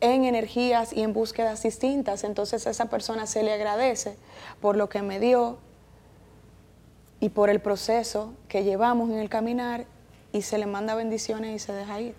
en 0.00 0.24
energías 0.24 0.92
y 0.92 1.02
en 1.02 1.12
búsquedas 1.12 1.62
distintas. 1.62 2.24
Entonces 2.24 2.66
a 2.66 2.70
esa 2.70 2.86
persona 2.86 3.26
se 3.26 3.42
le 3.42 3.52
agradece 3.52 4.16
por 4.60 4.76
lo 4.76 4.88
que 4.88 5.02
me 5.02 5.20
dio 5.20 5.58
y 7.20 7.28
por 7.30 7.50
el 7.50 7.60
proceso 7.60 8.32
que 8.48 8.64
llevamos 8.64 9.10
en 9.10 9.18
el 9.18 9.28
caminar 9.28 9.84
y 10.32 10.42
se 10.42 10.58
le 10.58 10.66
manda 10.66 10.94
bendiciones 10.94 11.54
y 11.56 11.58
se 11.58 11.72
deja 11.72 12.00
ir. 12.00 12.14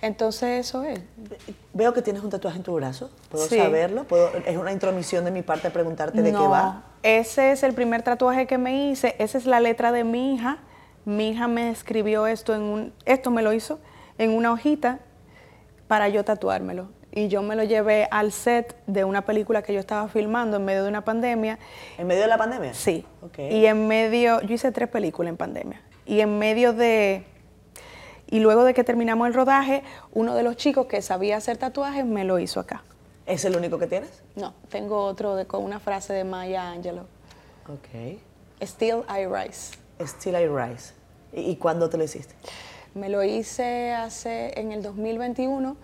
Entonces 0.00 0.66
eso 0.66 0.82
es. 0.82 1.00
Veo 1.72 1.92
que 1.94 2.02
tienes 2.02 2.22
un 2.24 2.30
tatuaje 2.30 2.56
en 2.58 2.64
tu 2.64 2.74
brazo. 2.74 3.10
¿Puedo 3.30 3.46
Sí. 3.46 3.56
saberlo? 3.56 4.04
¿Puedo- 4.04 4.30
es 4.44 4.56
una 4.56 4.72
intromisión 4.72 5.24
de 5.24 5.30
mi 5.30 5.42
parte 5.42 5.70
preguntarte 5.70 6.20
de 6.22 6.30
qué 6.32 6.36
va. 6.36 6.82
Ese 7.04 7.52
es 7.52 7.62
el 7.62 7.72
primer 7.72 8.02
tatuaje 8.02 8.46
que 8.46 8.58
me 8.58 8.88
hice. 8.90 9.14
Esa 9.18 9.38
es 9.38 9.46
la 9.46 9.60
letra 9.60 9.92
de 9.92 10.02
mi 10.04 10.34
hija. 10.34 10.58
Mi 11.04 11.30
hija 11.30 11.46
me 11.48 11.70
escribió 11.70 12.26
esto 12.26 12.54
en 12.54 12.62
un, 12.62 12.92
esto 13.06 13.30
me 13.30 13.42
lo 13.42 13.52
hizo 13.52 13.78
en 14.18 14.30
una 14.32 14.52
hojita 14.52 14.98
para 15.88 16.08
yo 16.08 16.24
tatuármelo. 16.24 16.88
Y 17.14 17.28
yo 17.28 17.42
me 17.42 17.56
lo 17.56 17.62
llevé 17.62 18.08
al 18.10 18.32
set 18.32 18.74
de 18.86 19.04
una 19.04 19.26
película 19.26 19.62
que 19.62 19.74
yo 19.74 19.80
estaba 19.80 20.08
filmando 20.08 20.56
en 20.56 20.64
medio 20.64 20.82
de 20.82 20.88
una 20.88 21.04
pandemia. 21.04 21.58
¿En 21.98 22.06
medio 22.06 22.22
de 22.22 22.28
la 22.28 22.38
pandemia? 22.38 22.72
Sí. 22.72 23.04
Ok. 23.20 23.38
Y 23.38 23.66
en 23.66 23.86
medio, 23.86 24.40
yo 24.40 24.54
hice 24.54 24.72
tres 24.72 24.88
películas 24.88 25.30
en 25.30 25.36
pandemia. 25.36 25.82
Y 26.06 26.20
en 26.20 26.38
medio 26.38 26.72
de, 26.72 27.24
y 28.32 28.40
luego 28.40 28.64
de 28.64 28.72
que 28.72 28.82
terminamos 28.82 29.28
el 29.28 29.34
rodaje, 29.34 29.82
uno 30.12 30.34
de 30.34 30.42
los 30.42 30.56
chicos 30.56 30.86
que 30.86 31.02
sabía 31.02 31.36
hacer 31.36 31.58
tatuajes 31.58 32.06
me 32.06 32.24
lo 32.24 32.38
hizo 32.38 32.60
acá. 32.60 32.82
¿Es 33.26 33.44
el 33.44 33.54
único 33.56 33.78
que 33.78 33.86
tienes? 33.86 34.22
No, 34.34 34.54
tengo 34.70 35.04
otro 35.04 35.36
de, 35.36 35.46
con 35.46 35.62
una 35.62 35.80
frase 35.80 36.14
de 36.14 36.24
Maya 36.24 36.70
Angelou. 36.70 37.04
Ok. 37.68 38.18
Still 38.62 39.04
I 39.08 39.26
rise. 39.26 39.76
Still 40.00 40.34
I 40.34 40.46
Rise. 40.46 40.94
¿Y, 41.34 41.50
y 41.50 41.56
cuándo 41.56 41.90
te 41.90 41.98
lo 41.98 42.04
hiciste? 42.04 42.34
Me 42.94 43.10
lo 43.10 43.22
hice 43.22 43.92
hace 43.92 44.58
en 44.58 44.72
el 44.72 44.82
2021, 44.82 45.76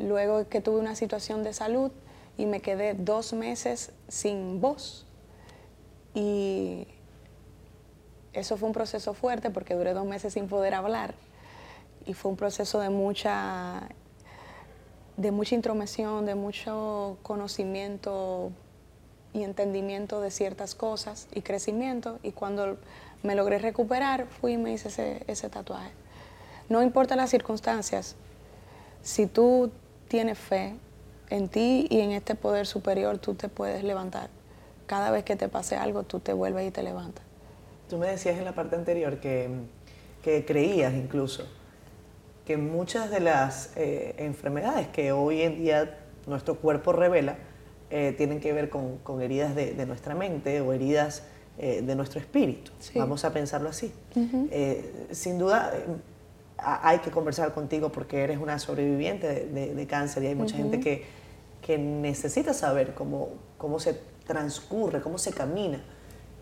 luego 0.00 0.48
que 0.48 0.60
tuve 0.60 0.80
una 0.80 0.94
situación 0.94 1.42
de 1.42 1.52
salud 1.52 1.90
y 2.36 2.46
me 2.46 2.60
quedé 2.60 2.94
dos 2.94 3.32
meses 3.32 3.92
sin 4.08 4.60
voz. 4.60 5.06
Y 6.14 6.86
eso 8.32 8.56
fue 8.56 8.68
un 8.68 8.74
proceso 8.74 9.14
fuerte 9.14 9.50
porque 9.50 9.74
duré 9.74 9.92
dos 9.92 10.06
meses 10.06 10.32
sin 10.32 10.48
poder 10.48 10.74
hablar. 10.74 11.14
Y 12.06 12.14
fue 12.14 12.30
un 12.30 12.36
proceso 12.36 12.80
de 12.80 12.90
mucha, 12.90 13.88
de 15.16 15.30
mucha 15.32 15.54
intromisión, 15.54 16.26
de 16.26 16.34
mucho 16.34 17.18
conocimiento 17.22 18.52
y 19.32 19.42
entendimiento 19.42 20.20
de 20.20 20.30
ciertas 20.30 20.74
cosas 20.74 21.28
y 21.32 21.42
crecimiento. 21.42 22.18
Y 22.22 22.32
cuando 22.32 22.78
me 23.22 23.34
logré 23.34 23.58
recuperar, 23.58 24.26
fui 24.26 24.52
y 24.52 24.56
me 24.56 24.72
hice 24.72 24.88
ese, 24.88 25.24
ese 25.26 25.48
tatuaje. 25.50 25.90
No 26.68 26.82
importa 26.82 27.16
las 27.16 27.30
circunstancias, 27.30 28.16
si 29.02 29.26
tú 29.26 29.70
tienes 30.10 30.38
fe 30.38 30.74
en 31.30 31.48
ti 31.48 31.86
y 31.88 32.00
en 32.00 32.10
este 32.10 32.34
poder 32.34 32.66
superior, 32.66 33.18
tú 33.18 33.34
te 33.34 33.48
puedes 33.48 33.84
levantar. 33.84 34.28
Cada 34.86 35.12
vez 35.12 35.22
que 35.22 35.36
te 35.36 35.48
pase 35.48 35.76
algo, 35.76 36.02
tú 36.02 36.18
te 36.18 36.32
vuelves 36.32 36.66
y 36.66 36.72
te 36.72 36.82
levantas. 36.82 37.24
Tú 37.88 37.96
me 37.96 38.08
decías 38.08 38.36
en 38.36 38.44
la 38.44 38.52
parte 38.52 38.74
anterior 38.74 39.20
que, 39.20 39.48
que 40.22 40.44
creías 40.44 40.94
incluso 40.94 41.46
que 42.44 42.56
muchas 42.56 43.12
de 43.12 43.20
las 43.20 43.70
eh, 43.76 44.16
enfermedades 44.18 44.88
que 44.88 45.12
hoy 45.12 45.42
en 45.42 45.56
día 45.56 45.98
nuestro 46.26 46.56
cuerpo 46.56 46.92
revela 46.92 47.36
eh, 47.90 48.12
tienen 48.18 48.40
que 48.40 48.52
ver 48.52 48.68
con, 48.68 48.98
con 48.98 49.22
heridas 49.22 49.54
de, 49.54 49.74
de 49.74 49.86
nuestra 49.86 50.16
mente 50.16 50.60
o 50.60 50.72
heridas 50.72 51.22
eh, 51.58 51.82
de 51.82 51.94
nuestro 51.94 52.18
espíritu. 52.18 52.72
Sí. 52.80 52.98
Vamos 52.98 53.24
a 53.24 53.32
pensarlo 53.32 53.68
así. 53.68 53.92
Sin 55.12 55.38
duda 55.38 55.72
ha- 56.62 56.88
hay 56.88 56.98
que 56.98 57.10
conversar 57.10 57.52
contigo 57.54 57.90
porque 57.90 58.22
eres 58.22 58.38
una 58.38 58.58
sobreviviente 58.58 59.26
de, 59.28 59.46
de- 59.46 59.74
de 59.74 59.86
cáncer 59.86 60.22
y 60.24 60.26
hay 60.28 60.34
mucha 60.34 60.56
gente 60.56 60.80
que, 60.80 61.04
que 61.62 61.78
necesita 61.78 62.52
saber 62.54 62.94
cómo, 62.94 63.28
cómo 63.58 63.78
se 63.80 64.00
transcurre, 64.26 65.00
cómo 65.00 65.18
se 65.18 65.32
camina 65.32 65.80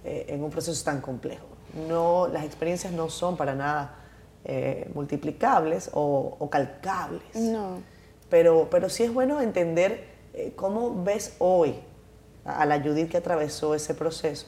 eh, 0.05 0.27
en 0.29 0.43
un 0.45 0.51
proceso 0.51 0.85
tan 0.85 1.01
complejo. 1.01 1.47
No, 1.89 2.29
las 2.29 2.45
experiencias 2.45 2.93
no 2.93 3.09
son 3.11 3.37
para 3.37 3.55
nada 3.55 3.95
eh, 4.45 4.91
multiplicables 4.95 5.91
o, 5.93 6.37
o 6.39 6.51
calcables. 6.51 7.35
No. 7.35 7.81
Pero, 8.31 8.69
pero 8.71 8.89
sí 8.89 9.03
es 9.05 9.13
bueno 9.13 9.41
entender 9.41 10.05
eh, 10.35 10.53
cómo 10.57 11.03
ves 11.03 11.35
hoy 11.39 11.75
a, 12.45 12.63
a 12.63 12.67
la 12.67 12.81
Judith 12.81 13.11
que 13.11 13.17
atravesó 13.17 13.75
ese 13.75 13.95
proceso. 13.95 14.47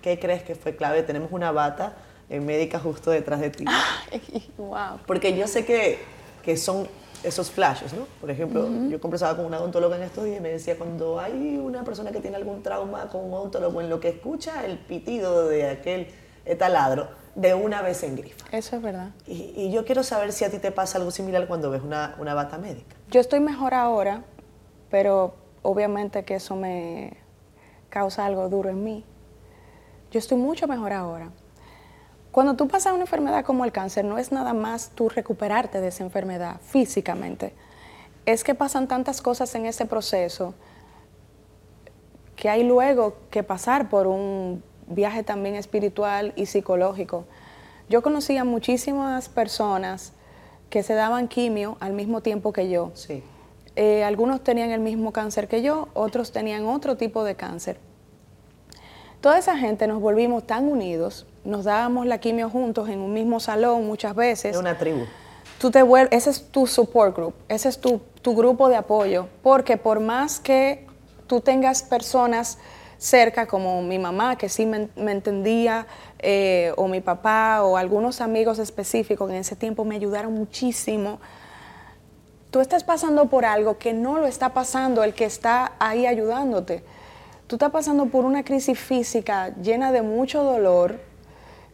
¿Qué 0.00 0.18
crees 0.18 0.42
que 0.42 0.54
fue 0.54 0.74
clave? 0.74 1.02
Tenemos 1.02 1.30
una 1.32 1.52
bata 1.52 1.94
eh, 2.32 2.40
médica 2.40 2.78
justo 2.78 3.10
detrás 3.10 3.40
de 3.40 3.50
ti. 3.50 3.64
wow. 4.56 4.98
Porque 5.06 5.36
yo 5.36 5.46
sé 5.46 5.66
que, 5.66 5.98
que 6.42 6.56
son 6.56 6.88
esos 7.22 7.50
flashes, 7.50 7.92
¿no? 7.92 8.06
Por 8.22 8.30
ejemplo, 8.30 8.68
yo 8.88 8.98
conversaba 9.00 9.36
con 9.36 9.44
una 9.44 9.58
odontóloga 9.58 9.96
en 9.96 10.02
estos 10.02 10.24
días 10.24 10.38
y 10.38 10.40
me 10.40 10.48
decía, 10.48 10.78
cuando 10.78 11.20
hay 11.20 11.58
una 11.58 11.84
persona 11.84 12.10
que 12.10 12.20
tiene 12.20 12.38
algún 12.38 12.62
trauma 12.62 13.08
con 13.08 13.26
un 13.26 13.34
odontólogo, 13.34 13.82
en 13.82 13.90
lo 13.90 14.00
que 14.00 14.08
escucha 14.08 14.64
el 14.64 14.78
pitido 14.78 15.46
de 15.46 15.68
aquel 15.68 16.08
taladro, 16.58 17.10
de 17.34 17.52
una 17.52 17.82
vez 17.82 17.98
se 17.98 18.06
engrifa. 18.06 18.46
Eso 18.50 18.76
es 18.76 18.82
verdad. 18.82 19.10
Y, 19.26 19.52
y 19.54 19.70
yo 19.70 19.84
quiero 19.84 20.02
saber 20.02 20.32
si 20.32 20.44
a 20.46 20.50
ti 20.50 20.58
te 20.58 20.72
pasa 20.72 20.96
algo 20.96 21.10
similar 21.10 21.46
cuando 21.46 21.70
ves 21.70 21.82
una, 21.82 22.16
una 22.18 22.32
bata 22.32 22.56
médica. 22.56 22.96
Yo 23.10 23.20
estoy 23.20 23.40
mejor 23.40 23.74
ahora, 23.74 24.24
pero 24.90 25.34
obviamente 25.60 26.24
que 26.24 26.36
eso 26.36 26.56
me 26.56 27.18
causa 27.90 28.24
algo 28.24 28.48
duro 28.48 28.70
en 28.70 28.82
mí. 28.82 29.04
Yo 30.10 30.18
estoy 30.18 30.38
mucho 30.38 30.66
mejor 30.66 30.92
ahora. 30.92 31.30
Cuando 32.32 32.56
tú 32.56 32.66
pasas 32.66 32.94
una 32.94 33.02
enfermedad 33.02 33.44
como 33.44 33.66
el 33.66 33.72
cáncer, 33.72 34.06
no 34.06 34.16
es 34.16 34.32
nada 34.32 34.54
más 34.54 34.90
tú 34.94 35.10
recuperarte 35.10 35.82
de 35.82 35.88
esa 35.88 36.02
enfermedad 36.02 36.56
físicamente, 36.62 37.52
es 38.24 38.42
que 38.42 38.54
pasan 38.54 38.88
tantas 38.88 39.20
cosas 39.20 39.54
en 39.54 39.66
ese 39.66 39.84
proceso 39.84 40.54
que 42.34 42.48
hay 42.48 42.64
luego 42.64 43.16
que 43.30 43.42
pasar 43.42 43.90
por 43.90 44.06
un 44.06 44.64
viaje 44.86 45.22
también 45.22 45.56
espiritual 45.56 46.32
y 46.34 46.46
psicológico. 46.46 47.26
Yo 47.90 48.02
conocía 48.02 48.44
muchísimas 48.44 49.28
personas 49.28 50.14
que 50.70 50.82
se 50.82 50.94
daban 50.94 51.28
quimio 51.28 51.76
al 51.80 51.92
mismo 51.92 52.22
tiempo 52.22 52.54
que 52.54 52.70
yo. 52.70 52.92
Sí. 52.94 53.22
Eh, 53.76 54.04
algunos 54.04 54.42
tenían 54.42 54.70
el 54.70 54.80
mismo 54.80 55.12
cáncer 55.12 55.48
que 55.48 55.60
yo, 55.60 55.88
otros 55.92 56.32
tenían 56.32 56.64
otro 56.64 56.96
tipo 56.96 57.24
de 57.24 57.34
cáncer. 57.34 57.78
Toda 59.20 59.38
esa 59.38 59.56
gente 59.58 59.86
nos 59.86 60.00
volvimos 60.00 60.46
tan 60.46 60.66
unidos, 60.66 61.26
nos 61.44 61.64
dábamos 61.64 62.06
la 62.06 62.18
quimio 62.18 62.48
juntos 62.48 62.88
en 62.88 63.00
un 63.00 63.12
mismo 63.12 63.40
salón 63.40 63.86
muchas 63.86 64.14
veces. 64.14 64.52
Es 64.52 64.60
una 64.60 64.78
tribu. 64.78 65.04
Tú 65.58 65.70
te 65.70 65.82
vuelves, 65.82 66.12
ese 66.12 66.30
es 66.30 66.50
tu 66.50 66.66
support 66.66 67.16
group, 67.16 67.34
ese 67.48 67.68
es 67.68 67.80
tu, 67.80 68.00
tu 68.20 68.34
grupo 68.34 68.68
de 68.68 68.76
apoyo, 68.76 69.28
porque 69.42 69.76
por 69.76 70.00
más 70.00 70.40
que 70.40 70.86
tú 71.26 71.40
tengas 71.40 71.82
personas 71.82 72.58
cerca, 72.98 73.46
como 73.46 73.82
mi 73.82 73.98
mamá, 73.98 74.36
que 74.36 74.48
sí 74.48 74.64
me, 74.64 74.88
me 74.96 75.12
entendía, 75.12 75.86
eh, 76.20 76.72
o 76.76 76.86
mi 76.86 77.00
papá, 77.00 77.62
o 77.64 77.76
algunos 77.76 78.20
amigos 78.20 78.60
específicos 78.60 79.28
que 79.28 79.34
en 79.34 79.40
ese 79.40 79.56
tiempo 79.56 79.84
me 79.84 79.96
ayudaron 79.96 80.32
muchísimo, 80.32 81.20
tú 82.52 82.60
estás 82.60 82.84
pasando 82.84 83.26
por 83.26 83.44
algo 83.44 83.78
que 83.78 83.92
no 83.92 84.18
lo 84.18 84.26
está 84.26 84.54
pasando 84.54 85.02
el 85.02 85.14
que 85.14 85.24
está 85.24 85.72
ahí 85.80 86.06
ayudándote. 86.06 86.84
Tú 87.48 87.56
estás 87.56 87.72
pasando 87.72 88.06
por 88.06 88.24
una 88.24 88.44
crisis 88.44 88.78
física 88.78 89.52
llena 89.60 89.90
de 89.90 90.02
mucho 90.02 90.44
dolor, 90.44 91.00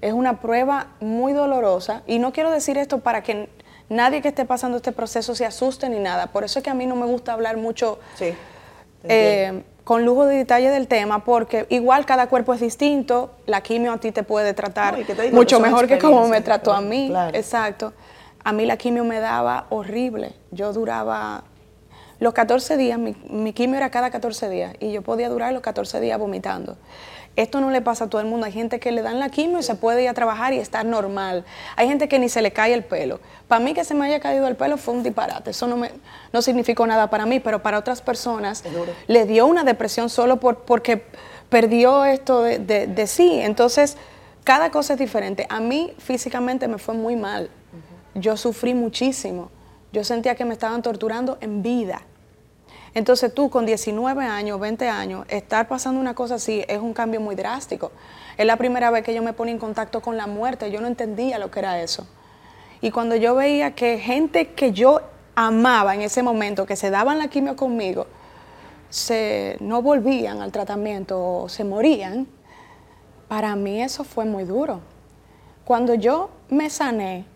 es 0.01 0.13
una 0.13 0.41
prueba 0.41 0.89
muy 1.01 1.33
dolorosa, 1.33 2.03
y 2.07 2.19
no 2.19 2.33
quiero 2.33 2.51
decir 2.51 2.79
esto 2.79 2.99
para 2.99 3.23
que 3.23 3.49
nadie 3.89 4.21
que 4.23 4.29
esté 4.29 4.45
pasando 4.45 4.77
este 4.77 4.93
proceso 4.93 5.35
se 5.35 5.45
asuste 5.47 5.89
ni 5.89 5.99
nada, 5.99 6.29
por 6.29 6.45
eso 6.45 6.59
es 6.59 6.63
que 6.65 6.71
a 6.71 6.75
mí 6.75 6.87
no 6.87 6.95
me 6.97 7.07
gusta 7.07 7.33
hablar 7.33 7.57
mucho 7.57 7.99
Sí. 8.17 8.35
eh, 9.05 9.63
con 9.85 10.05
lujo 10.05 10.27
de 10.27 10.37
detalle 10.37 10.69
del 10.71 10.87
tema, 10.87 11.25
porque 11.25 11.65
igual 11.71 12.05
cada 12.05 12.27
cuerpo 12.29 12.53
es 12.53 12.61
distinto, 12.61 13.31
la 13.47 13.63
quimio 13.63 13.93
a 13.93 13.99
ti 13.99 14.13
te 14.13 14.23
puede 14.23 14.53
tratar 14.53 14.99
No, 14.99 15.05
te 15.07 15.31
mucho 15.33 15.61
mejor 15.61 15.87
que 15.87 15.99
como 15.99 16.29
me 16.29 16.43
trató 16.43 16.73
a 16.75 16.81
mí. 16.83 17.09
claro. 17.09 17.35
Exacto. 17.37 17.95
A 18.45 18.53
mí 18.53 18.67
la 18.67 18.77
quimio 18.77 19.05
me 19.05 19.19
daba 19.19 19.67
horrible. 19.71 20.35
Yo 20.51 20.73
duraba 20.75 21.45
los 22.21 22.35
14 22.35 22.77
días, 22.77 22.99
mi, 22.99 23.17
mi 23.31 23.53
quimio 23.55 23.77
era 23.79 23.91
cada 23.91 24.11
14 24.11 24.49
días, 24.51 24.75
y 24.79 24.93
yo 24.93 25.01
podía 25.03 25.29
durar 25.31 25.53
los 25.55 25.63
14 25.63 26.01
días 26.01 26.19
vomitando. 26.19 26.77
Esto 27.39 27.61
no 27.61 27.71
le 27.71 27.81
pasa 27.81 28.05
a 28.05 28.09
todo 28.11 28.21
el 28.21 28.27
mundo. 28.27 28.47
Hay 28.47 28.53
gente 28.53 28.81
que 28.81 28.91
le 28.93 29.01
dan 29.01 29.19
la 29.21 29.29
quimio 29.29 29.61
y 29.61 29.63
se 29.63 29.75
puede 29.77 30.03
ir 30.03 30.09
a 30.09 30.15
trabajar 30.15 30.53
y 30.53 30.59
estar 30.59 30.85
normal. 30.85 31.45
Hay 31.77 31.87
gente 31.89 32.09
que 32.09 32.19
ni 32.19 32.29
se 32.29 32.43
le 32.43 32.51
cae 32.53 32.75
el 32.75 32.83
pelo. 32.85 33.21
Para 33.47 33.61
mí 33.65 33.75
que 33.75 33.85
se 33.85 33.95
me 33.95 34.07
haya 34.07 34.19
caído 34.21 34.49
el 34.49 34.57
pelo 34.57 34.77
fue 34.77 34.95
un 34.95 35.03
disparate. 35.05 35.51
Eso 35.51 35.67
no, 35.69 35.77
me, 35.77 35.93
no 36.33 36.43
significó 36.43 36.87
nada 36.87 37.09
para 37.11 37.27
mí, 37.27 37.39
pero 37.41 37.63
para 37.63 37.79
otras 37.79 38.03
personas 38.03 38.63
le 39.07 39.25
dio 39.25 39.47
una 39.47 39.63
depresión 39.65 40.11
solo 40.11 40.41
por, 40.41 40.63
porque 40.65 41.05
perdió 41.49 42.05
esto 42.05 42.43
de, 42.43 42.59
de- 42.59 42.87
de 42.89 43.07
sí. 43.07 43.39
Entonces, 43.41 43.97
cada 44.45 44.71
cosa 44.71 44.95
es 44.95 44.99
diferente. 44.99 45.47
A 45.49 45.61
mí 45.61 45.93
físicamente 45.99 46.67
me 46.69 46.79
fue 46.79 46.95
muy 46.95 47.15
mal. 47.17 47.51
Yo 48.15 48.37
sufrí 48.37 48.75
muchísimo. 48.75 49.51
Yo 49.93 50.03
sentía 50.03 50.35
que 50.35 50.45
me 50.45 50.55
estaban 50.55 50.83
torturando 50.83 51.39
en 51.41 51.63
vida. 51.63 52.03
Entonces 52.99 53.33
tú 53.33 53.49
con 53.49 53.65
19 53.65 54.25
años, 54.25 54.59
20 54.59 54.89
años, 54.89 55.25
estar 55.29 55.69
pasando 55.69 56.01
una 56.01 56.15
cosa 56.15 56.35
así 56.35 56.65
es 56.67 56.81
un 56.81 56.93
cambio 56.93 57.21
muy 57.21 57.37
drástico. 57.37 57.93
Es 58.37 58.45
la 58.45 58.57
primera 58.57 58.91
vez 58.91 59.05
que 59.05 59.15
yo 59.15 59.23
me 59.23 59.33
ponía 59.33 59.55
en 59.55 59.61
contacto 59.61 60.01
con 60.01 60.17
la 60.17 60.27
muerte, 60.27 60.73
yo 60.73 60.81
no 60.81 60.89
entendía 60.89 61.39
lo 61.39 61.49
que 61.49 61.61
era 61.61 61.81
eso. 61.81 62.09
Y 62.81 62.91
cuando 62.91 63.15
yo 63.15 63.37
veía 63.37 63.77
que 63.77 64.01
gente 64.01 64.49
que 64.49 64.73
yo 64.73 65.01
amaba 65.37 65.95
en 65.95 66.03
ese 66.03 66.25
momento, 66.25 66.67
que 66.67 66.75
se 66.75 66.91
daban 66.91 67.19
la 67.19 67.29
quimio 67.29 67.55
conmigo, 67.55 68.09
se, 68.91 69.59
no 69.61 69.81
volvían 69.81 70.43
al 70.43 70.51
tratamiento 70.51 71.43
o 71.43 71.49
se 71.49 71.63
morían, 71.63 72.27
para 73.29 73.55
mí 73.55 73.81
eso 73.81 74.03
fue 74.03 74.25
muy 74.25 74.43
duro. 74.43 74.81
Cuando 75.65 75.95
yo 75.95 76.31
me 76.49 76.69
sané, 76.69 77.27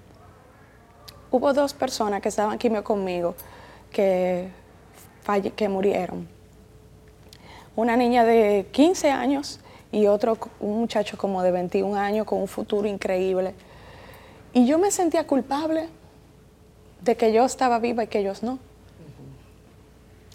hubo 1.31 1.53
dos 1.53 1.73
personas 1.73 2.21
que 2.21 2.31
estaban 2.31 2.59
quimio 2.59 2.83
conmigo 2.83 3.37
que, 3.93 4.51
falle- 5.25 5.53
que 5.53 5.69
murieron. 5.69 6.29
Una 7.77 7.97
niña 7.97 8.25
de 8.25 8.67
15 8.71 9.11
años 9.11 9.61
y 9.91 10.07
otro, 10.07 10.37
un 10.61 10.81
muchacho 10.81 11.17
como 11.17 11.43
de 11.43 11.51
21 11.53 11.97
años 11.97 12.27
con 12.27 12.41
un 12.41 12.49
futuro 12.49 12.87
increíble. 12.89 13.55
Y 14.53 14.67
yo 14.67 14.79
me 14.79 14.91
sentía 14.91 15.27
culpable 15.27 15.89
de 17.01 17.17
que 17.17 17.33
yo 17.33 17.45
estaba 17.45 17.79
viva 17.79 18.05
y 18.05 18.07
que 18.07 18.19
ellos 18.21 18.43
no. 18.43 18.59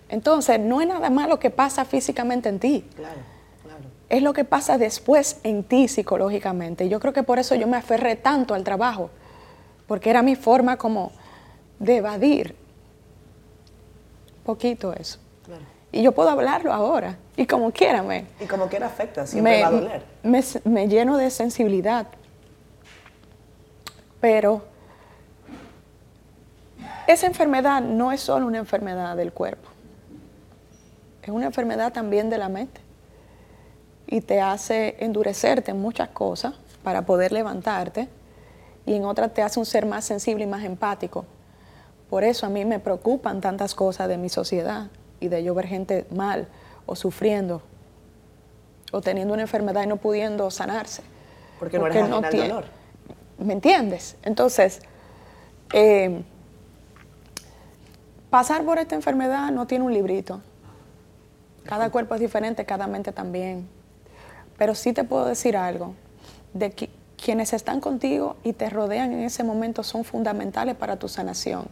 Entonces, 0.10 0.60
no 0.60 0.82
es 0.82 0.88
nada 0.88 1.10
más 1.10 1.28
lo 1.28 1.38
que 1.40 1.50
pasa 1.50 1.84
físicamente 1.86 2.48
en 2.50 2.60
ti, 2.60 2.86
Claro, 2.96 3.20
claro. 3.64 3.84
es 4.10 4.22
lo 4.24 4.34
que 4.34 4.46
pasa 4.46 4.78
después 4.78 5.40
en 5.44 5.64
ti 5.64 5.88
psicológicamente. 5.90 6.88
Yo 6.88 7.00
creo 7.00 7.12
que 7.14 7.24
por 7.24 7.40
eso 7.40 7.56
yo 7.56 7.68
me 7.68 7.78
aferré 7.78 8.16
tanto 8.16 8.54
al 8.54 8.64
trabajo, 8.64 9.10
porque 9.86 10.10
era 10.10 10.22
mi 10.22 10.36
forma 10.36 10.78
como 10.78 11.12
de 11.80 11.98
evadir 11.98 12.56
poquito 14.48 14.94
eso. 14.94 15.20
claro. 15.46 15.62
Y 15.92 16.02
yo 16.04 16.12
puedo 16.12 16.30
hablarlo 16.30 16.74
ahora, 16.74 17.18
y 17.36 17.46
como 17.46 17.72
quiera 17.72 18.02
me, 18.04 18.26
Y 18.42 18.46
como 18.46 18.68
quiera 18.68 18.88
afecta, 18.88 19.26
siempre 19.28 19.58
me, 19.58 19.62
va 19.62 19.68
a 19.68 19.72
doler. 19.72 20.04
me- 20.24 20.44
me 20.66 20.88
lleno 20.88 21.18
de 21.18 21.30
sensibilidad. 21.30 22.08
Pero 24.20 24.64
esa 27.08 27.26
enfermedad 27.28 27.82
no 27.82 28.12
es 28.12 28.22
solo 28.22 28.46
una 28.48 28.58
enfermedad 28.58 29.16
del 29.16 29.32
cuerpo, 29.32 29.70
es 31.24 31.30
una 31.30 31.46
enfermedad 31.46 31.94
también 31.94 32.30
de 32.30 32.38
la 32.38 32.50
mente. 32.50 32.82
Y 34.10 34.22
te 34.22 34.40
hace 34.40 34.96
endurecerte 35.00 35.72
en 35.72 35.82
muchas 35.82 36.10
cosas 36.10 36.54
para 36.84 37.06
poder 37.06 37.32
levantarte, 37.32 38.08
y 38.86 38.94
en 38.94 39.04
otras 39.06 39.34
te 39.34 39.42
hace 39.42 39.60
un 39.60 39.66
ser 39.66 39.86
más 39.86 40.06
sensible 40.06 40.44
y 40.46 40.48
más 40.48 40.64
empático. 40.64 41.26
Por 42.10 42.24
eso 42.24 42.46
a 42.46 42.50
mí 42.50 42.64
me 42.66 42.80
preocupan 42.80 43.42
tantas 43.42 43.76
cosas 43.76 44.08
de 44.08 44.18
mi 44.18 44.30
sociedad 44.30 44.88
y 45.20 45.28
de 45.28 45.44
yo 45.44 45.54
ver 45.54 45.68
gente 45.68 46.06
mal 46.12 46.48
o 46.86 46.96
sufriendo 46.96 47.62
o 48.92 49.02
teniendo 49.02 49.34
una 49.34 49.44
enfermedad 49.44 49.84
y 49.84 49.88
no 49.88 49.98
pudiendo 49.98 50.50
sanarse. 50.50 51.02
Porque 51.60 51.78
no 51.80 51.88
eres 51.88 52.04
al 52.10 52.30
tiene- 52.30 52.48
dolor. 52.48 52.66
¿Me 53.40 53.54
entiendes? 53.54 54.16
Entonces, 54.24 54.82
eh, 55.74 56.24
pasar 58.30 58.64
por 58.64 58.78
esta 58.80 58.96
enfermedad 58.96 59.52
no 59.52 59.68
tiene 59.68 59.86
un 59.86 59.94
librito. 59.94 60.42
Cada 61.66 61.90
cuerpo 61.90 62.16
es 62.16 62.22
diferente, 62.22 62.66
cada 62.66 62.88
mente 62.88 63.12
también. 63.12 63.68
Pero 64.58 64.74
sí 64.76 64.94
te 64.94 65.04
puedo 65.04 65.26
decir 65.26 65.58
algo, 65.58 65.94
de 66.54 66.72
que 66.72 66.90
quienes 67.22 67.54
están 67.54 67.82
contigo 67.82 68.38
y 68.44 68.54
te 68.54 68.70
rodean 68.70 69.12
en 69.12 69.22
ese 69.22 69.44
momento 69.44 69.84
son 69.84 70.04
fundamentales 70.04 70.76
para 70.76 70.98
tu 70.98 71.08
sanación. 71.10 71.68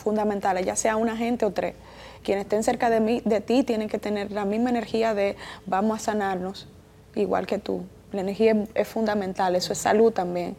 Fundamentales, 0.00 0.64
ya 0.66 0.76
sea 0.76 0.96
una 0.96 1.16
gente 1.16 1.44
o 1.44 1.52
tres. 1.52 1.74
Quienes 2.24 2.44
estén 2.44 2.62
cerca 2.62 2.90
de, 2.90 3.00
mí, 3.00 3.22
de 3.24 3.40
ti 3.40 3.62
tienen 3.62 3.88
que 3.88 3.98
tener 3.98 4.32
la 4.32 4.44
misma 4.44 4.70
energía 4.70 5.14
de 5.14 5.36
vamos 5.66 6.00
a 6.00 6.02
sanarnos, 6.02 6.66
igual 7.14 7.46
que 7.46 7.58
tú. 7.58 7.82
La 8.12 8.20
energía 8.22 8.56
es, 8.74 8.88
fundamental, 8.88 9.54
eso 9.56 9.72
es 9.72 9.78
salud 9.78 10.12
también. 10.12 10.56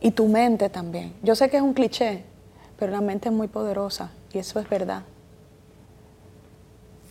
Y 0.00 0.10
tu 0.10 0.26
mente 0.26 0.68
también. 0.68 1.14
Yo 1.22 1.34
sé 1.34 1.48
que 1.48 1.56
es 1.56 1.62
un 1.62 1.72
cliché, 1.72 2.24
pero 2.78 2.92
la 2.92 3.00
mente 3.00 3.28
es 3.28 3.34
muy 3.34 3.46
poderosa 3.48 4.10
y 4.32 4.38
eso 4.38 4.58
es 4.60 4.68
verdad. 4.68 5.02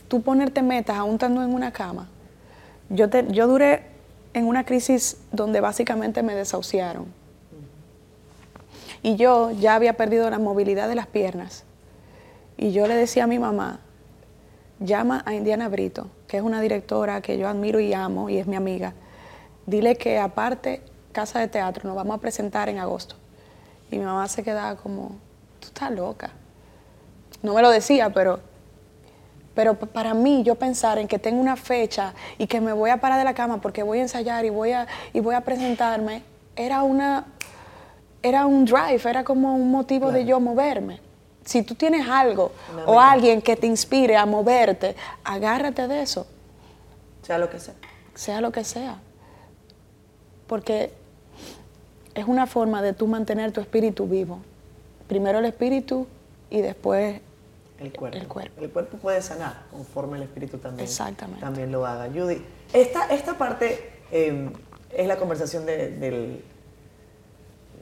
Tú 0.08 0.22
ponerte 0.22 0.62
metas 0.62 0.98
aún 0.98 1.14
estando 1.14 1.42
en 1.42 1.54
una 1.54 1.72
cama. 1.72 2.08
Yo, 2.90 3.10
te- 3.10 3.26
yo 3.32 3.48
duré 3.48 3.84
en 4.34 4.46
una 4.46 4.64
crisis 4.66 5.18
donde 5.32 5.60
básicamente 5.62 6.22
me 6.22 6.36
desahuciaron. 6.36 7.06
Y 9.04 9.18
yo 9.18 9.52
ya 9.52 9.76
había 9.76 9.94
perdido 9.94 10.30
la 10.30 10.40
movilidad 10.40 10.88
de 10.88 10.96
las 10.96 11.08
piernas. 11.08 11.66
Y 12.58 12.72
yo 12.72 12.88
le 12.88 12.96
decía 12.96 13.26
a 13.26 13.28
mi 13.28 13.38
mamá, 13.38 13.82
llama 14.80 15.24
a 15.26 15.34
Indiana 15.34 15.68
Brito, 15.70 16.08
que 16.28 16.38
es 16.38 16.44
una 16.44 16.62
directora 16.62 17.22
que 17.22 17.38
yo 17.38 17.48
admiro 17.48 17.80
y 17.80 17.94
amo 17.94 18.30
y 18.30 18.38
es 18.38 18.48
mi 18.48 18.56
amiga. 18.56 18.94
Dile 19.66 19.98
que 19.98 20.18
aparte 20.18 20.82
Casa 21.12 21.40
de 21.40 21.48
Teatro 21.48 21.88
nos 21.88 21.96
vamos 21.96 22.18
a 22.18 22.22
presentar 22.22 22.70
en 22.70 22.80
agosto. 22.80 23.16
Y 23.92 23.98
mi 23.98 24.06
mamá 24.06 24.28
se 24.28 24.44
quedaba 24.44 24.76
como, 24.76 25.10
tú 25.60 25.68
estás 25.68 25.92
loca. 25.92 26.32
No 27.42 27.54
me 27.54 27.62
lo 27.62 27.70
decía, 27.70 28.10
pero, 28.10 28.40
pero 29.54 29.76
para 29.76 30.14
mí 30.14 30.44
yo 30.44 30.56
pensar 30.56 30.98
en 30.98 31.08
que 31.08 31.20
tengo 31.20 31.40
una 31.40 31.56
fecha 31.56 32.14
y 32.38 32.48
que 32.48 32.60
me 32.60 32.74
voy 32.74 32.90
a 32.90 32.98
parar 32.98 33.20
de 33.20 33.26
la 33.26 33.34
cama 33.34 33.62
porque 33.62 33.84
voy 33.84 34.00
a 34.00 34.02
ensayar 34.02 34.46
y 34.46 34.50
voy 34.50 34.72
a, 34.72 34.88
y 35.14 35.20
voy 35.20 35.36
a 35.36 35.42
presentarme, 35.42 36.24
era 36.56 36.84
una, 36.84 37.26
era 38.24 38.46
un 38.48 38.66
drive, 38.66 39.02
era 39.08 39.24
como 39.24 39.54
un 39.56 39.70
motivo 39.70 40.12
de 40.12 40.26
yo 40.26 40.40
moverme. 40.40 41.00
Si 41.46 41.62
tú 41.62 41.76
tienes 41.76 42.08
algo 42.08 42.54
o 42.86 43.00
alguien 43.00 43.42
que 43.42 43.56
te 43.58 43.68
inspire 43.68 44.16
a 44.16 44.26
moverte, 44.26 44.96
agárrate 45.26 45.88
de 45.90 46.02
eso, 46.02 46.26
Sea 47.22 47.38
lo 47.38 47.50
que 47.50 47.60
sea. 47.60 47.74
sea 48.16 48.40
lo 48.42 48.52
que 48.52 48.64
sea. 48.64 48.98
Porque 50.48 50.94
es 52.16 52.26
una 52.26 52.48
forma 52.48 52.82
de 52.82 52.94
tú 52.94 53.08
mantener 53.08 53.52
tu 53.52 53.60
espíritu 53.62 54.08
vivo. 54.08 54.40
Primero 55.08 55.40
el 55.40 55.46
espíritu 55.46 56.08
y 56.50 56.62
después 56.62 57.20
el 57.80 57.92
cuerpo. 57.92 58.18
El 58.18 58.28
cuerpo. 58.28 58.62
El 58.62 58.70
cuerpo 58.70 58.98
puede 58.98 59.22
sanar 59.22 59.64
conforme 59.72 60.16
el 60.18 60.24
espíritu 60.24 60.58
también, 60.60 60.88
Exactamente. 60.88 61.42
también 61.42 61.72
lo 61.72 61.86
haga. 61.86 62.08
Judy, 62.08 62.42
esta, 62.72 63.08
esta 63.14 63.38
parte 63.38 63.90
eh, 64.12 64.50
es 64.92 65.08
la 65.08 65.18
conversación 65.18 65.66
de, 65.66 65.90
del- 65.90 66.46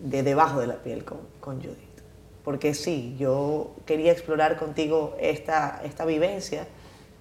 de 0.01 0.23
debajo 0.23 0.59
de 0.59 0.67
la 0.67 0.83
piel 0.83 1.05
con, 1.05 1.19
con 1.39 1.61
Judith. 1.61 1.77
Porque 2.43 2.73
sí, 2.73 3.15
yo 3.19 3.75
quería 3.85 4.11
explorar 4.11 4.57
contigo 4.57 5.15
esta, 5.19 5.81
esta 5.85 6.05
vivencia, 6.05 6.67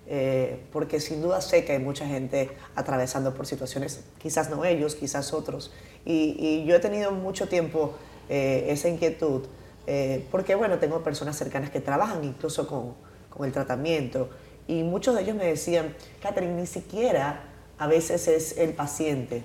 eh, 0.07 0.61
porque 0.73 0.99
sin 0.99 1.21
duda 1.21 1.41
sé 1.41 1.65
que 1.65 1.73
hay 1.73 1.79
mucha 1.79 2.07
gente 2.07 2.51
atravesando 2.75 3.35
por 3.35 3.47
situaciones, 3.47 4.03
quizás 4.19 4.51
no 4.51 4.65
ellos, 4.65 4.95
quizás 4.95 5.33
otros. 5.33 5.73
Y, 6.05 6.65
yo 6.65 6.75
he 6.75 6.79
tenido 6.81 7.13
mucho 7.13 7.49
tiempo 7.49 7.95
eh, 8.29 8.67
esa 8.69 8.89
inquietud, 8.89 9.43
eh, 9.87 10.27
porque 10.31 10.55
bueno, 10.55 10.79
tengo 10.79 11.03
personas 11.03 11.37
cercanas 11.37 11.71
que 11.71 11.81
trabajan 11.81 12.25
incluso 12.25 12.67
con, 12.67 12.95
con 13.29 13.47
el 13.47 13.53
tratamiento, 13.53 14.31
y 14.67 14.83
muchos 14.83 15.15
de 15.15 15.23
ellos 15.23 15.37
me 15.37 15.47
decían, 15.47 15.95
Catherine, 16.23 16.55
ni 16.55 16.67
siquiera 16.67 17.45
a 17.77 17.87
veces 17.87 18.29
es 18.29 18.57
el 18.57 18.73
paciente, 18.73 19.43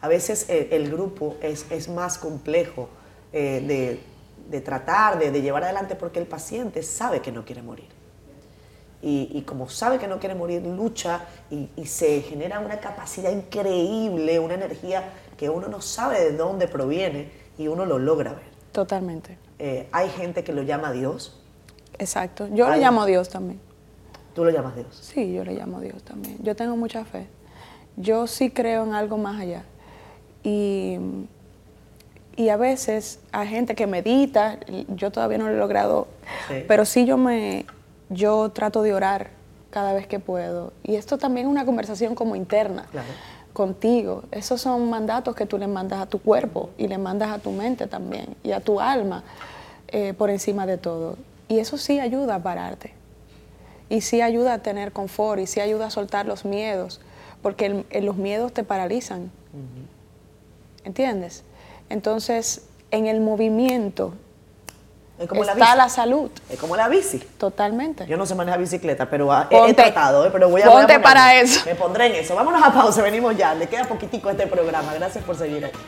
a 0.00 0.08
veces 0.08 0.48
el, 0.48 0.68
el 0.72 0.90
grupo 0.90 1.36
es, 1.42 1.66
es 1.70 1.88
más 1.88 2.18
complejo 2.18 2.88
eh, 3.32 3.62
de, 3.66 4.00
de 4.50 4.60
tratar, 4.60 5.18
de, 5.18 5.30
de 5.30 5.42
llevar 5.42 5.64
adelante, 5.64 5.94
porque 5.94 6.18
el 6.20 6.26
paciente 6.26 6.82
sabe 6.82 7.20
que 7.20 7.32
no 7.32 7.44
quiere 7.44 7.62
morir. 7.62 7.88
Y, 9.00 9.30
y 9.32 9.42
como 9.42 9.68
sabe 9.68 9.98
que 9.98 10.08
no 10.08 10.18
quiere 10.18 10.34
morir, 10.34 10.62
lucha 10.62 11.20
y, 11.50 11.68
y 11.76 11.86
se 11.86 12.20
genera 12.22 12.58
una 12.58 12.80
capacidad 12.80 13.30
increíble, 13.30 14.40
una 14.40 14.54
energía 14.54 15.10
que 15.36 15.48
uno 15.48 15.68
no 15.68 15.80
sabe 15.80 16.20
de 16.20 16.36
dónde 16.36 16.66
proviene 16.66 17.30
y 17.56 17.68
uno 17.68 17.86
lo 17.86 17.98
logra 17.98 18.32
ver. 18.32 18.48
Totalmente. 18.72 19.38
Eh, 19.60 19.88
hay 19.92 20.08
gente 20.10 20.42
que 20.44 20.52
lo 20.52 20.62
llama 20.62 20.92
Dios, 20.92 21.34
Exacto. 22.00 22.46
Yo 22.52 22.66
Ay. 22.66 22.78
le 22.78 22.84
llamo 22.84 23.06
Dios 23.06 23.28
también. 23.28 23.60
tú 24.32 24.44
lo 24.44 24.50
llamas 24.50 24.76
Dios. 24.76 24.86
Sí, 25.00 25.32
yo 25.32 25.44
le 25.44 25.54
llamo 25.54 25.80
Dios 25.80 26.00
también. 26.04 26.36
Yo 26.40 26.54
tengo 26.54 26.76
mucha 26.76 27.04
fe. 27.04 27.26
Yo 27.96 28.28
sí 28.28 28.50
creo 28.50 28.84
en 28.84 28.94
algo 28.94 29.18
más 29.18 29.40
allá. 29.40 29.64
Y, 30.42 30.98
y 32.36 32.48
a 32.50 32.56
veces 32.56 33.20
hay 33.32 33.48
gente 33.48 33.74
que 33.74 33.86
medita, 33.86 34.58
yo 34.88 35.10
todavía 35.10 35.38
no 35.38 35.48
lo 35.48 35.54
he 35.54 35.58
logrado, 35.58 36.06
Sí. 36.48 36.64
pero 36.68 36.84
sí 36.84 37.04
yo 37.04 37.16
me 37.16 37.66
yo 38.10 38.48
trato 38.50 38.82
de 38.82 38.94
orar 38.94 39.30
cada 39.70 39.92
vez 39.92 40.06
que 40.06 40.18
puedo. 40.18 40.72
Y 40.82 40.94
esto 40.94 41.18
también 41.18 41.46
es 41.46 41.50
una 41.50 41.66
conversación 41.66 42.14
como 42.14 42.36
interna 42.36 42.86
Claro. 42.90 43.08
contigo. 43.52 44.22
Esos 44.30 44.60
son 44.62 44.88
mandatos 44.88 45.34
que 45.34 45.44
tú 45.44 45.58
le 45.58 45.66
mandas 45.66 46.00
a 46.00 46.06
tu 46.06 46.18
cuerpo 46.20 46.70
y 46.78 46.88
le 46.88 46.96
mandas 46.96 47.30
a 47.30 47.38
tu 47.38 47.50
mente 47.52 47.86
también 47.86 48.34
y 48.42 48.52
a 48.52 48.60
tu 48.60 48.80
alma 48.80 49.24
eh, 49.88 50.14
por 50.14 50.30
encima 50.30 50.64
de 50.66 50.78
todo. 50.78 51.16
Y 51.48 51.58
eso 51.58 51.76
sí 51.76 51.98
ayuda 52.00 52.36
a 52.36 52.42
pararte. 52.42 52.94
Y 53.90 54.00
sí 54.02 54.20
ayuda 54.22 54.54
a 54.54 54.58
tener 54.58 54.92
confort 54.92 55.40
y 55.40 55.46
sí 55.46 55.60
ayuda 55.60 55.86
a 55.86 55.90
soltar 55.90 56.24
los 56.26 56.44
miedos, 56.44 57.00
porque 57.42 57.66
el- 57.66 57.86
el- 57.90 58.04
los 58.06 58.16
miedos 58.16 58.52
te 58.52 58.64
paralizan. 58.64 59.30
¿Entiendes? 60.88 61.44
Entonces, 61.90 62.62
en 62.90 63.06
el 63.08 63.20
movimiento 63.20 64.14
Es 65.18 65.28
como 65.28 65.44
la 65.44 65.52
está 65.52 65.76
la 65.76 65.90
salud, 65.90 66.30
Es 66.48 66.58
como 66.58 66.76
la 66.76 66.88
bici. 66.88 67.18
totalmente. 67.36 68.06
Yo 68.06 68.16
no 68.16 68.24
sé 68.24 68.34
manejar 68.34 68.58
bicicleta, 68.58 69.10
pero 69.10 69.30
ah, 69.30 69.46
he- 69.50 69.74
tratado, 69.74 70.24
¿eh? 70.24 70.30
pero 70.32 70.48
voy 70.48 70.62
a 70.62 70.64
voy 70.70 70.76
a 70.76 70.78
Ponte 70.86 70.98
para 71.00 71.38
eso. 71.38 71.60
Me 71.66 71.74
pondré 71.74 72.06
en 72.06 72.14
eso. 72.24 72.34
Vámonos 72.34 72.62
a 72.62 72.72
pausa, 72.72 73.02
venimos 73.02 73.36
ya. 73.36 73.54
Le 73.54 73.66
queda 73.68 73.84
poquitico 73.84 74.30
a 74.30 74.32
este 74.32 74.46
programa. 74.46 74.94
Gracias 74.94 75.22
por 75.24 75.36
seguir 75.36 75.66
aquí. 75.66 75.78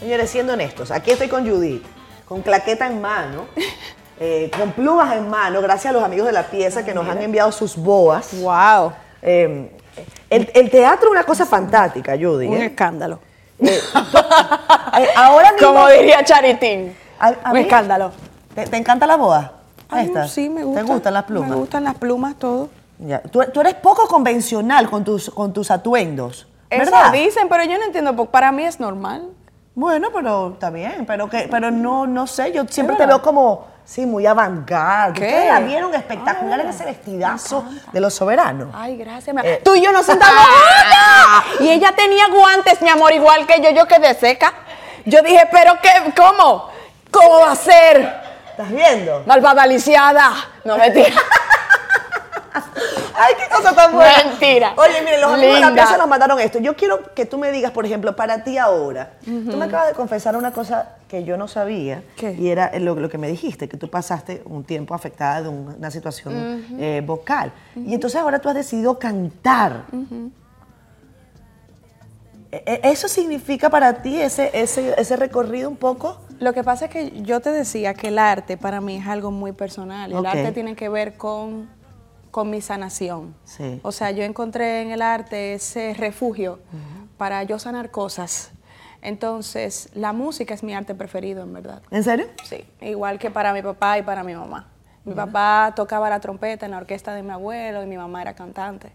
Señores, 0.00 0.30
siendo 0.30 0.52
honestos, 0.52 0.90
aquí 0.90 1.10
estoy 1.10 1.28
con 1.28 1.48
Judith, 1.48 1.82
con 2.26 2.42
claqueta 2.42 2.86
en 2.86 3.00
mano, 3.00 3.44
eh, 4.20 4.50
con 4.56 4.72
plumas 4.72 5.14
en 5.16 5.28
mano, 5.28 5.60
gracias 5.62 5.90
a 5.90 5.92
los 5.92 6.02
amigos 6.02 6.26
de 6.26 6.32
la 6.32 6.44
pieza 6.44 6.84
que 6.84 6.92
nos 6.94 7.08
han 7.08 7.20
enviado 7.22 7.52
sus 7.52 7.76
boas. 7.76 8.28
¡Wow! 8.40 8.92
Eh, 9.22 9.70
el, 10.28 10.50
el 10.54 10.70
teatro 10.70 11.06
es 11.08 11.12
una 11.12 11.24
cosa 11.24 11.46
fantástica, 11.46 12.12
Judy. 12.20 12.46
Un 12.48 12.54
¿eh? 12.56 12.66
escándalo. 12.66 13.20
Eh, 13.58 13.80
ahora 15.16 15.52
mismo, 15.52 15.68
Como 15.68 15.88
diría 15.88 16.24
Charitín. 16.24 16.96
a- 17.18 17.28
a 17.28 17.48
un 17.50 17.52
mí- 17.54 17.60
escándalo. 17.60 18.12
¿Te, 18.54 18.66
te 18.66 18.76
encanta 18.76 19.06
la 19.06 19.16
boda? 19.16 19.52
Ay, 19.88 20.06
Estas? 20.06 20.30
sí, 20.32 20.48
me 20.48 20.64
gusta. 20.64 20.80
¿Te 20.84 20.86
gustan 20.92 21.14
las 21.14 21.24
plumas? 21.24 21.50
Me 21.50 21.56
gustan 21.56 21.84
las 21.84 21.94
plumas, 21.94 22.34
todo. 22.36 22.68
Ya. 22.98 23.20
Tú, 23.22 23.40
tú 23.52 23.60
eres 23.60 23.74
poco 23.74 24.06
convencional 24.08 24.88
con 24.90 25.04
tus, 25.04 25.30
con 25.30 25.52
tus 25.52 25.70
atuendos, 25.70 26.46
Eso 26.70 26.78
¿verdad? 26.84 27.12
dicen, 27.12 27.46
pero 27.48 27.64
yo 27.64 27.76
no 27.78 27.84
entiendo, 27.84 28.16
porque 28.16 28.32
para 28.32 28.50
mí 28.52 28.64
es 28.64 28.80
normal. 28.80 29.28
Bueno, 29.78 30.08
pero 30.12 30.52
está 30.54 30.70
bien, 30.70 31.04
pero 31.06 31.28
que, 31.28 31.48
pero 31.50 31.70
no, 31.70 32.06
no 32.06 32.26
sé, 32.26 32.50
yo 32.50 32.64
siempre 32.66 32.94
Es 32.94 32.98
te 32.98 33.04
veo 33.06 33.20
como, 33.20 33.66
sí, 33.84 34.06
muy 34.06 34.24
avant-garde. 34.24 35.20
¿Qué? 35.20 35.26
Ustedes 35.26 35.52
la 35.52 35.60
vieron 35.60 35.94
espectacular 35.94 36.60
en 36.60 36.66
Ah, 36.68 36.70
ese 36.70 36.86
vestidazo 36.86 37.62
de 37.92 38.00
los 38.00 38.14
soberanos. 38.14 38.68
Ay, 38.74 38.96
gracias. 38.96 39.36
mi- 39.36 39.42
Eh. 39.44 39.60
Tú 39.62 39.74
y 39.74 39.82
yo 39.82 39.92
nos 39.92 40.06
sentamos 40.06 40.34
juntas. 40.46 41.60
Y 41.60 41.68
ella 41.68 41.92
tenía 41.94 42.24
guantes, 42.32 42.80
mi 42.80 42.88
amor, 42.88 43.12
igual 43.12 43.46
que 43.46 43.60
yo. 43.60 43.68
Yo 43.70 43.86
quedé 43.86 44.14
seca. 44.14 44.50
Yo 45.04 45.20
dije, 45.20 45.46
¿pero 45.52 45.74
qué? 45.82 46.10
¿Cómo? 46.16 46.70
¿Cómo 47.10 47.40
va 47.40 47.52
a 47.52 47.56
ser? 47.56 48.22
¿Estás 48.52 48.70
viendo? 48.70 49.24
Malvada 49.26 49.66
lisiada. 49.66 50.32
No, 50.64 50.78
mentira. 50.78 51.10
Ay, 53.18 53.34
qué 53.38 53.54
cosa 53.54 53.74
tan 53.74 53.92
buena. 53.92 54.24
Mentira. 54.24 54.74
Oye, 54.76 55.00
miren, 55.02 55.20
los 55.20 55.30
amigos 55.32 55.54
de 55.54 55.60
la 55.60 55.72
pieza 55.74 55.96
nos 55.98 56.08
mandaron 56.08 56.38
esto. 56.40 56.58
Yo 56.58 56.76
quiero 56.76 57.14
que 57.14 57.24
tú 57.26 57.38
me 57.38 57.50
digas, 57.50 57.70
por 57.72 57.86
ejemplo, 57.86 58.14
para 58.14 58.44
ti 58.44 58.58
ahora. 58.58 59.12
Tú 59.24 59.56
me 59.56 59.64
acabas 59.64 59.88
de 59.88 59.94
confesar 59.94 60.36
una 60.36 60.52
cosa 60.52 60.96
que 61.08 61.24
yo 61.24 61.36
no 61.36 61.48
sabía. 61.48 62.02
¿Qué? 62.16 62.32
Y 62.32 62.48
era 62.50 62.70
lo, 62.78 62.94
lo 62.94 63.08
que 63.08 63.18
me 63.18 63.28
dijiste, 63.28 63.68
que 63.68 63.76
tú 63.76 63.88
pasaste 63.88 64.42
un 64.44 64.64
tiempo 64.64 64.94
afectada 64.94 65.42
de 65.42 65.48
un- 65.48 65.74
una 65.78 65.90
situación 65.90 66.64
eh, 66.78 67.02
vocal. 67.06 67.52
Y 67.76 67.94
entonces 67.94 68.20
ahora 68.20 68.38
tú 68.38 68.48
has 68.48 68.54
decidido 68.54 68.98
cantar. 68.98 69.84
E- 72.52 72.62
e- 72.66 72.80
¿Eso 72.90 73.08
significa 73.08 73.68
para 73.70 74.02
ti 74.02 74.20
ese, 74.20 74.50
ese, 74.54 74.94
ese 74.98 75.16
recorrido 75.16 75.68
un 75.68 75.76
poco? 75.76 76.18
Lo 76.38 76.52
que 76.52 76.62
pasa 76.62 76.84
es 76.86 76.90
que 76.90 77.22
yo 77.22 77.40
te 77.40 77.50
decía 77.50 77.94
que 77.94 78.08
el 78.08 78.18
arte 78.18 78.56
para 78.56 78.80
mí 78.80 78.96
es 78.98 79.06
algo 79.06 79.30
muy 79.30 79.52
personal. 79.52 80.10
El 80.12 80.24
arte 80.26 80.52
tiene 80.52 80.76
que 80.76 80.88
ver 80.88 81.16
con, 81.16 81.68
con 82.36 82.50
mi 82.50 82.60
sanación. 82.60 83.34
Sí. 83.46 83.80
O 83.82 83.92
sea, 83.92 84.10
yo 84.10 84.22
encontré 84.22 84.82
en 84.82 84.90
el 84.90 85.00
arte 85.00 85.54
ese 85.54 85.94
refugio 85.94 86.58
para 87.16 87.42
yo 87.44 87.58
sanar 87.58 87.90
cosas. 87.90 88.50
Entonces, 89.00 89.88
la 89.94 90.12
música 90.12 90.52
es 90.52 90.62
mi 90.62 90.74
arte 90.74 90.94
preferido, 90.94 91.44
en 91.44 91.54
verdad. 91.54 91.80
¿En 91.90 92.04
serio? 92.04 92.26
Sí, 92.44 92.62
igual 92.82 93.18
que 93.18 93.30
para 93.30 93.54
mi 93.54 93.62
papá 93.62 93.96
y 93.96 94.02
para 94.02 94.22
mi 94.22 94.34
mamá. 94.34 94.68
Mi 95.06 95.14
papá 95.14 95.72
tocaba 95.74 96.10
la 96.10 96.20
trompeta 96.20 96.66
en 96.66 96.72
la 96.72 96.76
orquesta 96.76 97.14
de 97.14 97.22
mi 97.22 97.30
abuelo 97.30 97.82
y 97.82 97.86
mi 97.86 97.96
mamá 97.96 98.20
era 98.20 98.34
cantante. 98.34 98.92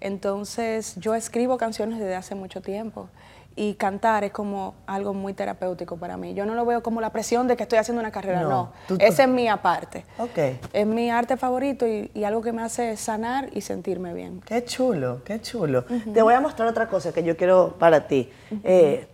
Entonces, 0.00 0.96
yo 0.96 1.14
escribo 1.14 1.58
canciones 1.58 2.00
desde 2.00 2.16
hace 2.16 2.34
mucho 2.34 2.60
tiempo 2.60 3.08
y 3.56 3.74
cantar 3.74 4.24
es 4.24 4.30
como 4.32 4.74
algo 4.86 5.12
muy 5.12 5.34
terapéutico 5.34 5.96
para 5.96 6.16
mí. 6.16 6.34
Yo 6.34 6.46
no 6.46 6.54
lo 6.54 6.64
veo 6.64 6.82
como 6.82 7.00
la 7.00 7.10
presión 7.10 7.46
de 7.48 7.56
que 7.56 7.64
estoy 7.64 7.78
haciendo 7.78 8.00
una 8.00 8.10
carrera, 8.10 8.42
No, 8.42 8.48
no. 8.48 8.72
tú- 8.88 8.96
Ese 9.00 9.22
es 9.24 9.28
mi 9.28 9.48
aparte. 9.48 10.06
Ok. 10.18 10.38
Es 10.72 10.86
mi 10.86 11.10
arte 11.10 11.36
favorito 11.36 11.86
y, 11.86 12.10
y 12.14 12.24
algo 12.24 12.42
que 12.42 12.52
me 12.52 12.62
hace 12.62 12.96
sanar 12.96 13.48
y 13.52 13.60
sentirme 13.60 14.14
bien. 14.14 14.40
Qué 14.46 14.64
chulo, 14.64 15.22
qué 15.24 15.40
chulo. 15.42 15.84
Te 15.84 16.22
voy 16.22 16.34
a 16.34 16.40
mostrar 16.40 16.68
otra 16.68 16.88
cosa 16.88 17.12
que 17.12 17.22
yo 17.22 17.36
quiero 17.36 17.76
para 17.78 18.06
ti. 18.06 18.30
Eh, 18.64 19.06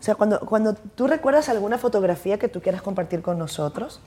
o 0.00 0.02
sea, 0.02 0.14
cuando, 0.14 0.40
cuando 0.40 0.74
tú 0.74 1.06
recuerdas 1.06 1.48
alguna 1.48 1.76
fotografía 1.78 2.38
que 2.38 2.48
tú 2.48 2.60
quieras 2.62 2.82
compartir 2.82 3.20
con 3.22 3.38
nosotros, 3.38 4.00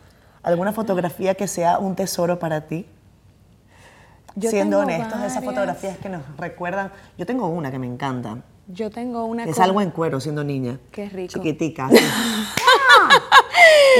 alguna 0.44 0.74
fotografía 0.74 1.36
que 1.36 1.48
sea 1.48 1.78
un 1.80 1.96
tesoro 1.96 2.40
para 2.40 2.62
ti, 2.62 2.88
Yo 4.36 4.50
siendo 4.50 4.80
honestos, 4.80 5.20
esas 5.20 5.36
varias. 5.36 5.44
fotografías 5.46 5.98
que 5.98 6.10
nos 6.10 6.22
recuerdan. 6.38 6.92
Yo 7.18 7.26
tengo 7.26 7.48
una 7.48 7.70
que 7.72 7.78
me 7.80 7.88
encanta, 7.88 8.38
Yo 8.74 8.90
tengo 8.90 9.26
una... 9.26 9.44
que 9.44 9.52
con- 9.52 9.56
salgo 9.56 9.82
en 9.82 9.92
cuero 9.92 10.20
siendo 10.20 10.44
niña. 10.44 10.80
Qué 10.92 11.10
rico. 11.10 11.34
Chiquitica. 11.34 11.86
así. 11.88 11.98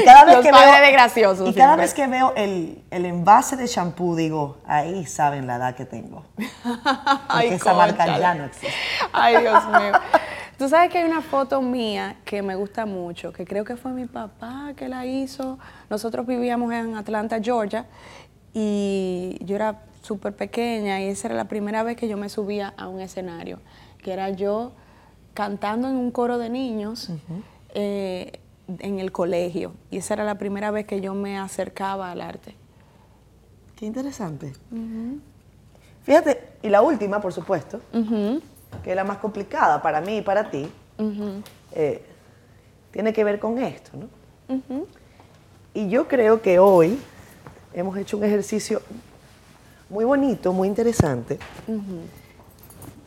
y 0.02 0.06
cada 0.06 0.26
vez 0.26 0.36
Los 0.36 0.46
que 0.46 0.52
padres 0.52 0.72
veo, 0.74 0.86
de 0.86 0.92
graciosos 0.92 1.50
Y 1.50 1.54
cada 1.54 1.76
siempre. 1.76 1.82
vez 1.86 1.94
que 1.94 2.08
veo 2.08 2.34
el, 2.36 2.84
el 2.92 3.06
envase 3.06 3.56
de 3.58 3.68
shampoo, 3.68 4.16
digo, 4.16 4.58
ahí 4.66 5.06
saben 5.06 5.48
la 5.48 5.56
edad 5.58 5.76
que 5.76 5.86
tengo. 5.86 6.26
Porque 7.28 7.56
esa 7.56 7.74
marca 7.74 8.06
ya 8.18 8.34
no 8.36 8.46
existe. 8.46 8.70
Ay, 9.12 9.38
Dios 9.42 9.66
mío. 9.68 9.92
Tú 10.58 10.70
sabes 10.70 10.92
que 10.92 11.00
hay 11.00 11.06
una 11.06 11.22
foto 11.22 11.62
mía 11.62 12.18
que 12.24 12.42
me 12.44 12.56
gusta 12.56 12.86
mucho, 12.86 13.34
que 13.34 13.46
creo 13.46 13.66
que 13.66 13.76
fue 13.76 13.92
mi 13.92 14.06
papá 14.06 14.74
que 14.76 14.88
la 14.88 15.06
hizo. 15.06 15.58
Nosotros 15.90 16.26
vivíamos 16.28 16.72
en 16.72 16.96
Atlanta, 16.96 17.40
Georgia, 17.42 17.88
y 18.54 19.38
yo 19.44 19.56
era 19.56 19.80
súper 20.02 20.36
pequeña 20.36 21.00
y 21.02 21.06
esa 21.08 21.28
era 21.30 21.36
la 21.36 21.46
primera 21.46 21.84
vez 21.84 21.96
que 21.98 22.08
yo 22.08 22.18
me 22.18 22.30
subía 22.30 22.74
a 22.78 22.88
un 22.88 23.02
escenario, 23.02 23.60
que 24.02 24.14
era 24.14 24.30
yo 24.30 24.72
cantando 25.34 25.88
en 25.90 25.96
un 25.96 26.12
coro 26.12 26.38
de 26.38 26.50
niños 26.50 27.10
eh, 27.74 28.40
en 28.68 29.00
el 29.00 29.12
colegio. 29.12 29.74
Y 29.90 29.98
esa 29.98 30.16
era 30.16 30.24
la 30.24 30.36
primera 30.38 30.72
vez 30.72 30.86
que 30.86 31.02
yo 31.02 31.14
me 31.14 31.38
acercaba 31.38 32.12
al 32.12 32.22
arte. 32.22 32.56
Qué 33.76 33.86
interesante. 33.86 34.54
Fíjate, 36.04 36.50
y 36.62 36.70
la 36.70 36.82
última, 36.82 37.22
por 37.22 37.34
supuesto, 37.34 37.80
que 38.84 38.90
es 38.90 38.96
la 38.96 39.04
más 39.04 39.18
complicada 39.18 39.82
para 39.82 40.02
mí 40.02 40.18
y 40.18 40.22
para 40.22 40.50
ti, 40.50 40.68
eh, 41.74 42.04
tiene 42.92 43.14
que 43.14 43.24
ver 43.24 43.40
con 43.40 43.58
esto, 43.60 43.92
¿no? 43.98 44.08
Y 45.74 45.90
yo 45.90 46.08
creo 46.08 46.42
que 46.42 46.60
hoy 46.60 47.00
hemos 47.74 47.98
hecho 47.98 48.18
un 48.18 48.24
ejercicio 48.26 48.82
muy 49.90 50.04
bonito, 50.06 50.52
muy 50.54 50.68
interesante, 50.68 51.40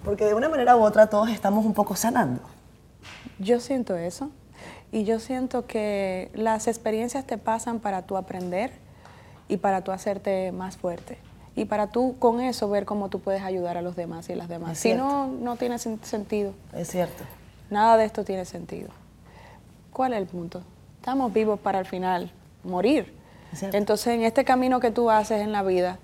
porque 0.05 0.25
de 0.27 0.35
una 0.35 0.49
manera 0.49 0.77
u 0.77 0.83
otra 0.83 1.09
todos 1.09 1.29
estamos 1.31 1.65
un 1.65 1.75
poco 1.75 1.97
sanando. 1.97 2.41
Yo 3.39 3.61
siento 3.61 3.97
eso. 3.97 4.31
Y 4.93 5.05
yo 5.05 5.19
siento 5.19 5.67
que 5.67 6.31
las 6.35 6.69
experiencias 6.69 7.27
te 7.27 7.37
pasan 7.39 7.81
para 7.81 8.03
tú 8.03 8.17
aprender 8.17 8.71
y 9.49 9.57
para 9.57 9.83
tú 9.83 9.91
hacerte 9.91 10.53
más 10.53 10.77
fuerte. 10.77 11.19
Y 11.57 11.65
para 11.65 11.89
tú 11.89 12.17
con 12.19 12.41
eso 12.41 12.69
ver 12.69 12.85
cómo 12.85 13.09
tú 13.09 13.21
puedes 13.21 13.43
ayudar 13.43 13.77
a 13.77 13.83
los 13.83 13.97
demás 13.97 14.29
y 14.29 14.33
a 14.35 14.37
las 14.37 14.49
demás. 14.49 14.73
Es 14.73 14.79
Si 14.79 14.89
cierto. 14.91 15.05
no, 15.05 15.27
no 15.27 15.57
tiene 15.57 15.77
sen- 15.77 16.01
sentido. 16.03 16.53
Es 16.73 16.89
cierto. 16.89 17.25
Nada 17.71 17.97
de 17.97 18.05
esto 18.05 18.25
tiene 18.25 18.45
sentido. 18.45 18.91
¿Cuál 19.93 20.13
es 20.13 20.21
el 20.21 20.27
punto? 20.27 20.63
Estamos 21.01 21.33
vivos 21.33 21.59
para 21.59 21.79
al 21.81 21.87
final 21.87 22.31
morir. 22.63 23.15
Entonces, 23.73 24.09
en 24.09 24.23
este 24.23 24.45
camino 24.45 24.81
que 24.81 24.91
tú 24.91 25.11
haces 25.11 25.41
en 25.41 25.53
la 25.53 25.63
vida, 25.63 25.99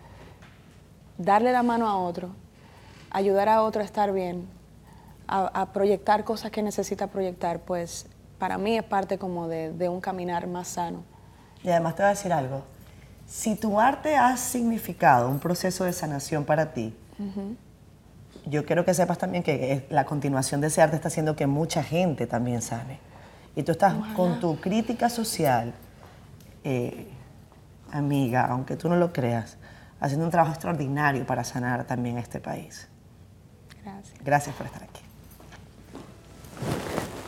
darle 1.19 1.51
la 1.53 1.63
mano 1.65 1.89
a 1.89 1.97
otro, 1.99 2.29
ayudar 3.11 3.49
a 3.49 3.63
otro 3.63 3.83
a 3.83 3.85
estar 3.85 4.13
bien, 4.13 4.47
a, 5.29 5.47
a 5.61 5.73
proyectar 5.73 6.25
cosas 6.25 6.51
que 6.51 6.63
necesita 6.63 7.07
proyectar, 7.09 7.61
pues 7.61 8.07
para 8.39 8.59
mí 8.59 8.77
es 8.77 8.83
parte 8.85 9.19
como 9.19 9.49
de, 9.49 9.73
de 9.73 9.89
un 9.89 10.01
caminar 10.01 10.47
más 10.47 10.69
sano. 10.69 11.03
Y 11.63 11.69
además 11.71 11.95
te 11.95 12.03
voy 12.03 12.07
a 12.09 12.11
decir 12.15 12.33
algo. 12.33 12.63
Si 13.27 13.55
tu 13.55 13.79
arte 13.81 14.17
ha 14.17 14.37
significado 14.37 15.29
un 15.29 15.39
proceso 15.39 15.85
de 15.85 15.93
sanación 15.93 16.45
para 16.45 16.73
ti, 16.73 16.95
yo 18.47 18.65
quiero 18.65 18.85
que 18.85 18.95
sepas 18.95 19.19
también 19.19 19.43
que 19.43 19.73
es- 19.73 19.83
la 19.91 20.05
continuación 20.05 20.61
de 20.61 20.69
ese 20.69 20.81
arte 20.83 20.97
está 20.97 21.09
haciendo 21.09 21.37
que 21.37 21.47
mucha 21.47 21.83
gente 21.83 22.27
también 22.27 22.63
sane. 22.63 22.99
Y 23.55 23.63
tú 23.63 23.73
estás 23.73 23.95
con 24.17 24.41
tu 24.41 24.61
crítica 24.61 25.11
social, 25.11 25.75
eh, 26.65 27.09
amiga, 27.93 28.47
aunque 28.47 28.77
tú 28.77 28.89
no 28.89 28.97
lo 28.97 29.13
creas, 29.13 29.57
haciendo 30.01 30.25
un 30.25 30.31
trabajo 30.31 30.53
extraordinario 30.55 31.27
para 31.27 31.45
sanar 31.45 31.85
también 31.85 32.17
a 32.17 32.21
este 32.21 32.41
país. 32.41 32.89
Gracias. 33.85 34.15
Gracias 34.25 34.57
por 34.57 34.67
estar 34.67 34.83
aquí. 34.83 35.01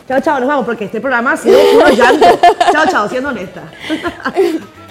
Chao, 0.09 0.21
chao, 0.21 0.41
nos 0.41 0.49
vamos 0.49 0.67
porque 0.67 0.85
este 0.87 1.01
programa 1.01 1.33
ha 1.33 1.37
sido 1.37 1.59
puro 1.73 1.89
llanto. 1.91 2.27
chao, 2.73 2.87
chao, 2.91 3.09
siendo 3.09 3.29
honesta. 3.31 3.63